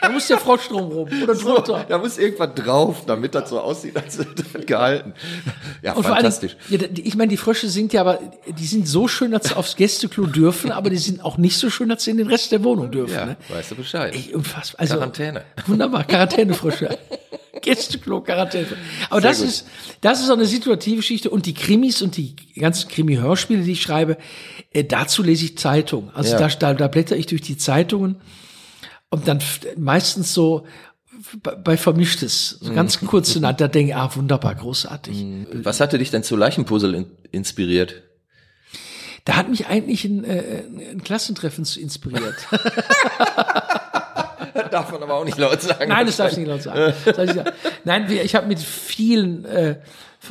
da 0.00 0.08
muss 0.10 0.26
der 0.28 0.38
Frosch 0.38 0.68
drum 0.68 0.90
rum 0.92 1.08
oder 1.22 1.34
So, 1.34 1.54
drunter. 1.54 1.84
da 1.88 1.98
muss 1.98 2.18
irgendwas 2.18 2.54
drauf, 2.54 3.04
damit 3.06 3.34
das 3.34 3.50
so 3.50 3.60
aussieht, 3.60 3.96
als 3.96 4.18
hätte 4.18 4.44
das 4.52 4.66
gehalten. 4.66 5.14
Ja, 5.82 5.92
Und 5.94 6.02
vor 6.04 6.12
allem, 6.14 6.22
fantastisch. 6.24 6.56
ja, 6.68 6.78
die- 6.78 7.02
ich 7.06 7.14
meine, 7.16 7.28
die 7.30 7.36
Frösche 7.36 7.68
sind 7.68 7.92
ja 7.92 8.02
aber, 8.02 8.20
die 8.58 8.66
sind 8.66 8.86
so 8.86 9.08
schön, 9.08 9.30
dass 9.32 9.44
sie 9.48 9.56
aufs 9.56 9.76
Gästeklo 9.76 10.26
dürfen, 10.26 10.70
aber 10.70 10.90
die 10.90 10.98
sind 10.98 11.24
auch 11.24 11.38
nicht 11.38 11.56
so 11.56 11.70
schön, 11.70 11.88
dass 11.88 12.04
sie 12.04 12.10
in 12.12 12.18
den 12.18 12.28
Rest 12.28 12.52
der 12.52 12.62
Wohnung 12.64 12.90
dürfen. 12.90 13.14
Ja, 13.14 13.26
Ne? 13.26 13.36
weißt 13.48 13.70
du 13.72 13.74
Bescheid. 13.76 14.14
Ey, 14.14 14.34
unfassbar. 14.34 14.80
Also, 14.80 14.94
Quarantäne. 14.96 15.44
Wunderbar, 15.66 16.04
Quarantänefrösche. 16.04 16.98
Gästeklo, 17.60 18.22
Quarantäne. 18.22 18.66
Aber 19.08 19.20
das 19.20 19.38
gut. 19.38 19.46
ist, 19.48 19.66
das 20.00 20.20
ist 20.20 20.28
auch 20.30 20.34
eine 20.34 20.46
situative 20.46 20.96
Geschichte. 20.96 21.30
Und 21.30 21.46
die 21.46 21.54
Krimis 21.54 22.02
und 22.02 22.16
die 22.16 22.34
ganzen 22.58 22.81
Krimi-Hörspiele, 22.88 23.62
die 23.62 23.72
ich 23.72 23.82
schreibe, 23.82 24.16
äh, 24.72 24.84
dazu 24.84 25.22
lese 25.22 25.44
ich 25.44 25.58
Zeitung. 25.58 26.10
Also 26.14 26.36
Ja. 26.36 26.48
da, 26.48 26.74
da, 26.74 26.88
blätter 26.88 27.16
ich 27.16 27.26
durch 27.26 27.42
die 27.42 27.56
Zeitungen 27.56 28.16
und 29.10 29.28
dann 29.28 29.40
meistens 29.76 30.34
so 30.34 30.66
bei, 31.42 31.76
Vermischtes, 31.76 32.58
so 32.60 32.72
ganz 32.72 33.00
Mhm. 33.00 33.06
kurz 33.06 33.36
und 33.42 33.42
da 33.42 33.52
denke 33.52 33.90
ich, 33.92 33.96
ah, 33.96 34.10
wunderbar, 34.14 34.54
großartig. 34.54 35.24
Was 35.62 35.80
hatte 35.80 35.98
dich 35.98 36.10
denn 36.10 36.22
zu 36.22 36.36
Leichenpuzzle 36.36 36.96
in, 36.96 37.06
inspiriert? 37.30 38.02
Da 39.24 39.36
hat 39.36 39.48
mich 39.48 39.68
eigentlich 39.68 40.04
ein, 40.04 40.24
äh, 40.24 40.64
ein 40.90 41.02
Klassentreffen 41.04 41.64
inspiriert. 41.80 42.34
Darf 44.70 44.90
man 44.90 45.02
aber 45.02 45.14
auch 45.14 45.24
nicht 45.24 45.38
laut 45.38 45.60
sagen. 45.62 45.88
Nein, 45.88 46.06
das 46.06 46.16
darf 46.16 46.32
ich 46.32 46.38
nicht 46.38 46.48
laut 46.48 46.62
sagen. 46.62 46.92
Nein, 47.84 48.10
ich 48.10 48.34
habe 48.34 48.46
mit 48.46 48.58
vielen 48.58 49.44
äh, 49.44 49.76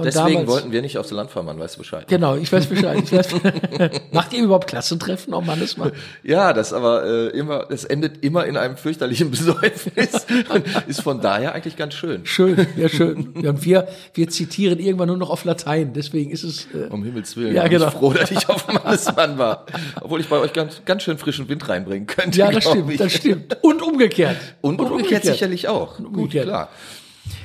von 0.04 0.12
Deswegen 0.12 0.28
damals. 0.45 0.47
wollten 0.49 0.72
wir 0.72 0.82
nicht 0.82 0.97
aufs 0.97 1.12
Land 1.12 1.32
fahren, 1.32 1.45
man 1.45 1.60
weiß 1.60 1.78
Bescheid. 1.78 2.08
Genau, 2.08 2.36
ich 2.36 2.52
weiß 2.52 2.66
Bescheid. 2.68 2.99
Ich 3.04 3.12
weiß, 3.12 3.28
macht 4.12 4.34
ihr 4.34 4.43
überhaupt 4.43 4.68
Klassentreffen? 4.68 5.34
Oh 5.34 5.41
Mann, 5.41 5.60
das 5.60 5.78
mal. 5.78 5.91
Ja, 6.24 6.54
das 6.54 6.74
aber 6.74 7.06
äh, 7.06 7.28
immer, 7.30 7.66
es 7.70 7.84
endet 7.84 8.24
immer 8.24 8.45
in 8.45 8.58
einem 8.58 8.78
fürchterlichen 8.78 9.32
Besäufnis 9.32 10.26
und 10.54 10.64
ist 10.88 11.02
von 11.02 11.22
daher 11.22 11.54
eigentlich 11.54 11.76
ganz 11.78 11.93
schön. 11.93 12.26
Schön, 12.26 12.68
ja 12.78 12.89
schön. 12.89 13.34
Ja, 13.41 13.52
und 13.52 13.64
wir, 13.66 13.88
wir 14.14 14.30
zitieren 14.30 14.80
irgendwann 14.80 15.08
nur 15.08 15.18
noch 15.18 15.30
auf 15.30 15.45
Latein. 15.45 15.93
Deswegen 15.93 16.32
ist 16.32 16.43
es. 16.43 16.68
Äh, 16.74 16.88
Um 16.89 17.04
Himmels 17.04 17.36
Willen. 17.38 17.56
Ja, 17.56 17.64
bin 17.64 17.72
genau. 17.72 17.88
Ich 17.88 17.93
froh, 17.93 18.14
dass 18.14 18.32
ich 18.32 18.49
auf 18.49 18.68
Mannesmann 18.68 19.38
war. 19.38 19.66
Obwohl 20.02 20.20
ich 20.20 20.28
bei 20.28 20.38
euch 20.39 20.54
ganz, 20.54 20.82
ganz 20.86 21.04
schön 21.04 21.18
frischen 21.18 21.47
Wind 21.49 21.68
reinbringen 21.70 22.08
könnte. 22.08 22.38
ja, 22.39 22.52
das 22.52 22.64
stimmt, 22.64 22.91
ich. 22.91 22.97
das 22.97 23.14
stimmt. 23.14 23.58
Und 23.62 23.82
umgekehrt. 23.82 24.38
Und, 24.62 24.80
umgekehrt, 24.80 25.24
sicherlich 25.26 25.68
auch. 25.68 25.97
Gut, 25.97 26.08
umgekehrt. 26.08 26.45
klar. 26.45 26.70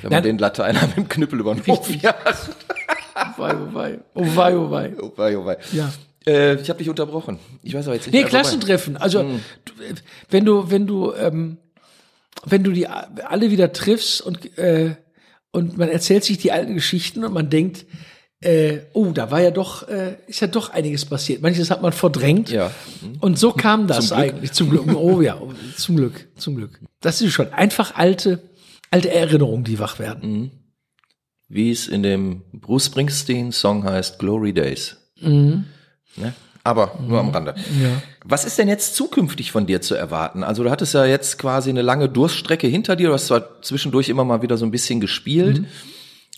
Wenn 0.01 0.09
Nein. 0.11 0.17
man 0.17 0.23
den 0.23 0.37
Lateiner 0.37 0.81
mit 0.87 0.97
dem 0.97 1.09
Knüppel 1.09 1.39
über 1.39 1.53
den 1.55 1.65
Hof 1.67 1.89
jagt. 1.89 2.49
Wei, 3.37 3.55
oh 3.55 3.73
wei, 3.73 3.99
oh 4.13 4.23
wei, 4.35 4.55
oh 4.55 4.69
wei. 4.71 4.93
Oh 5.01 5.11
wei, 5.15 5.37
oh 5.37 5.45
wei. 5.45 5.57
Ja. 5.71 5.91
Äh, 6.27 6.55
ich 6.61 6.69
habe 6.69 6.77
dich 6.79 6.89
unterbrochen. 6.89 7.39
Ich 7.63 7.73
weiß 7.73 7.87
aber 7.87 7.95
jetzt 7.95 8.05
nicht 8.05 8.13
Nee, 8.13 8.21
mehr. 8.21 8.29
Klassentreffen. 8.29 8.95
Also 8.97 9.21
Hm. 9.21 9.39
du, 9.65 9.73
wenn 10.29 10.45
du, 10.45 10.69
wenn 10.69 10.85
du, 10.85 11.13
ähm, 11.13 11.57
wenn 12.45 12.63
du 12.63 12.71
die 12.71 12.87
alle 12.87 13.49
wieder 13.49 13.73
triffst 13.73 14.21
und 14.21 14.57
äh, 14.59 14.95
und 15.51 15.77
man 15.77 15.89
erzählt 15.89 16.23
sich 16.23 16.37
die 16.37 16.51
alten 16.51 16.75
Geschichten 16.75 17.23
und 17.23 17.33
man 17.33 17.49
denkt, 17.49 17.85
äh, 18.41 18.79
oh, 18.93 19.05
da 19.07 19.31
war 19.31 19.41
ja 19.41 19.49
doch, 19.49 19.87
äh, 19.87 20.17
ist 20.27 20.41
ja 20.41 20.47
doch 20.47 20.69
einiges 20.69 21.05
passiert. 21.05 21.41
Manches 21.41 21.71
hat 21.71 21.81
man 21.81 21.93
verdrängt. 21.93 22.51
Ja. 22.51 22.69
Und 23.21 23.39
so 23.39 23.51
kam 23.53 23.87
das 23.87 24.09
Zum 24.09 24.17
eigentlich. 24.17 24.51
Zum 24.51 24.69
Glück. 24.69 24.93
Oh 24.93 25.21
ja, 25.21 25.39
oh, 25.41 25.51
zum 25.75 25.95
Glück, 25.95 26.27
zum 26.35 26.57
Glück. 26.57 26.79
Das 27.01 27.21
ist 27.21 27.33
schon 27.33 27.51
einfach 27.53 27.95
alte, 27.95 28.39
alte 28.91 29.11
Erinnerungen, 29.11 29.63
die 29.63 29.79
wach 29.79 29.99
werden. 29.99 30.51
Wie 31.47 31.71
es 31.71 31.87
in 31.87 32.03
dem 32.03 32.43
Bruce 32.51 32.87
Springsteen-Song 32.87 33.83
heißt, 33.85 34.19
Glory 34.19 34.53
Days. 34.53 34.97
Mhm. 35.21 35.65
Ne? 36.15 36.33
Aber 36.63 36.99
nur 36.99 37.19
am 37.19 37.29
Rande. 37.29 37.55
Ja. 37.81 38.01
Was 38.25 38.43
ist 38.43 38.57
denn 38.57 38.67
jetzt 38.67 38.95
zukünftig 38.95 39.53
von 39.53 39.65
dir 39.65 39.81
zu 39.81 39.95
erwarten? 39.95 40.43
Also 40.43 40.63
du 40.63 40.69
hattest 40.69 40.93
ja 40.93 41.05
jetzt 41.05 41.39
quasi 41.39 41.69
eine 41.69 41.81
lange 41.81 42.09
Durststrecke 42.09 42.67
hinter 42.67 42.97
dir. 42.97 43.07
Du 43.07 43.13
hast 43.13 43.27
zwar 43.27 43.61
zwischendurch 43.61 44.09
immer 44.09 44.25
mal 44.25 44.41
wieder 44.41 44.57
so 44.57 44.65
ein 44.65 44.71
bisschen 44.71 44.99
gespielt. 44.99 45.61
Mhm. 45.61 45.67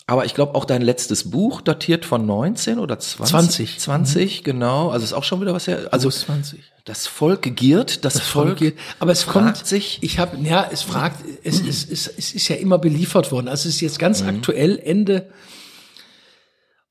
Aber 0.06 0.26
ich 0.26 0.36
glaube 0.36 0.54
auch 0.54 0.66
dein 0.66 0.84
letztes 0.84 1.32
Buch 1.32 1.62
datiert 1.62 2.06
von 2.06 2.26
19 2.28 2.78
oder 2.78 3.00
20? 3.00 3.28
20. 3.28 3.80
20, 3.80 4.44
genau. 4.44 4.90
Also 4.90 5.04
ist 5.04 5.14
auch 5.14 5.24
schon 5.24 5.42
wieder 5.42 5.54
was 5.54 5.66
her. 5.66 5.88
Also 5.92 6.08
August 6.08 6.22
20. 6.22 6.64
das 6.90 7.06
Volk 7.06 7.56
giert, 7.56 8.04
das, 8.04 8.20
Volk 8.20 8.58
Volk. 8.58 8.74
Aber 9.00 9.12
es 9.12 9.22
fragt 9.22 9.58
kommt, 9.58 9.68
sich. 9.68 10.00
ich 10.02 10.18
habe, 10.18 10.38
ja, 10.42 10.68
es 10.72 10.82
fragt, 10.82 11.24
es, 11.44 11.62
es, 11.62 11.88
es, 11.88 12.08
es 12.08 12.34
ist 12.34 12.48
ja 12.48 12.56
immer 12.56 12.80
beliefert 12.80 13.32
worden. 13.32 13.48
Also 13.48 13.70
es 13.70 13.76
ist 13.76 13.82
jetzt 13.82 14.00
ganz 14.00 14.24
aktuell 14.24 14.80
Ende, 14.80 15.30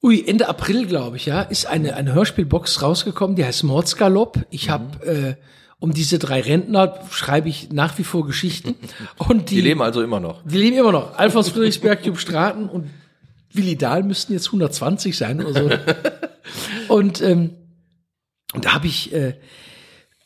ui, 0.01 0.24
Ende 0.24 0.49
April, 0.49 0.86
glaube 0.86 1.16
ich, 1.16 1.26
ja, 1.26 1.42
ist 1.42 1.66
eine, 1.66 1.96
eine 1.96 2.12
Hörspielbox 2.12 2.80
rausgekommen, 2.80 3.34
die 3.34 3.44
heißt 3.44 3.64
Mordsgalopp. 3.64 4.46
Ich 4.51 4.70
habe 4.70 5.05
äh, 5.05 5.34
um 5.80 5.92
diese 5.92 6.20
drei 6.20 6.42
Rentner 6.42 7.01
schreibe 7.11 7.49
ich 7.49 7.72
nach 7.72 7.99
wie 7.99 8.05
vor 8.05 8.24
Geschichten. 8.24 8.76
Und 9.16 9.51
die, 9.51 9.57
Die 9.57 9.62
leben 9.62 9.82
also 9.82 10.01
immer 10.01 10.20
noch. 10.20 10.44
die 10.44 10.59
leben 10.59 10.76
immer 10.76 10.92
noch. 10.92 11.18
Alfons 11.18 11.49
Friedrichsberg, 11.49 12.07
Jupp 12.07 12.20
Straten 12.20 12.68
und 12.68 12.88
Willi 13.53 13.76
Dahl 13.76 14.05
müssten 14.05 14.32
jetzt 14.32 14.46
120 14.46 15.16
sein 15.16 15.44
oder 15.44 15.53
so. 15.61 15.70
und, 16.94 17.20
ähm, 17.20 17.57
und 18.55 18.64
da 18.64 18.74
habe 18.74 18.86
ich 18.86 19.12
äh, 19.12 19.34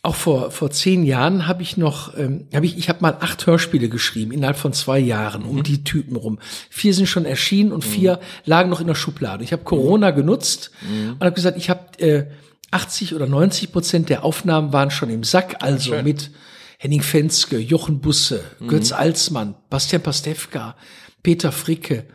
auch 0.05 0.17
vor 0.17 0.51
vor 0.51 0.71
zehn 0.73 1.05
Jahren 1.05 1.47
habe 1.47 1.63
ich 1.63 1.77
noch 1.77 2.17
ähm, 2.19 2.49
habe 2.53 2.67
ich 2.67 2.77
ich 2.77 2.89
habe 2.89 2.99
mal 3.03 3.17
acht 3.21 3.47
Hörspiele 3.47 3.89
geschrieben 3.89 4.33
innerhalb 4.33 4.57
von 4.57 4.73
zwei 4.73 4.99
Jahren 4.99 5.45
um 5.45 5.63
die 5.63 5.85
Typen 5.85 6.17
rum. 6.17 6.41
Vier 6.71 6.93
sind 6.93 7.07
schon 7.07 7.25
erschienen 7.25 7.71
und 7.71 7.85
vier 7.85 8.19
lagen 8.45 8.69
noch 8.69 8.81
in 8.81 8.89
der 8.89 8.97
Schublade. 8.97 9.45
Ich 9.45 9.53
habe 9.53 9.63
Corona 9.63 10.11
genutzt 10.11 10.73
und 11.13 11.21
habe 11.21 11.33
gesagt, 11.33 11.57
ich 11.57 11.71
habe 11.71 11.99
äh, 11.99 12.27
80 12.73 13.15
oder 13.15 13.27
90 13.27 13.71
Prozent 13.71 14.09
der 14.09 14.25
Aufnahmen 14.25 14.73
waren 14.73 14.91
schon 14.91 15.11
im 15.11 15.23
Sack, 15.23 15.57
also 15.61 15.95
mit 16.03 16.31
Henning 16.79 17.03
Fenske, 17.03 17.59
Jochen 17.59 18.01
Busse, 18.01 18.43
Götz 18.67 18.91
Alsmann, 18.91 19.55
Bastian 19.71 20.03
Pastewka, 20.03 20.75
Peter 21.23 21.53
Fricke 21.53 22.07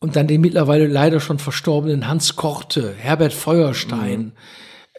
und 0.00 0.16
dann 0.16 0.26
den 0.26 0.40
mittlerweile 0.40 0.88
leider 0.88 1.20
schon 1.20 1.38
verstorbenen 1.38 2.08
Hans 2.08 2.34
Korte, 2.34 2.94
Herbert 2.98 3.32
Feuerstein, 3.32 4.32
äh, 4.34 4.40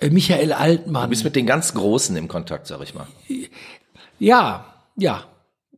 Michael 0.09 0.53
Altmann. 0.53 1.03
Du 1.03 1.09
bist 1.09 1.23
mit 1.23 1.35
den 1.35 1.45
ganz 1.45 1.73
Großen 1.73 2.15
im 2.15 2.27
Kontakt, 2.27 2.67
sag 2.67 2.81
ich 2.83 2.93
mal. 2.95 3.07
Ja, 4.19 4.65
ja. 4.97 5.23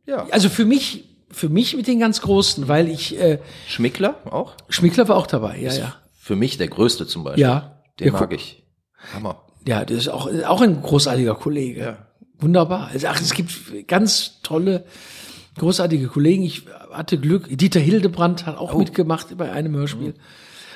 Ja. 0.06 0.26
Also 0.30 0.48
für 0.48 0.64
mich, 0.64 1.04
für 1.30 1.48
mich 1.48 1.76
mit 1.76 1.86
den 1.86 1.98
ganz 2.00 2.20
Großen, 2.22 2.66
weil 2.68 2.88
ich, 2.88 3.18
äh, 3.20 3.38
Schmickler 3.68 4.16
auch? 4.30 4.54
Schmickler 4.68 5.08
war 5.08 5.16
auch 5.16 5.26
dabei, 5.26 5.58
ja, 5.58 5.72
ja. 5.72 5.94
Für 6.18 6.36
mich 6.36 6.56
der 6.58 6.68
Größte 6.68 7.06
zum 7.06 7.24
Beispiel. 7.24 7.42
Ja. 7.42 7.82
Den 8.00 8.08
Ja, 8.08 8.12
mag 8.12 8.32
ich. 8.32 8.64
Hammer. 9.14 9.42
Ja, 9.66 9.84
das 9.84 9.96
ist 9.98 10.08
auch, 10.08 10.28
auch 10.44 10.60
ein 10.60 10.82
großartiger 10.82 11.34
Kollege. 11.36 11.80
Ja. 11.80 11.98
Wunderbar. 12.38 12.88
Also, 12.92 13.06
ach, 13.08 13.20
es 13.20 13.32
gibt 13.34 13.52
ganz 13.86 14.40
tolle, 14.42 14.84
großartige 15.58 16.08
Kollegen. 16.08 16.42
Ich 16.42 16.64
hatte 16.90 17.18
Glück. 17.18 17.46
Dieter 17.50 17.78
Hildebrandt 17.80 18.46
hat 18.46 18.56
Oh. 18.56 18.60
auch 18.62 18.74
mitgemacht 18.76 19.36
bei 19.36 19.52
einem 19.52 19.76
Hörspiel. 19.76 20.14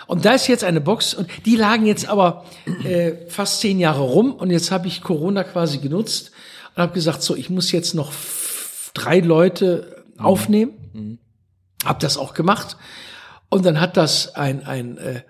Und 0.06 0.24
da 0.24 0.32
ist 0.32 0.46
jetzt 0.46 0.64
eine 0.64 0.80
Box 0.80 1.14
und 1.14 1.28
die 1.46 1.56
lagen 1.56 1.86
jetzt 1.86 2.08
aber 2.08 2.44
äh, 2.84 3.12
fast 3.28 3.60
zehn 3.60 3.80
Jahre 3.80 4.02
rum 4.02 4.32
und 4.32 4.50
jetzt 4.50 4.70
habe 4.70 4.86
ich 4.86 5.02
Corona 5.02 5.42
quasi 5.44 5.78
genutzt 5.78 6.30
und 6.74 6.82
habe 6.82 6.92
gesagt, 6.92 7.22
so, 7.22 7.34
ich 7.34 7.50
muss 7.50 7.72
jetzt 7.72 7.94
noch 7.94 8.12
drei 8.94 9.20
Leute 9.20 10.04
aufnehmen. 10.18 11.18
Hab 11.84 12.00
das 12.00 12.16
auch 12.18 12.34
gemacht. 12.34 12.76
Und 13.48 13.64
dann 13.64 13.80
hat 13.80 13.96
das 13.96 14.34
ein, 14.34 14.64
ein 14.64 14.98
äh, 14.98 15.22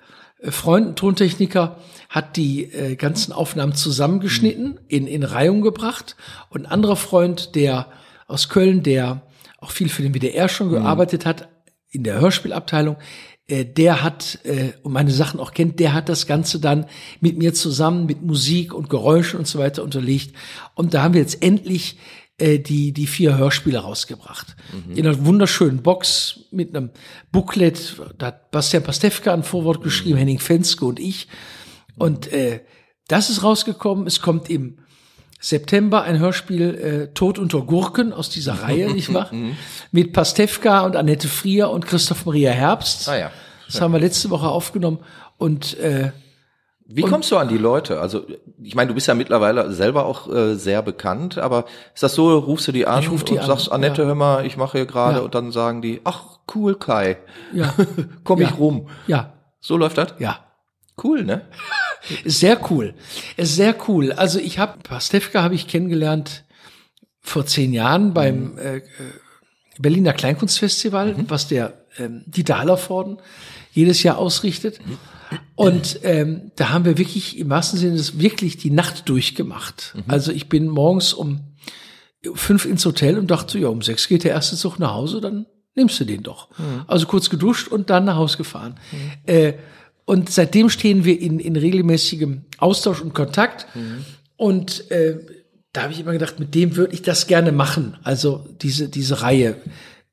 Freund, 0.50 0.88
ein 0.88 0.96
Tontechniker, 0.96 1.78
hat 2.08 2.36
die 2.36 2.64
äh, 2.64 2.96
ganzen 2.96 3.32
Aufnahmen 3.32 3.74
zusammengeschnitten, 3.74 4.80
in, 4.88 5.06
in 5.06 5.22
Reihung 5.22 5.60
gebracht. 5.60 6.16
Und 6.50 6.62
ein 6.62 6.72
anderer 6.72 6.96
Freund, 6.96 7.54
der 7.54 7.88
aus 8.26 8.48
Köln, 8.48 8.82
der 8.82 9.22
auch 9.58 9.70
viel 9.70 9.88
für 9.88 10.02
den 10.02 10.14
WDR 10.14 10.48
schon 10.48 10.70
gearbeitet 10.70 11.26
hat, 11.26 11.48
in 11.90 12.04
der 12.04 12.20
Hörspielabteilung, 12.20 12.96
der 13.48 14.02
hat, 14.02 14.40
äh, 14.44 14.72
und 14.82 14.92
meine 14.92 15.12
Sachen 15.12 15.38
auch 15.38 15.52
kennt, 15.52 15.78
der 15.78 15.92
hat 15.92 16.08
das 16.08 16.26
Ganze 16.26 16.58
dann 16.58 16.86
mit 17.20 17.38
mir 17.38 17.54
zusammen 17.54 18.06
mit 18.06 18.22
Musik 18.22 18.74
und 18.74 18.90
Geräuschen 18.90 19.38
und 19.38 19.46
so 19.46 19.58
weiter 19.58 19.84
unterlegt. 19.84 20.34
Und 20.74 20.94
da 20.94 21.02
haben 21.02 21.14
wir 21.14 21.20
jetzt 21.20 21.42
endlich 21.42 21.96
äh, 22.38 22.58
die, 22.58 22.92
die 22.92 23.06
vier 23.06 23.38
Hörspiele 23.38 23.78
rausgebracht. 23.78 24.56
In 24.94 25.06
einer 25.06 25.24
wunderschönen 25.24 25.82
Box 25.82 26.40
mit 26.50 26.74
einem 26.74 26.90
Booklet. 27.32 28.02
Da 28.18 28.26
hat 28.26 28.50
Bastian 28.50 28.82
Pastewka 28.82 29.32
ein 29.32 29.42
Vorwort 29.42 29.82
geschrieben, 29.82 30.18
Henning 30.18 30.40
Fenske 30.40 30.84
und 30.84 30.98
ich. 30.98 31.28
Und 31.96 32.30
äh, 32.32 32.60
das 33.08 33.30
ist 33.30 33.42
rausgekommen. 33.42 34.06
Es 34.06 34.20
kommt 34.20 34.50
im 34.50 34.78
September 35.48 36.02
ein 36.02 36.18
Hörspiel 36.18 36.74
äh, 36.74 37.14
Tod 37.14 37.38
unter 37.38 37.60
Gurken 37.62 38.12
aus 38.12 38.28
dieser 38.30 38.54
Reihe, 38.62 38.90
nicht 38.92 39.14
wahr? 39.14 39.30
Mit 39.92 40.12
Pastewka 40.12 40.80
und 40.80 40.96
Annette 40.96 41.28
Frier 41.28 41.70
und 41.70 41.86
Christoph 41.86 42.26
Maria 42.26 42.50
Herbst. 42.50 43.08
Ah 43.08 43.16
ja. 43.16 43.30
Das 43.66 43.80
haben 43.80 43.92
wir 43.92 44.00
letzte 44.00 44.30
Woche 44.30 44.48
aufgenommen. 44.48 44.98
Und 45.38 45.78
äh, 45.78 46.10
Wie 46.86 47.02
kommst 47.02 47.30
du 47.30 47.36
an 47.36 47.48
die 47.48 47.58
Leute? 47.58 48.00
Also, 48.00 48.24
ich 48.62 48.74
meine, 48.74 48.88
du 48.88 48.94
bist 48.94 49.06
ja 49.06 49.14
mittlerweile 49.14 49.72
selber 49.72 50.06
auch 50.06 50.28
äh, 50.32 50.54
sehr 50.56 50.82
bekannt, 50.82 51.38
aber 51.38 51.64
ist 51.94 52.02
das 52.02 52.14
so, 52.14 52.36
rufst 52.38 52.66
du 52.68 52.72
die 52.72 52.86
an 52.86 53.02
Ich 53.02 53.10
ruf 53.10 53.22
die 53.24 53.34
und 53.34 53.40
an, 53.40 53.46
sagst, 53.46 53.70
Annette, 53.70 54.02
ja. 54.02 54.08
hör 54.08 54.14
mal, 54.14 54.46
ich 54.46 54.56
mache 54.56 54.78
hier 54.78 54.86
gerade 54.86 55.18
Ja. 55.18 55.24
und 55.24 55.34
dann 55.34 55.52
sagen 55.52 55.80
die, 55.82 56.00
ach, 56.04 56.38
cool, 56.54 56.74
Kai, 56.76 57.18
ja, 57.52 57.72
komm 58.24 58.40
Ja. 58.40 58.48
ich 58.48 58.58
rum. 58.58 58.88
ja, 59.06 59.32
So 59.60 59.76
läuft 59.76 59.98
das? 59.98 60.14
ja. 60.18 60.38
Cool, 61.02 61.24
ne? 61.24 61.42
Ist 62.24 62.40
sehr 62.40 62.70
cool. 62.70 62.94
Ist 63.36 63.56
sehr 63.56 63.74
cool. 63.88 64.12
Also 64.12 64.38
ich 64.38 64.58
habe 64.58 64.78
Pastewka 64.82 65.42
habe 65.42 65.54
ich 65.54 65.68
kennengelernt 65.68 66.44
vor 67.20 67.46
zehn 67.46 67.72
Jahren 67.72 68.14
beim 68.14 68.56
äh, 68.58 68.76
äh, 68.76 68.82
Berliner 69.78 70.12
Kleinkunstfestival, 70.12 71.16
was 71.28 71.48
der 71.48 71.84
ähm, 71.98 72.22
Dieter 72.26 72.58
Hallervorden 72.58 73.18
jedes 73.72 74.02
Jahr 74.02 74.18
ausrichtet. 74.18 74.80
Und 75.54 76.00
ähm, 76.02 76.52
da 76.56 76.70
haben 76.70 76.84
wir 76.84 76.98
wirklich 76.98 77.38
im 77.38 77.50
wahrsten 77.50 77.78
Sinne 77.78 77.96
des 77.96 78.18
wirklich 78.18 78.56
die 78.56 78.70
Nacht 78.70 79.08
durchgemacht. 79.08 79.94
Also 80.06 80.32
ich 80.32 80.48
bin 80.48 80.68
morgens 80.68 81.12
um 81.12 81.40
fünf 82.34 82.64
ins 82.64 82.84
Hotel 82.86 83.18
und 83.18 83.30
dachte, 83.30 83.58
ja, 83.58 83.68
um 83.68 83.82
sechs 83.82 84.08
geht 84.08 84.24
der 84.24 84.30
erste 84.32 84.56
Zug 84.56 84.78
nach 84.78 84.92
Hause, 84.94 85.20
dann 85.20 85.46
nimmst 85.74 85.98
du 86.00 86.04
den 86.04 86.22
doch. 86.22 86.48
Also 86.86 87.06
kurz 87.06 87.28
geduscht 87.28 87.68
und 87.68 87.90
dann 87.90 88.04
nach 88.04 88.16
Hause 88.16 88.36
gefahren. 88.36 88.78
Äh, 89.26 89.54
und 90.06 90.30
seitdem 90.30 90.70
stehen 90.70 91.04
wir 91.04 91.20
in, 91.20 91.40
in 91.40 91.56
regelmäßigem 91.56 92.42
Austausch 92.58 93.00
und 93.02 93.12
Kontakt. 93.12 93.66
Und 94.36 94.90
äh, 94.90 95.18
da 95.72 95.82
habe 95.82 95.92
ich 95.92 96.00
immer 96.00 96.12
gedacht, 96.12 96.38
mit 96.38 96.54
dem 96.54 96.76
würde 96.76 96.94
ich 96.94 97.02
das 97.02 97.26
gerne 97.26 97.52
machen. 97.52 97.98
Also 98.04 98.46
diese, 98.62 98.88
diese 98.88 99.20
Reihe. 99.20 99.56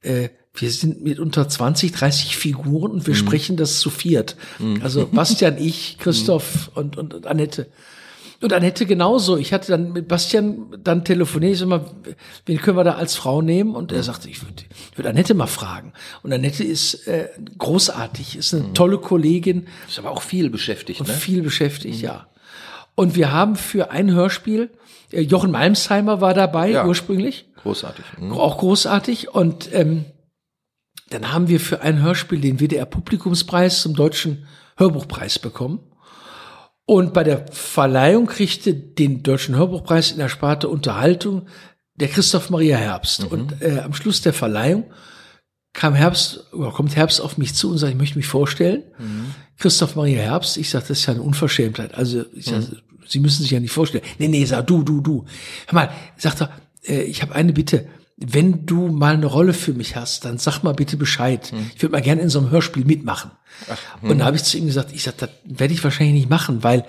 Äh, 0.01 0.29
wir 0.55 0.71
sind 0.71 1.03
mit 1.03 1.19
unter 1.19 1.47
20, 1.47 1.91
30 1.91 2.35
Figuren 2.35 2.91
und 2.91 3.07
wir 3.07 3.15
sprechen 3.15 3.55
das 3.55 3.79
zu 3.79 3.89
viert. 3.89 4.35
Also 4.83 5.07
Bastian, 5.07 5.57
ich, 5.57 5.97
Christoph 5.99 6.71
und, 6.75 6.97
und, 6.97 7.13
und 7.13 7.27
Annette. 7.27 7.67
Und 8.43 8.53
Annette 8.53 8.85
genauso. 8.85 9.37
Ich 9.37 9.53
hatte 9.53 9.71
dann 9.71 9.93
mit 9.93 10.07
Bastian 10.07 10.67
dann 10.83 11.05
telefoniert, 11.05 11.53
ich 11.53 11.59
sag 11.59 11.69
mal, 11.69 11.85
wen 12.45 12.57
können 12.57 12.77
wir 12.77 12.83
da 12.83 12.95
als 12.95 13.15
Frau 13.15 13.41
nehmen? 13.41 13.73
Und 13.75 13.91
er 13.91 14.03
sagte, 14.03 14.29
ich 14.29 14.41
würde 14.43 14.63
würd 14.95 15.07
Annette 15.07 15.33
mal 15.33 15.47
fragen. 15.47 15.93
Und 16.23 16.33
Annette 16.33 16.63
ist 16.63 17.07
äh, 17.07 17.29
großartig, 17.57 18.35
ist 18.37 18.53
eine 18.53 18.73
tolle 18.73 18.97
Kollegin. 18.97 19.67
Ist 19.87 19.97
aber 19.97 20.11
auch 20.11 20.21
viel 20.21 20.49
beschäftigt, 20.49 20.99
Und 20.99 21.07
ne? 21.07 21.13
viel 21.13 21.41
beschäftigt, 21.41 22.01
ja. 22.01 22.27
Und 22.95 23.15
wir 23.15 23.31
haben 23.31 23.55
für 23.55 23.91
ein 23.91 24.11
Hörspiel, 24.11 24.69
äh, 25.11 25.21
Jochen 25.21 25.49
Malmsheimer 25.51 26.19
war 26.21 26.33
dabei 26.33 26.71
Ja. 26.71 26.85
ursprünglich, 26.85 27.45
Großartig. 27.63 28.03
Mhm. 28.19 28.33
auch 28.33 28.57
großartig. 28.57 29.29
Und 29.33 29.69
ähm, 29.73 30.05
dann 31.09 31.31
haben 31.31 31.47
wir 31.47 31.59
für 31.59 31.81
ein 31.81 32.01
Hörspiel 32.01 32.41
den 32.41 32.59
WDR 32.59 32.85
Publikumspreis 32.85 33.81
zum 33.81 33.95
Deutschen 33.95 34.45
Hörbuchpreis 34.77 35.39
bekommen. 35.39 35.79
Und 36.85 37.13
bei 37.13 37.23
der 37.23 37.45
Verleihung 37.51 38.27
kriegte 38.27 38.73
den 38.73 39.23
Deutschen 39.23 39.55
Hörbuchpreis 39.55 40.11
in 40.11 40.17
der 40.17 40.29
Sparte 40.29 40.67
Unterhaltung 40.67 41.47
der 41.95 42.09
Christoph 42.09 42.49
Maria 42.49 42.77
Herbst. 42.77 43.23
Und 43.23 43.61
äh, 43.61 43.79
am 43.79 43.93
Schluss 43.93 44.21
der 44.21 44.33
Verleihung 44.33 44.91
kam 45.71 45.93
Herbst, 45.93 46.53
oder 46.53 46.71
kommt 46.71 46.95
Herbst 46.95 47.21
auf 47.21 47.37
mich 47.37 47.53
zu 47.55 47.71
und 47.71 47.77
sagt, 47.77 47.93
ich 47.93 47.97
möchte 47.97 48.17
mich 48.17 48.27
vorstellen. 48.27 48.83
Christoph 49.57 49.95
Maria 49.95 50.21
Herbst, 50.21 50.57
ich 50.57 50.69
sage, 50.69 50.85
das 50.87 50.99
ist 50.99 51.05
ja 51.05 51.13
eine 51.13 51.21
Unverschämtheit. 51.21 51.93
Also 51.93 52.25
ich 52.33 52.45
sag, 52.45 52.63
Sie 53.07 53.19
müssen 53.19 53.43
sich 53.43 53.51
ja 53.51 53.59
nicht 53.59 53.71
vorstellen. 53.71 54.03
Nee, 54.17 54.27
nee, 54.27 54.45
sag 54.45 54.67
du, 54.67 54.83
du, 54.83 55.01
du. 55.01 55.25
Hör 55.67 55.75
mal, 55.75 55.89
sagt 56.17 56.41
er, 56.41 56.51
äh, 56.87 57.03
ich 57.03 57.21
habe 57.21 57.35
eine 57.35 57.53
Bitte. 57.53 57.87
Wenn 58.17 58.65
du 58.65 58.89
mal 58.89 59.15
eine 59.15 59.25
Rolle 59.25 59.53
für 59.53 59.73
mich 59.73 59.95
hast, 59.95 60.25
dann 60.25 60.37
sag 60.37 60.61
mal 60.63 60.73
bitte 60.73 60.97
Bescheid. 60.97 61.51
Ich 61.75 61.81
würde 61.81 61.93
mal 61.93 62.01
gerne 62.01 62.21
in 62.21 62.29
so 62.29 62.39
einem 62.39 62.51
Hörspiel 62.51 62.85
mitmachen. 62.85 63.31
Und 64.11 64.19
da 64.19 64.25
habe 64.25 64.35
ich 64.35 64.43
zu 64.43 64.57
ihm 64.57 64.67
gesagt, 64.67 64.93
ich 64.93 65.03
sag, 65.03 65.17
das 65.17 65.29
werde 65.45 65.73
ich 65.73 65.83
wahrscheinlich 65.83 66.15
nicht 66.15 66.29
machen, 66.29 66.63
weil 66.63 66.85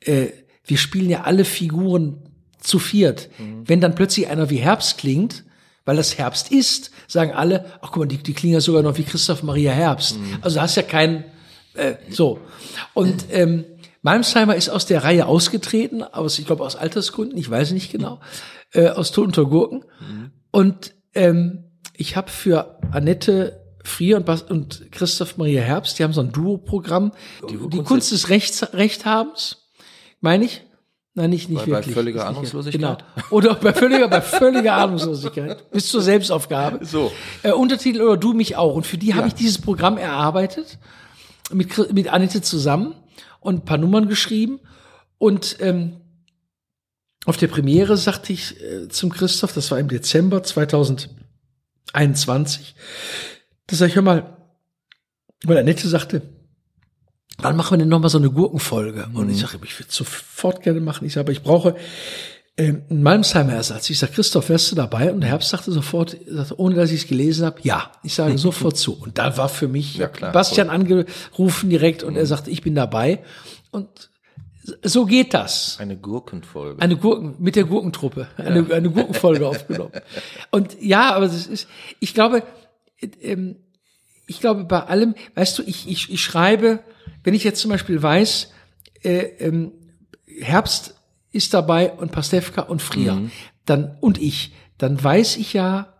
äh, 0.00 0.28
wir 0.64 0.78
spielen 0.78 1.10
ja 1.10 1.22
alle 1.22 1.44
Figuren 1.44 2.22
zu 2.60 2.78
viert. 2.78 3.28
Wenn 3.66 3.80
dann 3.80 3.94
plötzlich 3.94 4.28
einer 4.28 4.48
wie 4.48 4.56
Herbst 4.56 4.96
klingt, 4.98 5.44
weil 5.84 5.96
das 5.96 6.16
Herbst 6.16 6.50
ist, 6.50 6.90
sagen 7.08 7.32
alle, 7.32 7.66
ach 7.82 7.90
guck 7.90 7.98
mal, 7.98 8.06
die, 8.06 8.16
die 8.16 8.32
klingen 8.32 8.54
ja 8.54 8.60
sogar 8.60 8.82
noch 8.82 8.96
wie 8.96 9.02
Christoph 9.04 9.42
Maria 9.42 9.72
Herbst. 9.72 10.16
Also 10.40 10.56
da 10.56 10.62
hast 10.62 10.76
ja 10.76 10.82
keinen, 10.82 11.24
äh, 11.74 11.94
so. 12.10 12.38
Und 12.94 13.26
ähm, 13.30 13.64
Malmsheimer 14.00 14.54
ist 14.54 14.68
aus 14.70 14.86
der 14.86 15.04
Reihe 15.04 15.26
ausgetreten, 15.26 16.02
aus, 16.02 16.38
ich 16.38 16.46
glaube 16.46 16.64
aus 16.64 16.76
Altersgründen, 16.76 17.36
ich 17.36 17.50
weiß 17.50 17.72
nicht 17.72 17.90
genau, 17.92 18.20
äh, 18.72 18.88
aus 18.88 19.12
Tod 19.12 19.26
unter 19.26 19.44
Gurken. 19.44 19.84
Und 20.54 20.94
ähm, 21.14 21.64
ich 21.96 22.14
habe 22.16 22.30
für 22.30 22.78
Annette 22.92 23.60
Frier 23.82 24.18
und, 24.18 24.24
Bas 24.24 24.42
und 24.42 24.92
Christoph 24.92 25.36
Maria 25.36 25.60
Herbst, 25.62 25.98
die 25.98 26.04
haben 26.04 26.12
so 26.12 26.20
ein 26.20 26.30
Duo-Programm. 26.30 27.10
Die, 27.50 27.82
Kunst 27.82 28.12
des 28.12 28.28
Rechts, 28.28 28.72
Rechthabens, 28.72 29.66
meine 30.20 30.44
ich. 30.44 30.62
Nein, 31.14 31.30
nicht, 31.30 31.48
nicht 31.48 31.58
Bei- 31.64 31.64
bei 31.72 31.76
wirklich. 31.78 31.94
völliger 31.94 32.20
Ist 32.20 32.28
nicht- 32.28 32.36
Ahnungslosigkeit? 32.36 32.80
Genau. 32.80 33.26
Oder 33.30 33.54
bei 33.56 33.72
völliger, 33.72 34.06
bei 34.06 34.20
völliger 34.20 34.74
Ahnungslosigkeit. 34.74 35.70
Bis 35.72 35.88
zur 35.88 36.02
Selbstaufgabe. 36.02 36.84
So. 36.86 37.10
Äh, 37.42 37.50
Untertitel 37.50 38.00
oder 38.02 38.16
du 38.16 38.32
mich 38.32 38.54
auch. 38.56 38.76
Und 38.76 38.86
für 38.86 38.96
die 38.96 39.14
habe 39.14 39.26
ich 39.26 39.34
dieses 39.34 39.60
Programm 39.60 39.98
erarbeitet. 39.98 40.78
Mit, 41.52 41.92
mit 41.92 42.12
Annette 42.12 42.42
zusammen 42.42 42.94
und 43.40 43.56
ein 43.56 43.64
paar 43.64 43.78
Nummern 43.78 44.08
geschrieben. 44.08 44.60
Und 45.18 45.56
ähm, 45.58 45.96
auf 47.24 47.36
der 47.36 47.48
Premiere 47.48 47.96
sagte 47.96 48.32
ich 48.32 48.60
äh, 48.60 48.88
zum 48.88 49.10
Christoph, 49.10 49.52
das 49.52 49.70
war 49.70 49.78
im 49.78 49.88
Dezember 49.88 50.42
2021, 50.42 52.74
da 53.66 53.76
sag 53.76 53.88
ich, 53.88 53.94
hör 53.94 54.02
mal, 54.02 54.36
weil 55.44 55.58
Annette 55.58 55.88
sagte, 55.88 56.22
wann 57.38 57.56
machen 57.56 57.72
wir 57.72 57.78
denn 57.78 57.88
nochmal 57.88 58.10
so 58.10 58.18
eine 58.18 58.30
Gurkenfolge? 58.30 59.08
Und 59.14 59.30
ich 59.30 59.40
sage, 59.40 59.58
ich 59.64 59.78
würde 59.78 59.92
sofort 59.92 60.62
gerne 60.62 60.80
machen. 60.80 61.06
Ich 61.06 61.14
sage, 61.14 61.24
aber 61.24 61.32
ich 61.32 61.42
brauche 61.42 61.76
ähm, 62.56 62.82
einen 62.88 63.02
Malmsheimer 63.02 63.52
Ersatz. 63.52 63.90
Ich 63.90 63.98
sage, 63.98 64.12
Christoph, 64.12 64.48
wärst 64.48 64.70
du 64.70 64.76
dabei? 64.76 65.12
Und 65.12 65.22
der 65.22 65.30
Herbst 65.30 65.50
sagte 65.50 65.72
sofort, 65.72 66.16
sagte, 66.26 66.58
ohne 66.58 66.76
dass 66.76 66.90
ich 66.90 67.02
es 67.02 67.08
gelesen 67.08 67.46
habe, 67.46 67.60
ja. 67.62 67.90
Ich 68.02 68.14
sage 68.14 68.38
sofort 68.38 68.76
zu. 68.76 68.94
Und 68.94 69.18
da 69.18 69.36
war 69.36 69.48
für 69.48 69.68
mich 69.68 69.96
Ja, 69.96 70.08
klar, 70.08 70.32
Bastian 70.32 70.70
angerufen 70.70 71.70
direkt 71.70 72.02
und 72.02 72.16
er 72.16 72.26
sagte, 72.26 72.50
ich 72.50 72.62
bin 72.62 72.74
dabei. 72.74 73.22
Und 73.70 74.10
so 74.82 75.04
geht 75.04 75.34
das. 75.34 75.76
Eine 75.78 75.96
Gurkenfolge. 75.96 76.80
Eine 76.80 76.96
Gurken, 76.96 77.36
mit 77.38 77.56
der 77.56 77.64
Gurkentruppe, 77.64 78.28
eine, 78.36 78.66
eine 78.72 78.90
Gurkenfolge 78.90 79.46
aufgenommen. 79.46 79.92
Und 80.50 80.80
ja, 80.80 81.14
aber 81.14 81.26
das 81.26 81.46
ist, 81.46 81.68
ich 82.00 82.14
glaube, 82.14 82.42
ähm, 83.20 83.56
ich 84.26 84.40
glaube 84.40 84.64
bei 84.64 84.80
allem, 84.80 85.14
weißt 85.34 85.58
du, 85.58 85.62
ich, 85.64 85.88
ich, 85.88 86.10
ich 86.10 86.22
schreibe, 86.22 86.80
wenn 87.24 87.34
ich 87.34 87.44
jetzt 87.44 87.60
zum 87.60 87.70
Beispiel 87.70 88.02
weiß, 88.02 88.52
äh, 89.02 89.24
ähm, 89.38 89.72
Herbst 90.40 90.94
ist 91.30 91.52
dabei 91.52 91.92
und 91.92 92.12
Pastewka 92.12 92.62
und 92.62 92.80
Frier, 92.80 93.30
dann, 93.66 93.96
und 94.00 94.18
ich, 94.18 94.52
dann 94.78 95.02
weiß 95.02 95.36
ich 95.36 95.52
ja, 95.52 95.92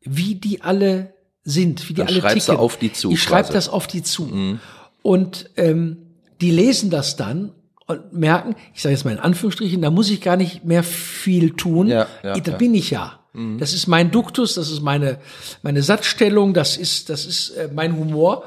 wie 0.00 0.34
die 0.34 0.62
alle 0.62 1.14
sind, 1.44 1.88
wie 1.88 1.94
die 1.94 1.98
Dann 1.98 2.08
alle 2.08 2.20
schreibst 2.20 2.48
du 2.48 2.52
ticken. 2.52 2.64
auf 2.64 2.76
die 2.78 2.92
zu 2.92 3.10
Ich 3.10 3.22
schreibe 3.22 3.52
das 3.52 3.68
auf 3.68 3.86
die 3.86 4.02
zu. 4.02 4.58
Und 5.02 5.50
ähm, 5.56 5.98
die 6.40 6.50
lesen 6.50 6.90
das 6.90 7.16
dann 7.16 7.52
und 7.88 8.12
merken, 8.12 8.54
ich 8.74 8.82
sage 8.82 8.94
jetzt 8.94 9.04
mal 9.04 9.12
in 9.12 9.18
Anführungsstrichen, 9.18 9.80
da 9.82 9.90
muss 9.90 10.10
ich 10.10 10.20
gar 10.20 10.36
nicht 10.36 10.64
mehr 10.64 10.82
viel 10.82 11.50
tun. 11.50 11.88
Ja, 11.88 12.06
ja, 12.22 12.38
da 12.38 12.52
ja. 12.52 12.56
bin 12.56 12.74
ich 12.74 12.90
ja. 12.90 13.18
Das 13.58 13.72
ist 13.72 13.86
mein 13.86 14.10
Duktus, 14.10 14.54
das 14.54 14.70
ist 14.70 14.82
meine, 14.82 15.18
meine 15.62 15.82
Satzstellung, 15.82 16.54
das 16.54 16.76
ist, 16.76 17.08
das 17.08 17.24
ist 17.24 17.50
äh, 17.50 17.68
mein 17.72 17.96
Humor. 17.96 18.44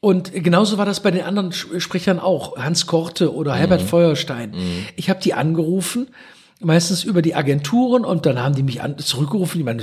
Und 0.00 0.32
genauso 0.32 0.76
war 0.76 0.84
das 0.84 1.00
bei 1.00 1.10
den 1.10 1.22
anderen 1.22 1.52
Sprechern 1.52 2.18
auch, 2.18 2.56
Hans 2.58 2.86
Korte 2.86 3.32
oder 3.32 3.54
Herbert 3.54 3.80
Feuerstein. 3.80 4.52
Ich 4.96 5.08
habe 5.08 5.20
die 5.20 5.32
angerufen, 5.34 6.08
meistens 6.60 7.04
über 7.04 7.22
die 7.22 7.34
Agenturen 7.34 8.04
und 8.04 8.26
dann 8.26 8.38
haben 8.38 8.54
die 8.54 8.62
mich 8.62 8.82
an, 8.82 8.98
zurückgerufen. 8.98 9.60
Ich, 9.60 9.64
meine, 9.64 9.82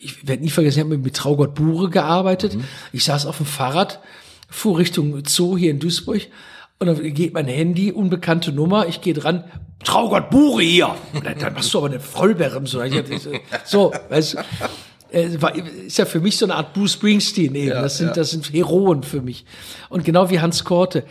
ich 0.00 0.28
werde 0.28 0.42
nie 0.42 0.50
vergessen, 0.50 0.78
ich 0.78 0.84
habe 0.84 0.98
mit 0.98 1.16
Traugott 1.16 1.54
Bure 1.54 1.88
gearbeitet. 1.88 2.56
Ich 2.92 3.04
saß 3.04 3.26
auf 3.26 3.38
dem 3.38 3.46
Fahrrad, 3.46 4.00
fuhr 4.50 4.78
Richtung 4.78 5.24
Zoo 5.26 5.56
hier 5.56 5.70
in 5.70 5.78
Duisburg 5.78 6.28
und 6.82 6.98
dann 6.98 7.14
geht 7.14 7.32
mein 7.32 7.46
Handy, 7.46 7.92
unbekannte 7.92 8.52
Nummer, 8.52 8.86
ich 8.86 9.00
gehe 9.00 9.14
dran, 9.14 9.44
Traugott 9.84 10.30
Bure 10.30 10.62
hier. 10.62 10.94
Dann, 11.24 11.38
dann 11.38 11.54
machst 11.54 11.74
du 11.74 11.78
aber 11.78 11.88
eine 11.88 12.00
Vollbremse. 12.00 12.78
So, 13.64 13.92
weißt 14.08 14.34
du. 14.34 14.38
Äh, 15.12 15.38
ist 15.86 15.98
ja 15.98 16.06
für 16.06 16.20
mich 16.20 16.38
so 16.38 16.46
eine 16.46 16.54
Art 16.54 16.72
Bruce 16.72 16.94
Springsteen 16.94 17.54
eben. 17.54 17.70
das 17.70 17.98
sind, 17.98 18.16
das 18.16 18.30
sind 18.30 18.50
Heroen 18.52 19.02
für 19.02 19.20
mich. 19.20 19.44
Und 19.90 20.04
genau 20.04 20.30
wie 20.30 20.40
Hans 20.40 20.64
Korte. 20.64 21.04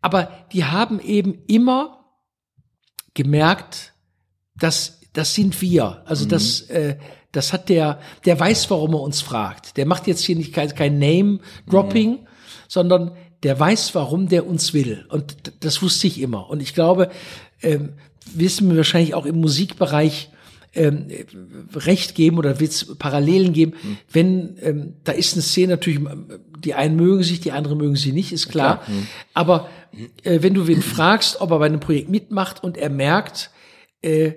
Aber 0.00 0.30
die 0.52 0.64
haben 0.64 1.00
eben 1.00 1.42
immer 1.48 2.04
gemerkt, 3.14 3.94
dass 4.56 5.00
das 5.12 5.34
sind 5.34 5.60
wir. 5.60 6.02
Also 6.04 6.26
das, 6.26 6.62
äh, 6.62 6.98
das 7.32 7.52
hat 7.52 7.68
der, 7.68 7.98
der 8.24 8.38
weiß, 8.38 8.70
warum 8.70 8.94
er 8.94 9.00
uns 9.00 9.20
fragt. 9.20 9.76
Der 9.76 9.86
macht 9.86 10.06
jetzt 10.06 10.22
hier 10.22 10.36
nicht 10.36 10.52
kein, 10.52 10.72
kein 10.74 10.98
Name-Dropping, 10.98 12.26
sondern 12.68 13.16
der 13.42 13.58
weiß, 13.58 13.94
warum 13.94 14.28
der 14.28 14.46
uns 14.46 14.74
will. 14.74 15.06
Und 15.08 15.34
das 15.60 15.82
wusste 15.82 16.06
ich 16.06 16.20
immer. 16.20 16.50
Und 16.50 16.60
ich 16.60 16.74
glaube, 16.74 17.10
ähm, 17.62 17.90
wissen 18.34 18.68
wir 18.68 18.76
wahrscheinlich 18.76 19.14
auch 19.14 19.26
im 19.26 19.40
Musikbereich 19.40 20.30
ähm, 20.74 21.06
äh, 21.08 21.24
recht 21.76 22.14
geben 22.14 22.38
oder 22.38 22.60
wird 22.60 22.72
es 22.72 22.98
Parallelen 22.98 23.52
geben, 23.52 23.72
wenn 24.12 24.58
ähm, 24.60 24.94
da 25.04 25.12
ist 25.12 25.34
eine 25.34 25.42
Szene 25.42 25.74
natürlich, 25.74 26.00
die 26.58 26.74
einen 26.74 26.96
mögen 26.96 27.22
sich, 27.22 27.40
die 27.40 27.52
anderen 27.52 27.78
mögen 27.78 27.96
sie 27.96 28.12
nicht, 28.12 28.32
ist 28.32 28.48
klar. 28.48 28.82
Aber 29.34 29.68
äh, 30.22 30.42
wenn 30.42 30.54
du 30.54 30.66
wen 30.66 30.82
fragst, 30.82 31.40
ob 31.40 31.50
er 31.52 31.58
bei 31.58 31.66
einem 31.66 31.80
Projekt 31.80 32.10
mitmacht 32.10 32.62
und 32.62 32.76
er 32.76 32.90
merkt, 32.90 33.50
äh, 34.02 34.32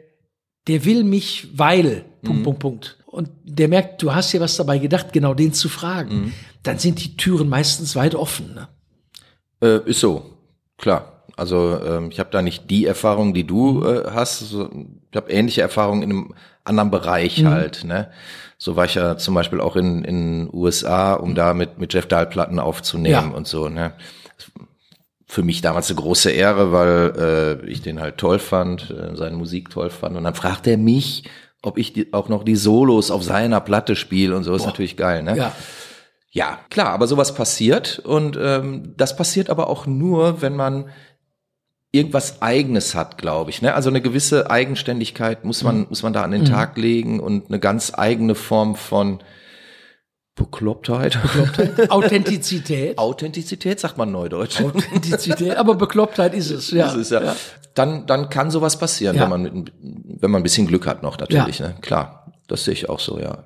der 0.68 0.86
will 0.86 1.04
mich, 1.04 1.47
weil, 1.54 2.06
Punkt, 2.24 2.43
Punkt, 2.43 2.60
Punkt. 2.60 2.97
Und 3.08 3.30
der 3.43 3.68
merkt, 3.68 4.02
du 4.02 4.14
hast 4.14 4.32
dir 4.32 4.39
was 4.39 4.56
dabei 4.56 4.78
gedacht, 4.78 5.12
genau 5.12 5.34
den 5.34 5.54
zu 5.54 5.68
fragen. 5.68 6.34
Dann 6.64 6.80
sind 6.80 7.04
die 7.04 7.18
Türen 7.18 7.49
meistens 7.49 7.95
weit 7.95 8.16
offen. 8.16 8.54
Ne? 8.54 8.68
Äh, 9.62 9.80
ist 9.86 9.99
so, 9.99 10.24
klar. 10.78 11.24
Also 11.38 11.80
ähm, 11.84 12.09
ich 12.12 12.20
habe 12.20 12.30
da 12.32 12.41
nicht 12.41 12.70
die 12.70 12.86
Erfahrung, 12.86 13.34
die 13.34 13.45
du 13.47 13.84
äh, 13.86 14.12
hast. 14.12 14.41
Ich 14.53 15.16
habe 15.18 15.32
ähnliche 15.32 15.62
Erfahrungen 15.62 16.03
in 16.03 16.09
einem 16.12 16.34
anderen 16.66 16.91
Bereich 16.91 17.43
halt. 17.45 17.84
Ne? 17.84 18.12
So 18.57 18.76
war 18.76 18.86
ich 18.86 18.95
ja 18.95 19.18
zum 19.18 19.34
Beispiel 19.34 19.59
auch 19.62 19.76
in 19.76 20.03
in 20.03 20.49
USA, 20.53 21.14
um 21.14 21.34
da 21.34 21.53
mit 21.53 21.80
mit 21.80 21.93
Jeff 21.93 22.05
Dahl 22.07 22.28
Platten 22.28 22.59
aufzunehmen 22.59 23.32
Ja. 23.32 23.36
und 23.36 23.47
so. 23.47 23.70
Ne? 23.70 23.93
Für 25.26 25.43
mich 25.43 25.62
damals 25.62 25.89
eine 25.89 25.99
große 25.99 26.30
Ehre, 26.30 26.74
weil 26.74 27.62
äh, 27.64 27.70
ich 27.70 27.82
den 27.82 28.01
halt 28.01 28.18
toll 28.18 28.38
fand, 28.38 28.91
äh, 28.91 29.16
seine 29.16 29.38
Musik 29.38 29.70
toll 29.70 29.89
fand. 29.89 30.18
Und 30.18 30.26
dann 30.26 30.36
fragt 30.36 30.68
er 30.68 30.78
mich, 30.78 31.24
ob 31.62 31.78
ich 31.78 31.93
die, 31.93 32.12
auch 32.14 32.28
noch 32.28 32.43
die 32.43 32.57
Solos 32.57 33.09
auf 33.09 33.24
seiner 33.24 33.62
Platte 33.62 33.95
spiele 33.95 34.36
und 34.36 34.43
so. 34.43 34.53
Ist 34.53 34.66
natürlich 34.66 34.97
geil, 34.97 35.24
ne? 35.24 35.38
Ja. 35.38 35.53
Ja, 36.34 36.60
klar, 36.70 36.90
aber 36.90 37.08
sowas 37.08 37.36
passiert 37.36 38.00
und 38.00 38.38
ähm, 38.42 38.94
das 38.96 39.18
passiert 39.18 39.50
aber 39.50 39.70
auch 39.70 39.86
nur, 39.86 40.42
wenn 40.42 40.56
man 40.56 40.90
irgendwas 41.92 42.42
Eigenes 42.42 42.96
hat, 42.96 43.18
glaube 43.18 43.50
ich. 43.50 43.62
Ne? 43.62 43.74
Also 43.74 43.90
eine 43.90 44.00
gewisse 44.02 44.50
Eigenständigkeit 44.50 45.44
muss 45.44 45.62
man 45.62 45.88
muss 45.90 46.04
man 46.04 46.14
da 46.14 46.24
an 46.24 46.32
den 46.32 46.46
Tag 46.46 46.78
legen 46.78 47.20
und 47.20 47.50
eine 47.50 47.60
ganz 47.60 47.92
eigene 47.94 48.36
Form 48.36 48.76
von 48.78 49.20
Beklopptheit. 50.36 51.22
Beklopptheit. 51.22 51.92
Authentizität. 51.92 52.98
Authentizität 52.98 53.82
sagt 53.82 53.98
man 53.98 54.12
neudeutsch. 54.14 54.62
Authentizität, 54.62 55.58
aber 55.58 55.76
Beklopptheit 55.76 56.34
ist 56.34 56.50
es, 56.50 56.72
ja. 56.72 56.88
Ist 56.88 56.96
es, 56.96 57.10
ja. 57.10 57.24
ja. 57.24 57.36
Dann, 57.74 58.06
dann 58.08 58.30
kann 58.30 58.52
sowas 58.52 58.80
passieren, 58.80 59.18
Ja. 59.18 59.24
wenn 59.24 59.30
man 59.30 59.42
mit, 59.42 59.74
wenn 59.82 60.32
man 60.32 60.40
ein 60.40 60.44
bisschen 60.44 60.68
Glück 60.68 60.88
hat 60.88 61.04
noch, 61.04 61.18
natürlich, 61.18 61.60
ne? 61.60 61.76
Klar. 61.82 62.32
Das 62.48 62.64
sehe 62.64 62.74
ich 62.74 62.90
auch 62.90 63.00
so, 63.00 63.20
ja. 63.20 63.46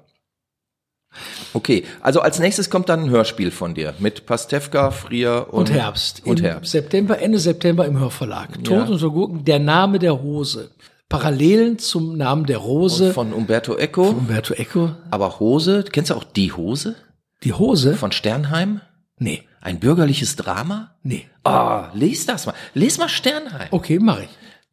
Okay, 1.53 1.83
also 2.01 2.21
als 2.21 2.39
nächstes 2.39 2.69
kommt 2.69 2.89
dann 2.89 3.03
ein 3.03 3.09
Hörspiel 3.09 3.51
von 3.51 3.73
dir 3.75 3.93
mit 3.99 4.25
Pastewka, 4.25 4.91
Frier 4.91 5.47
und, 5.51 5.69
Und 5.69 5.71
Herbst. 5.71 6.21
Und 6.25 6.39
Im 6.39 6.45
Herbst. 6.45 6.71
September, 6.71 7.19
Ende 7.19 7.39
September 7.39 7.85
im 7.85 7.99
Hörverlag. 7.99 8.63
Tod 8.63 8.89
und 8.89 8.99
Gurken, 9.01 9.45
der 9.45 9.59
Name 9.59 9.99
der 9.99 10.21
Hose. 10.21 10.71
Parallelen 11.09 11.77
zum 11.77 12.17
Namen 12.17 12.45
der 12.45 12.57
Rose. 12.57 13.13
Von 13.13 13.31
Umberto 13.31 13.77
Eco. 13.77 14.09
Umberto 14.09 14.53
Eco. 14.55 14.91
Aber 15.11 15.39
Hose, 15.39 15.83
kennst 15.91 16.09
du 16.09 16.15
auch 16.15 16.23
die 16.23 16.51
Hose 16.51 16.95
Die 17.43 17.53
Hose? 17.53 17.95
von 17.95 18.11
Sternheim? 18.11 18.81
Nee, 19.19 19.43
Ein 19.61 19.79
bürgerliches 19.79 20.35
Drama? 20.35 20.95
nee. 21.03 21.25
Ah, 21.43 21.91
les 21.93 22.25
das 22.25 22.47
mal. 22.47 22.55
Les 22.73 22.97
mal 22.97 23.07
Sternheim. 23.07 23.67
Okay, 23.71 23.99
mache 23.99 24.23
ich. 24.23 24.29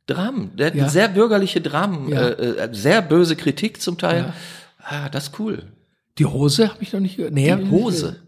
Dramen. 0.06 0.50
Ja. 0.56 0.88
sehr 0.88 1.08
bürgerliche 1.08 1.60
Dramen, 1.60 2.08
Ja. 2.08 2.28
äh, 2.28 2.64
äh, 2.64 2.68
sehr 2.72 3.02
böse 3.02 3.36
Kritik 3.36 3.80
zum 3.82 3.98
Teil. 3.98 4.20
Ja. 4.20 4.34
Ah, 4.82 5.08
das 5.10 5.24
ist 5.28 5.38
cool. 5.38 5.64
Die 6.18 6.26
Hose 6.26 6.68
habe 6.70 6.82
ich 6.82 6.92
noch 6.92 7.00
nicht 7.00 7.16
gehört. 7.16 7.32
Nee, 7.32 7.54
nicht 7.54 7.70
Hose. 7.70 8.22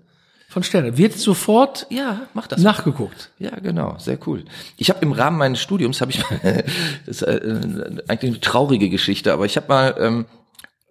Von 0.49 0.63
Sterne. 0.63 0.97
Wird 0.97 1.15
sofort 1.15 1.87
Ja, 1.91 2.29
mach 2.33 2.47
das. 2.47 2.61
nachgeguckt. 2.63 3.31
Ja, 3.39 3.59
genau, 3.59 3.99
sehr 3.99 4.19
cool. 4.27 4.45
Ich 4.77 4.89
habe 4.89 5.01
im 5.01 5.13
Rahmen 5.13 5.37
meines 5.37 5.61
Studiums 5.61 6.01
habe 6.01 6.13
ich 6.13 6.23
das 7.07 7.23
ist 7.23 7.23
äh, 7.23 8.03
eigentlich 8.07 8.31
eine 8.31 8.41
traurige 8.41 8.89
Geschichte, 8.89 9.33
aber 9.33 9.47
ich 9.47 9.57
habe 9.57 9.67
mal 9.69 9.97
ähm, 9.99 10.27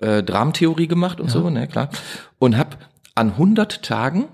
äh, 0.02 0.22
Dramentheorie 0.22 0.88
gemacht 0.88 1.22
und 1.22 1.30
so, 1.32 1.50
ne, 1.50 1.68
klar, 1.68 1.90
und 2.40 2.58
habe 2.58 2.78
an 3.16 3.32
100 3.32 3.84
Tagen 3.84 4.28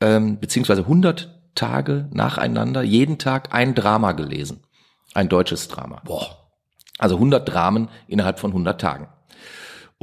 ähm, 0.00 0.38
beziehungsweise 0.38 0.82
100 0.82 1.30
Tage 1.54 2.08
nacheinander 2.12 2.82
jeden 2.82 3.18
Tag 3.18 3.54
ein 3.54 3.74
Drama 3.74 4.12
gelesen, 4.12 4.60
ein 5.14 5.28
deutsches 5.30 5.68
Drama. 5.68 6.02
Boah. 6.04 6.50
Also 6.98 7.16
100 7.16 7.48
Dramen 7.48 7.88
innerhalb 8.08 8.38
von 8.38 8.50
100 8.50 8.80
Tagen. 8.80 9.08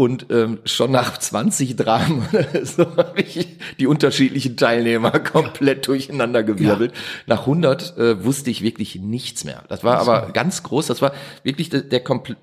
Und 0.02 0.26
ähm, 0.32 0.58
schon 0.66 0.90
nach 0.90 1.20
20 1.20 1.76
Dramen 1.76 2.28
oder 2.34 2.66
so 2.66 2.86
habe 2.98 3.22
ich 3.22 3.48
die 3.80 3.86
unterschiedlichen 3.86 4.58
Teilnehmer 4.58 5.12
komplett 5.20 5.86
durcheinander 5.86 6.42
gewirbelt. 6.42 6.92
Nach 7.28 7.42
100 7.42 7.98
äh, 8.00 8.24
wusste 8.26 8.50
ich 8.50 8.64
wirklich 8.64 8.96
nichts 8.96 9.44
mehr. 9.44 9.62
Das 9.70 9.84
war 9.84 10.00
aber 10.00 10.32
ganz 10.32 10.64
groß. 10.64 10.88
Das 10.88 11.04
war 11.04 11.12
wirklich 11.44 11.70
der 11.70 11.82
der, 11.82 12.04
kompl- 12.04 12.36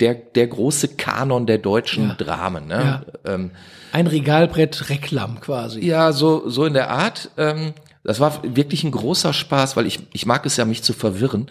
der, 0.00 0.14
der 0.16 0.48
große 0.48 0.88
Kanon 0.96 1.46
der 1.46 1.58
deutschen 1.58 2.08
Ja. 2.08 2.14
Dramen. 2.14 2.66
Ne? 2.66 3.06
Ähm, 3.24 3.52
Ein 3.92 4.08
Regalbrett 4.08 4.88
Reklam 4.90 5.38
quasi. 5.40 5.86
ja, 5.86 6.10
so, 6.12 6.48
so 6.50 6.64
in 6.64 6.74
der 6.74 6.90
Art. 6.90 7.30
Ähm, 7.36 7.74
das 8.02 8.18
war 8.18 8.40
wirklich 8.42 8.82
ein 8.82 8.90
großer 8.90 9.32
Spaß, 9.32 9.76
weil 9.76 9.86
ich, 9.86 10.00
ich 10.12 10.26
mag 10.26 10.44
es 10.46 10.56
ja, 10.56 10.64
mich 10.64 10.82
zu 10.82 10.92
verwirren. 10.92 11.46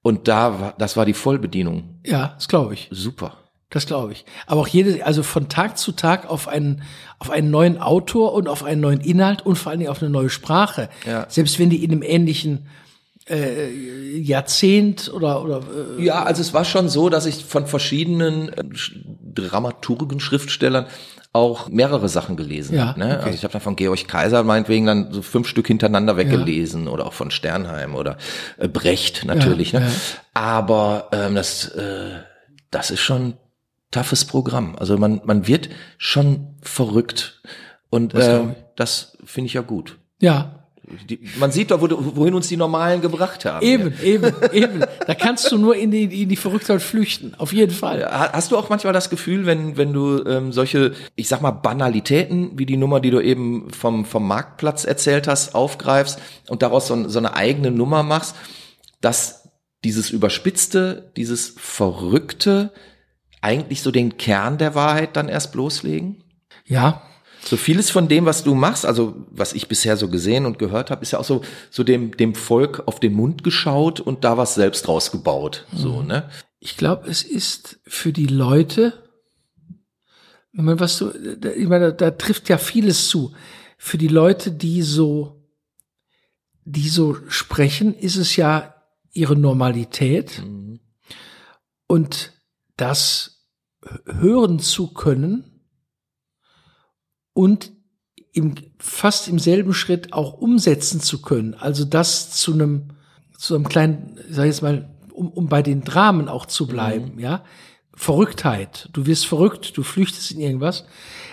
Und 0.00 0.26
da 0.26 0.58
war, 0.58 0.74
das 0.78 0.96
war 0.96 1.04
die 1.04 1.12
Vollbedienung. 1.12 2.00
Ja, 2.06 2.32
das 2.36 2.48
glaube 2.48 2.72
ich. 2.72 2.88
Super. 2.90 3.36
Das 3.72 3.86
glaube 3.86 4.12
ich. 4.12 4.24
Aber 4.46 4.60
auch 4.60 4.68
jede, 4.68 5.04
also 5.04 5.22
von 5.22 5.48
Tag 5.48 5.78
zu 5.78 5.92
Tag 5.92 6.28
auf 6.30 6.46
einen, 6.46 6.82
auf 7.18 7.30
einen 7.30 7.50
neuen 7.50 7.80
Autor 7.80 8.34
und 8.34 8.46
auf 8.46 8.62
einen 8.62 8.82
neuen 8.82 9.00
Inhalt 9.00 9.44
und 9.44 9.56
vor 9.56 9.70
allen 9.70 9.80
Dingen 9.80 9.90
auf 9.90 10.02
eine 10.02 10.10
neue 10.10 10.28
Sprache. 10.28 10.90
Ja. 11.06 11.26
Selbst 11.28 11.58
wenn 11.58 11.70
die 11.70 11.82
in 11.82 11.90
einem 11.90 12.02
ähnlichen 12.02 12.66
äh, 13.30 13.70
Jahrzehnt 14.18 15.10
oder, 15.12 15.42
oder 15.42 15.62
äh, 15.98 16.04
Ja, 16.04 16.22
also 16.22 16.42
es 16.42 16.52
war 16.52 16.66
schon 16.66 16.90
so, 16.90 17.08
dass 17.08 17.24
ich 17.24 17.44
von 17.44 17.66
verschiedenen 17.66 18.50
äh, 18.50 18.62
Dramaturgen, 19.34 20.20
Schriftstellern 20.20 20.86
auch 21.32 21.68
mehrere 21.68 22.10
Sachen 22.10 22.36
gelesen 22.36 22.76
Ja, 22.76 22.88
habe. 22.88 23.00
Ne? 23.00 23.06
okay. 23.06 23.24
Also 23.24 23.36
ich 23.36 23.44
habe 23.44 23.52
dann 23.52 23.62
von 23.62 23.76
Georg 23.76 24.06
Kaiser 24.06 24.42
meinetwegen 24.42 24.84
dann 24.84 25.12
so 25.12 25.22
fünf 25.22 25.48
Stück 25.48 25.66
hintereinander 25.66 26.18
weggelesen 26.18 26.88
oder 26.88 27.06
auch 27.06 27.14
von 27.14 27.30
Sternheim 27.30 27.94
oder 27.94 28.18
äh, 28.58 28.68
Brecht 28.68 29.24
natürlich. 29.24 29.72
Ja, 29.72 29.80
ne? 29.80 29.86
ja. 29.86 29.92
Aber 30.34 31.08
ähm, 31.12 31.34
das, 31.34 31.68
äh, 31.68 32.10
das 32.70 32.90
ist 32.90 33.00
schon 33.00 33.34
toughes 33.92 34.24
Programm. 34.24 34.74
Also 34.76 34.98
man, 34.98 35.20
man 35.24 35.46
wird 35.46 35.68
schon 35.98 36.56
verrückt 36.60 37.40
und 37.90 38.14
Das 38.14 38.26
äh, 38.26 38.40
das 38.74 39.16
finde 39.24 39.46
ich 39.46 39.54
ja 39.54 39.60
gut. 39.60 39.98
ja, 40.18 40.58
Die, 41.08 41.20
man 41.38 41.52
sieht 41.52 41.70
doch, 41.70 41.80
wo, 41.80 41.88
wohin 42.16 42.34
uns 42.34 42.48
die 42.48 42.56
Normalen 42.56 43.00
gebracht 43.02 43.44
haben. 43.44 43.64
eben, 43.64 43.92
eben, 44.02 44.32
eben. 44.52 44.80
Da 45.06 45.14
kannst 45.14 45.52
du 45.52 45.56
nur 45.58 45.76
in 45.76 45.90
die, 45.90 46.22
in 46.22 46.28
die 46.28 46.36
Verrücktheit 46.36 46.82
flüchten. 46.82 47.34
Auf 47.38 47.52
jeden 47.52 47.72
Fall. 47.72 48.04
Ha- 48.04 48.32
Hast 48.32 48.50
du 48.50 48.56
auch 48.58 48.68
manchmal 48.70 48.92
das 48.92 49.08
Gefühl, 49.10 49.46
wenn, 49.46 49.76
wenn 49.76 49.92
du 49.92 50.24
ähm, 50.24 50.52
solche, 50.52 50.92
ich 51.14 51.28
sag 51.28 51.40
mal, 51.42 51.50
Banalitäten, 51.52 52.58
wie 52.58 52.66
die 52.66 52.76
Nummer, 52.78 52.98
die 53.00 53.10
du 53.10 53.20
eben 53.20 53.70
vom, 53.70 54.04
vom 54.06 54.26
Marktplatz 54.26 54.84
erzählt 54.84 55.28
hast, 55.28 55.54
aufgreifst 55.54 56.18
und 56.48 56.62
daraus 56.62 56.86
so, 56.88 57.08
so 57.08 57.18
eine 57.18 57.34
eigene 57.36 57.70
Nummer 57.70 58.02
machst, 58.02 58.34
dass 59.02 59.50
dieses 59.84 60.10
Überspitzte, 60.10 61.12
dieses 61.16 61.54
Verrückte 61.58 62.72
eigentlich 63.42 63.82
so 63.82 63.90
den 63.90 64.16
Kern 64.16 64.56
der 64.58 64.74
Wahrheit 64.74 65.16
dann 65.16 65.28
erst 65.28 65.52
bloßlegen? 65.52 66.22
Ja, 66.64 67.02
So 67.44 67.56
vieles 67.56 67.90
von 67.90 68.06
dem, 68.08 68.24
was 68.24 68.44
du 68.44 68.54
machst, 68.54 68.86
also 68.86 69.16
was 69.30 69.52
ich 69.52 69.66
bisher 69.68 69.96
so 69.96 70.08
gesehen 70.08 70.46
und 70.46 70.58
gehört 70.60 70.90
habe, 70.90 71.02
ist 71.02 71.10
ja 71.10 71.18
auch 71.18 71.24
so, 71.24 71.42
so 71.70 71.82
dem, 71.82 72.16
dem 72.16 72.34
Volk 72.36 72.84
auf 72.86 73.00
den 73.00 73.12
Mund 73.14 73.42
geschaut 73.42 73.98
und 74.00 74.22
da 74.24 74.36
was 74.38 74.54
selbst 74.54 74.86
rausgebaut. 74.88 75.66
So, 75.74 76.02
ne? 76.02 76.30
ich 76.60 76.76
glaube, 76.76 77.08
es 77.10 77.24
ist 77.24 77.80
für 77.84 78.12
die 78.12 78.28
Leute, 78.28 78.92
wenn 80.52 80.64
man 80.66 80.78
was 80.78 80.96
so, 80.98 81.10
da- 81.36 81.50
ich 81.50 81.66
meine, 81.66 81.92
da, 81.92 82.10
da 82.10 82.10
trifft 82.12 82.48
ja 82.48 82.58
vieles 82.58 83.08
zu. 83.08 83.34
Für 83.76 83.98
die 83.98 84.06
Leute, 84.08 84.52
die 84.52 84.82
so, 84.82 85.42
die 86.64 86.88
so 86.88 87.16
sprechen, 87.28 87.92
ist 87.92 88.14
es 88.16 88.36
ja 88.36 88.74
ihre 89.12 89.34
Normalität. 89.34 90.40
Und 91.88 92.32
das 92.76 93.46
hören 94.06 94.58
zu 94.58 94.92
können 94.92 95.60
und 97.32 97.72
im, 98.32 98.54
fast 98.78 99.28
im 99.28 99.38
selben 99.38 99.74
Schritt 99.74 100.12
auch 100.12 100.34
umsetzen 100.34 101.00
zu 101.00 101.20
können. 101.20 101.54
Also 101.54 101.84
das 101.84 102.30
zu 102.30 102.54
einem, 102.54 102.88
zu 103.36 103.54
einem 103.54 103.68
kleinen, 103.68 104.18
ich 104.28 104.36
sag 104.36 104.46
jetzt 104.46 104.62
mal, 104.62 104.94
um, 105.12 105.30
um 105.30 105.48
bei 105.48 105.62
den 105.62 105.82
Dramen 105.82 106.28
auch 106.28 106.46
zu 106.46 106.66
bleiben, 106.66 107.18
ja. 107.18 107.44
Verrücktheit. 107.94 108.88
Du 108.94 109.04
wirst 109.04 109.26
verrückt, 109.26 109.76
du 109.76 109.82
flüchtest 109.82 110.30
in 110.30 110.40
irgendwas. 110.40 110.86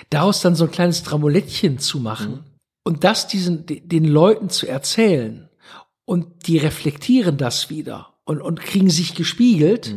Daraus 0.10 0.42
dann 0.42 0.56
so 0.56 0.66
ein 0.66 0.72
kleines 0.72 1.04
Dramolettchen 1.04 1.80
zu 1.80 2.00
machen 2.00 2.44
und 2.84 3.06
das 3.06 3.28
diesen, 3.28 3.66
de- 3.66 3.80
den 3.80 4.04
Leuten 4.04 4.50
zu 4.50 4.68
erzählen 4.68 5.50
und 6.04 6.48
die 6.48 6.58
reflektieren 6.58 7.38
das 7.38 7.70
wieder 7.70 8.20
und, 8.26 8.42
und 8.42 8.60
kriegen 8.60 8.90
sich 8.90 9.16
gespiegelt 9.16 9.96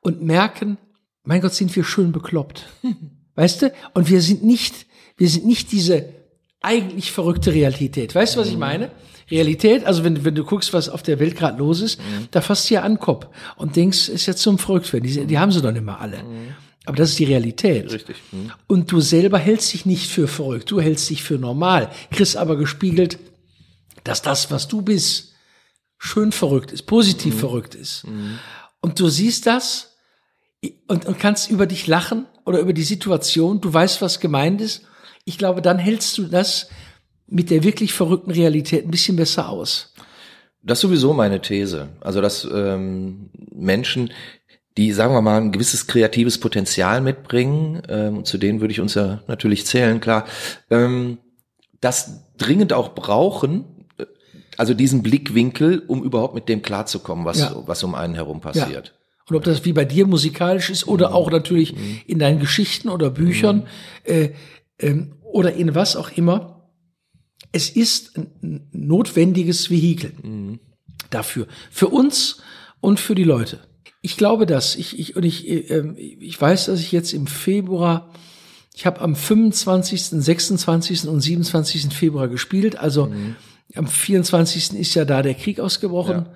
und 0.00 0.22
merken, 0.22 0.78
mein 1.24 1.40
Gott, 1.40 1.54
sind 1.54 1.74
wir 1.76 1.84
schön 1.84 2.12
bekloppt. 2.12 2.66
Weißt 3.34 3.62
du? 3.62 3.72
Und 3.94 4.10
wir 4.10 4.20
sind 4.20 4.42
nicht, 4.42 4.86
wir 5.16 5.28
sind 5.28 5.46
nicht 5.46 5.72
diese 5.72 6.08
eigentlich 6.60 7.12
verrückte 7.12 7.52
Realität. 7.54 8.14
Weißt 8.14 8.36
du, 8.36 8.40
was 8.40 8.48
ich 8.48 8.58
meine? 8.58 8.90
Realität, 9.30 9.84
also 9.84 10.02
wenn, 10.02 10.24
wenn 10.24 10.34
du 10.34 10.44
guckst, 10.44 10.72
was 10.72 10.88
auf 10.88 11.02
der 11.02 11.20
Welt 11.20 11.36
gerade 11.36 11.58
los 11.58 11.80
ist, 11.80 12.00
da 12.32 12.40
fasst 12.40 12.68
du 12.68 12.74
ja 12.74 12.82
an 12.82 12.98
Kopf 12.98 13.28
und 13.56 13.76
denkst, 13.76 14.08
ist 14.08 14.26
jetzt 14.26 14.42
zum 14.42 14.58
verrückt 14.58 14.92
werden. 14.92 15.04
Die, 15.04 15.24
die 15.24 15.38
haben 15.38 15.52
sie 15.52 15.62
doch 15.62 15.70
nicht 15.70 15.84
mehr 15.84 16.00
alle. 16.00 16.24
Aber 16.84 16.96
das 16.96 17.10
ist 17.10 17.18
die 17.18 17.24
Realität. 17.24 17.92
Richtig. 17.92 18.16
Mhm. 18.32 18.50
Und 18.66 18.90
du 18.90 19.00
selber 19.00 19.38
hältst 19.38 19.72
dich 19.72 19.86
nicht 19.86 20.10
für 20.10 20.26
verrückt, 20.26 20.70
du 20.70 20.80
hältst 20.80 21.08
dich 21.08 21.22
für 21.22 21.38
normal, 21.38 21.90
kriegst 22.10 22.36
aber 22.36 22.56
gespiegelt, 22.56 23.18
dass 24.02 24.20
das, 24.22 24.50
was 24.50 24.66
du 24.66 24.82
bist, 24.82 25.34
schön 25.98 26.32
verrückt 26.32 26.72
ist, 26.72 26.82
positiv 26.82 27.38
verrückt 27.38 27.74
ist. 27.74 28.04
Und 28.80 28.98
du 28.98 29.08
siehst 29.08 29.46
das 29.46 29.89
und, 30.88 31.06
und 31.06 31.18
kannst 31.18 31.50
über 31.50 31.66
dich 31.66 31.86
lachen 31.86 32.26
oder 32.44 32.58
über 32.58 32.72
die 32.72 32.82
Situation, 32.82 33.60
du 33.60 33.72
weißt, 33.72 34.02
was 34.02 34.20
gemeint 34.20 34.60
ist. 34.60 34.82
Ich 35.24 35.38
glaube, 35.38 35.62
dann 35.62 35.78
hältst 35.78 36.18
du 36.18 36.24
das 36.24 36.68
mit 37.26 37.50
der 37.50 37.62
wirklich 37.62 37.92
verrückten 37.92 38.30
Realität 38.30 38.84
ein 38.84 38.90
bisschen 38.90 39.16
besser 39.16 39.48
aus. 39.48 39.94
Das 40.62 40.78
ist 40.78 40.82
sowieso 40.82 41.14
meine 41.14 41.40
These. 41.40 41.88
Also, 42.00 42.20
dass 42.20 42.46
ähm, 42.52 43.30
Menschen, 43.52 44.10
die, 44.76 44.92
sagen 44.92 45.14
wir 45.14 45.22
mal, 45.22 45.40
ein 45.40 45.52
gewisses 45.52 45.86
kreatives 45.86 46.38
Potenzial 46.38 47.00
mitbringen, 47.00 47.82
ähm, 47.88 48.18
und 48.18 48.26
zu 48.26 48.36
denen 48.36 48.60
würde 48.60 48.72
ich 48.72 48.80
uns 48.80 48.94
ja 48.94 49.22
natürlich 49.26 49.64
zählen, 49.64 50.00
klar, 50.00 50.26
ähm, 50.68 51.18
das 51.80 52.24
dringend 52.36 52.72
auch 52.72 52.94
brauchen, 52.94 53.86
äh, 53.96 54.04
also 54.58 54.74
diesen 54.74 55.02
Blickwinkel, 55.02 55.82
um 55.86 56.02
überhaupt 56.02 56.34
mit 56.34 56.48
dem 56.48 56.60
klarzukommen, 56.60 57.24
was, 57.24 57.38
Ja. 57.38 57.56
was 57.66 57.82
um 57.82 57.94
einen 57.94 58.14
herum 58.14 58.40
passiert. 58.40 58.92
Und 59.30 59.36
ob 59.36 59.44
das 59.44 59.64
wie 59.64 59.72
bei 59.72 59.84
dir 59.84 60.06
musikalisch 60.06 60.70
ist 60.70 60.88
oder 60.88 61.14
auch 61.14 61.30
natürlich 61.30 61.74
in 62.06 62.18
deinen 62.18 62.40
Geschichten 62.40 62.88
oder 62.88 63.10
Büchern 63.10 63.66
äh, 64.04 64.30
ähm, 64.80 65.14
oder 65.22 65.52
in 65.52 65.74
was 65.74 65.96
auch 65.96 66.10
immer. 66.10 66.68
Es 67.52 67.70
ist 67.70 68.16
ein 68.16 68.68
notwendiges 68.72 69.70
Vehikel 69.70 70.12
dafür. 71.10 71.46
Für 71.70 71.88
uns 71.88 72.42
und 72.80 73.00
für 73.00 73.14
die 73.14 73.24
Leute. 73.24 73.60
Ich 74.02 74.16
glaube 74.16 74.46
das. 74.46 74.76
Ich, 74.76 74.98
ich, 74.98 75.16
und 75.16 75.24
ich, 75.24 75.48
äh, 75.48 75.92
ich 75.96 76.40
weiß, 76.40 76.66
dass 76.66 76.80
ich 76.80 76.92
jetzt 76.92 77.12
im 77.12 77.26
Februar, 77.26 78.10
Ich 78.74 78.86
habe 78.86 79.00
am 79.00 79.14
25., 79.14 80.06
26. 80.06 81.06
und 81.06 81.20
27. 81.20 81.92
Februar 81.92 82.28
gespielt. 82.28 82.78
Also 82.78 83.06
mhm. 83.06 83.36
am 83.74 83.86
24. 83.86 84.74
ist 84.74 84.94
ja 84.94 85.04
da 85.04 85.22
der 85.22 85.34
Krieg 85.34 85.60
ausgebrochen. 85.60 86.26
Ja. 86.26 86.32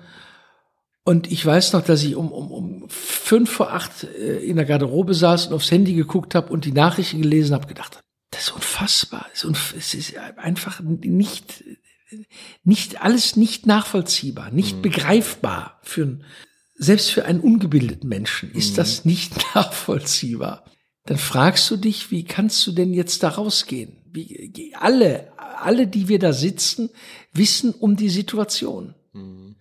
Und 1.07 1.31
ich 1.31 1.45
weiß 1.45 1.73
noch, 1.73 1.83
dass 1.83 2.03
ich 2.03 2.15
um, 2.15 2.31
um, 2.31 2.51
um 2.51 2.89
fünf 2.89 3.51
vor 3.51 3.71
acht 3.71 4.03
äh, 4.03 4.39
in 4.39 4.55
der 4.55 4.65
Garderobe 4.65 5.13
saß 5.13 5.47
und 5.47 5.53
aufs 5.53 5.69
Handy 5.69 5.93
geguckt 5.93 6.33
habe 6.33 6.51
und 6.51 6.65
die 6.65 6.71
Nachrichten 6.71 7.21
gelesen 7.21 7.53
habe, 7.53 7.67
gedacht, 7.67 7.99
das 8.31 8.47
ist 8.47 8.55
unfassbar. 8.55 9.27
Es 9.31 9.93
ist 9.93 10.17
einfach 10.17 10.81
nicht, 10.81 11.63
nicht 12.63 13.01
alles 13.03 13.35
nicht 13.35 13.67
nachvollziehbar, 13.67 14.49
nicht 14.49 14.77
mhm. 14.77 14.81
begreifbar 14.81 15.79
für 15.83 16.19
selbst 16.77 17.11
für 17.11 17.25
einen 17.25 17.39
ungebildeten 17.39 18.09
Menschen 18.09 18.51
ist 18.51 18.71
mhm. 18.71 18.75
das 18.75 19.05
nicht 19.05 19.33
nachvollziehbar. 19.55 20.65
Dann 21.05 21.17
fragst 21.17 21.69
du 21.69 21.77
dich, 21.77 22.09
wie 22.09 22.25
kannst 22.25 22.65
du 22.65 22.71
denn 22.71 22.93
jetzt 22.93 23.21
da 23.21 23.29
rausgehen? 23.29 24.01
Wie, 24.11 24.73
alle, 24.75 25.31
alle, 25.37 25.87
die 25.87 26.07
wir 26.07 26.17
da 26.17 26.33
sitzen, 26.33 26.89
wissen 27.31 27.73
um 27.73 27.95
die 27.95 28.09
Situation. 28.09 28.95
Mhm. 29.13 29.55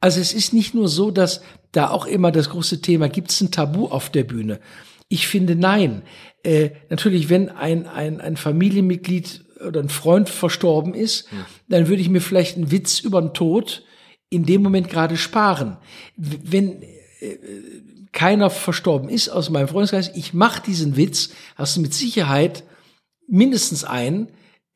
Also 0.00 0.20
es 0.20 0.32
ist 0.32 0.52
nicht 0.52 0.74
nur 0.74 0.88
so, 0.88 1.10
dass 1.10 1.42
da 1.72 1.90
auch 1.90 2.06
immer 2.06 2.32
das 2.32 2.50
große 2.50 2.80
Thema, 2.80 3.08
gibt 3.08 3.30
es 3.30 3.40
ein 3.40 3.50
Tabu 3.50 3.86
auf 3.86 4.10
der 4.10 4.24
Bühne? 4.24 4.60
Ich 5.08 5.26
finde 5.26 5.56
nein. 5.56 6.02
Äh, 6.42 6.70
natürlich, 6.88 7.28
wenn 7.28 7.50
ein, 7.50 7.86
ein, 7.86 8.20
ein 8.20 8.36
Familienmitglied 8.36 9.44
oder 9.66 9.80
ein 9.80 9.90
Freund 9.90 10.30
verstorben 10.30 10.94
ist, 10.94 11.30
mhm. 11.30 11.44
dann 11.68 11.88
würde 11.88 12.00
ich 12.00 12.08
mir 12.08 12.20
vielleicht 12.20 12.56
einen 12.56 12.70
Witz 12.70 13.00
über 13.00 13.20
den 13.20 13.34
Tod 13.34 13.84
in 14.30 14.46
dem 14.46 14.62
Moment 14.62 14.88
gerade 14.88 15.16
sparen. 15.16 15.76
Wenn 16.16 16.82
äh, 16.82 17.36
keiner 18.12 18.48
verstorben 18.50 19.08
ist 19.08 19.28
aus 19.28 19.50
meinem 19.50 19.68
Freundeskreis, 19.68 20.10
ich 20.14 20.32
mache 20.32 20.62
diesen 20.62 20.96
Witz, 20.96 21.30
hast 21.56 21.76
du 21.76 21.80
mit 21.80 21.92
Sicherheit 21.92 22.64
mindestens 23.28 23.84
einen, 23.84 24.28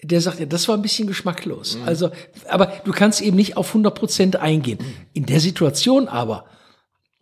der 0.06 0.20
sagt, 0.20 0.40
ja, 0.40 0.46
das 0.46 0.68
war 0.68 0.76
ein 0.76 0.82
bisschen 0.82 1.08
geschmacklos. 1.08 1.78
Mhm. 1.78 1.84
Also, 1.84 2.10
aber 2.48 2.72
du 2.84 2.92
kannst 2.92 3.20
eben 3.20 3.36
nicht 3.36 3.56
auf 3.56 3.68
100 3.68 3.94
Prozent 3.94 4.36
eingehen. 4.36 4.78
In 5.12 5.26
der 5.26 5.40
Situation 5.40 6.08
aber, 6.08 6.46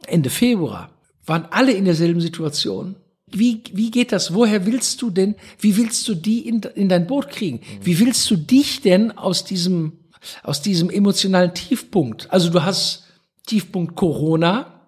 Ende 0.06 0.30
Februar, 0.30 0.90
waren 1.24 1.46
alle 1.50 1.72
in 1.72 1.84
derselben 1.84 2.20
Situation. 2.20 2.96
Wie, 3.30 3.62
wie 3.72 3.90
geht 3.90 4.12
das? 4.12 4.34
Woher 4.34 4.66
willst 4.66 5.00
du 5.00 5.10
denn, 5.10 5.36
wie 5.58 5.76
willst 5.76 6.06
du 6.08 6.14
die 6.14 6.46
in, 6.46 6.60
in 6.74 6.88
dein 6.88 7.06
Boot 7.06 7.30
kriegen? 7.30 7.58
Mhm. 7.58 7.86
Wie 7.86 7.98
willst 8.00 8.30
du 8.30 8.36
dich 8.36 8.82
denn 8.82 9.16
aus 9.16 9.44
diesem, 9.44 10.00
aus 10.42 10.60
diesem 10.60 10.90
emotionalen 10.90 11.54
Tiefpunkt, 11.54 12.30
also 12.30 12.50
du 12.50 12.62
hast 12.62 13.04
Tiefpunkt 13.46 13.96
Corona, 13.96 14.82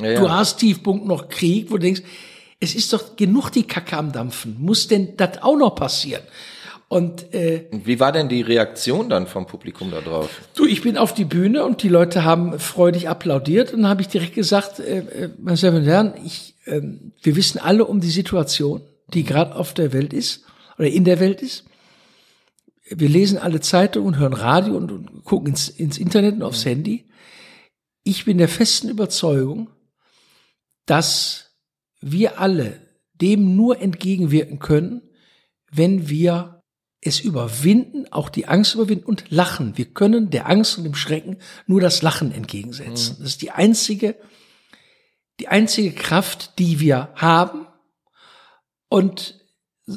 ja, 0.00 0.10
ja. 0.10 0.20
du 0.20 0.30
hast 0.30 0.58
Tiefpunkt 0.58 1.06
noch 1.06 1.28
Krieg, 1.28 1.70
wo 1.70 1.74
du 1.74 1.82
denkst, 1.82 2.02
es 2.60 2.74
ist 2.74 2.92
doch 2.92 3.16
genug 3.16 3.50
die 3.50 3.62
Kacke 3.62 3.96
am 3.96 4.12
Dampfen. 4.12 4.56
Muss 4.58 4.88
denn 4.88 5.16
das 5.16 5.42
auch 5.42 5.56
noch 5.56 5.74
passieren? 5.74 6.22
Und 6.88 7.34
äh, 7.34 7.66
wie 7.70 8.00
war 8.00 8.12
denn 8.12 8.30
die 8.30 8.40
Reaktion 8.40 9.10
dann 9.10 9.26
vom 9.26 9.46
Publikum 9.46 9.90
da 9.90 10.00
drauf? 10.00 10.30
Du, 10.54 10.64
ich 10.64 10.80
bin 10.80 10.96
auf 10.96 11.12
die 11.12 11.26
Bühne 11.26 11.64
und 11.66 11.82
die 11.82 11.90
Leute 11.90 12.24
haben 12.24 12.58
freudig 12.58 13.10
applaudiert 13.10 13.74
und 13.74 13.82
dann 13.82 13.90
habe 13.90 14.00
ich 14.00 14.08
direkt 14.08 14.34
gesagt, 14.34 14.80
äh, 14.80 15.00
äh, 15.00 15.30
meine 15.38 15.58
Damen 15.58 15.76
und 15.76 15.84
Herren, 15.84 16.14
ich, 16.24 16.54
äh, 16.64 16.80
wir 17.22 17.36
wissen 17.36 17.58
alle 17.58 17.84
um 17.84 18.00
die 18.00 18.10
Situation, 18.10 18.80
die 19.12 19.24
gerade 19.24 19.54
auf 19.54 19.74
der 19.74 19.92
Welt 19.92 20.14
ist 20.14 20.44
oder 20.78 20.88
in 20.88 21.04
der 21.04 21.20
Welt 21.20 21.42
ist. 21.42 21.64
Wir 22.88 23.10
lesen 23.10 23.36
alle 23.36 23.60
Zeitungen, 23.60 24.18
hören 24.18 24.32
Radio 24.32 24.74
und, 24.74 24.90
und 24.90 25.24
gucken 25.24 25.48
ins, 25.48 25.68
ins 25.68 25.98
Internet 25.98 26.36
und 26.36 26.42
aufs 26.42 26.64
Handy. 26.64 27.04
Ich 28.02 28.24
bin 28.24 28.38
der 28.38 28.48
festen 28.48 28.88
Überzeugung, 28.88 29.68
dass 30.86 31.50
wir 32.00 32.40
alle 32.40 32.80
dem 33.20 33.56
nur 33.56 33.82
entgegenwirken 33.82 34.58
können, 34.58 35.02
wenn 35.70 36.08
wir 36.08 36.57
es 37.00 37.20
überwinden, 37.20 38.10
auch 38.12 38.28
die 38.28 38.48
Angst 38.48 38.74
überwinden 38.74 39.04
und 39.04 39.30
lachen. 39.30 39.76
Wir 39.76 39.86
können 39.86 40.30
der 40.30 40.48
Angst 40.48 40.78
und 40.78 40.84
dem 40.84 40.94
Schrecken 40.94 41.38
nur 41.66 41.80
das 41.80 42.02
Lachen 42.02 42.32
entgegensetzen. 42.32 43.16
Mhm. 43.16 43.22
Das 43.22 43.30
ist 43.30 43.42
die 43.42 43.52
einzige, 43.52 44.16
die 45.38 45.48
einzige 45.48 45.92
Kraft, 45.92 46.58
die 46.58 46.80
wir 46.80 47.10
haben. 47.14 47.66
Und 48.88 49.38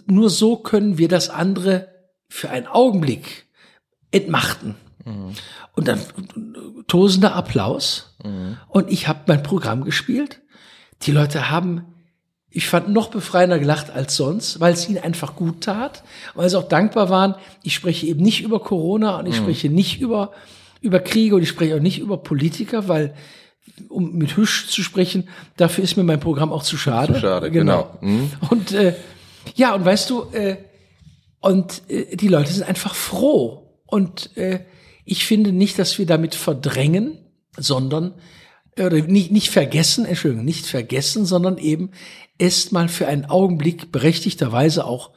nur 0.05 0.29
so 0.29 0.57
können 0.57 0.97
wir 0.97 1.07
das 1.07 1.29
andere 1.29 1.89
für 2.29 2.49
einen 2.49 2.67
Augenblick 2.67 3.47
entmachten. 4.11 4.75
Mhm. 5.03 5.33
Und 5.73 5.87
dann 5.87 5.99
tosender 6.87 7.35
Applaus. 7.35 8.15
Mhm. 8.23 8.57
Und 8.67 8.91
ich 8.91 9.07
habe 9.07 9.21
mein 9.25 9.41
Programm 9.41 9.83
gespielt. 9.83 10.41
Die 11.01 11.11
Leute 11.11 11.49
haben 11.49 12.00
ich 12.51 12.67
fand 12.67 12.89
noch 12.89 13.09
befreiender 13.09 13.59
gelacht 13.59 13.89
als 13.91 14.15
sonst, 14.17 14.59
weil 14.59 14.73
es 14.73 14.87
ihnen 14.87 15.01
einfach 15.01 15.35
gut 15.35 15.61
tat, 15.61 16.03
weil 16.35 16.49
sie 16.49 16.57
auch 16.59 16.67
dankbar 16.67 17.09
waren. 17.09 17.35
Ich 17.63 17.73
spreche 17.73 18.05
eben 18.05 18.21
nicht 18.21 18.41
über 18.41 18.59
Corona 18.59 19.19
und 19.19 19.25
ich 19.25 19.39
mhm. 19.39 19.43
spreche 19.43 19.69
nicht 19.69 20.01
über, 20.01 20.31
über 20.81 20.99
Kriege 20.99 21.35
und 21.35 21.41
ich 21.41 21.49
spreche 21.49 21.75
auch 21.75 21.81
nicht 21.81 21.99
über 21.99 22.17
Politiker, 22.17 22.89
weil 22.89 23.13
um 23.87 24.17
mit 24.17 24.35
Hüsch 24.35 24.67
zu 24.67 24.83
sprechen, 24.83 25.29
dafür 25.55 25.83
ist 25.83 25.95
mir 25.95 26.03
mein 26.03 26.19
Programm 26.19 26.51
auch 26.51 26.63
zu 26.63 26.77
schade. 26.77 27.13
Zu 27.13 27.19
schade, 27.21 27.51
genau. 27.51 27.97
genau. 28.01 28.13
Mhm. 28.13 28.31
Und 28.49 28.71
äh, 28.73 28.95
ja, 29.55 29.73
und 29.73 29.85
weißt 29.85 30.09
du, 30.09 30.25
äh, 30.33 30.57
und 31.39 31.83
äh, 31.89 32.15
die 32.15 32.27
Leute 32.27 32.51
sind 32.51 32.67
einfach 32.67 32.95
froh. 32.95 33.79
Und 33.85 34.35
äh, 34.35 34.59
ich 35.05 35.25
finde 35.25 35.53
nicht, 35.53 35.79
dass 35.79 35.97
wir 35.97 36.05
damit 36.05 36.35
verdrängen, 36.35 37.17
sondern 37.57 38.13
oder 38.77 39.01
nicht, 39.01 39.31
nicht 39.31 39.49
vergessen, 39.49 40.05
Entschuldigung, 40.05 40.45
nicht 40.45 40.65
vergessen, 40.65 41.25
sondern 41.25 41.57
eben 41.57 41.91
erstmal 42.41 42.89
für 42.89 43.07
einen 43.07 43.25
Augenblick 43.25 43.91
berechtigterweise 43.91 44.85
auch 44.85 45.11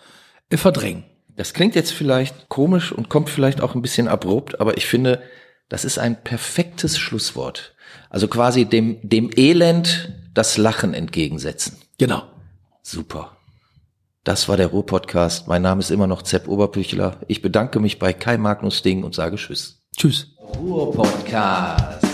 äh, 0.50 0.56
verdrängen. 0.56 1.04
Das 1.36 1.52
klingt 1.52 1.74
jetzt 1.74 1.92
vielleicht 1.92 2.48
komisch 2.48 2.92
und 2.92 3.08
kommt 3.08 3.28
vielleicht 3.28 3.60
auch 3.60 3.74
ein 3.74 3.82
bisschen 3.82 4.06
abrupt, 4.06 4.60
aber 4.60 4.76
ich 4.76 4.86
finde, 4.86 5.20
das 5.68 5.84
ist 5.84 5.98
ein 5.98 6.22
perfektes 6.22 6.98
Schlusswort. 6.98 7.74
Also 8.10 8.28
quasi 8.28 8.66
dem, 8.66 8.98
dem 9.02 9.30
Elend 9.36 10.12
das 10.34 10.56
Lachen 10.56 10.94
entgegensetzen. 10.94 11.78
Genau. 11.98 12.22
Super. 12.82 13.36
Das 14.22 14.48
war 14.48 14.56
der 14.56 14.68
Ruhr-Podcast. 14.68 15.48
Mein 15.48 15.62
Name 15.62 15.80
ist 15.80 15.90
immer 15.90 16.06
noch 16.06 16.22
Zepp 16.22 16.48
Oberbüchler. 16.48 17.20
Ich 17.28 17.42
bedanke 17.42 17.80
mich 17.80 17.98
bei 17.98 18.12
Kai 18.12 18.38
Magnus 18.38 18.82
Ding 18.82 19.02
und 19.02 19.14
sage 19.14 19.36
Tschüss. 19.36 19.82
Tschüss. 19.96 20.28
Ruhr-Podcast. 20.58 22.13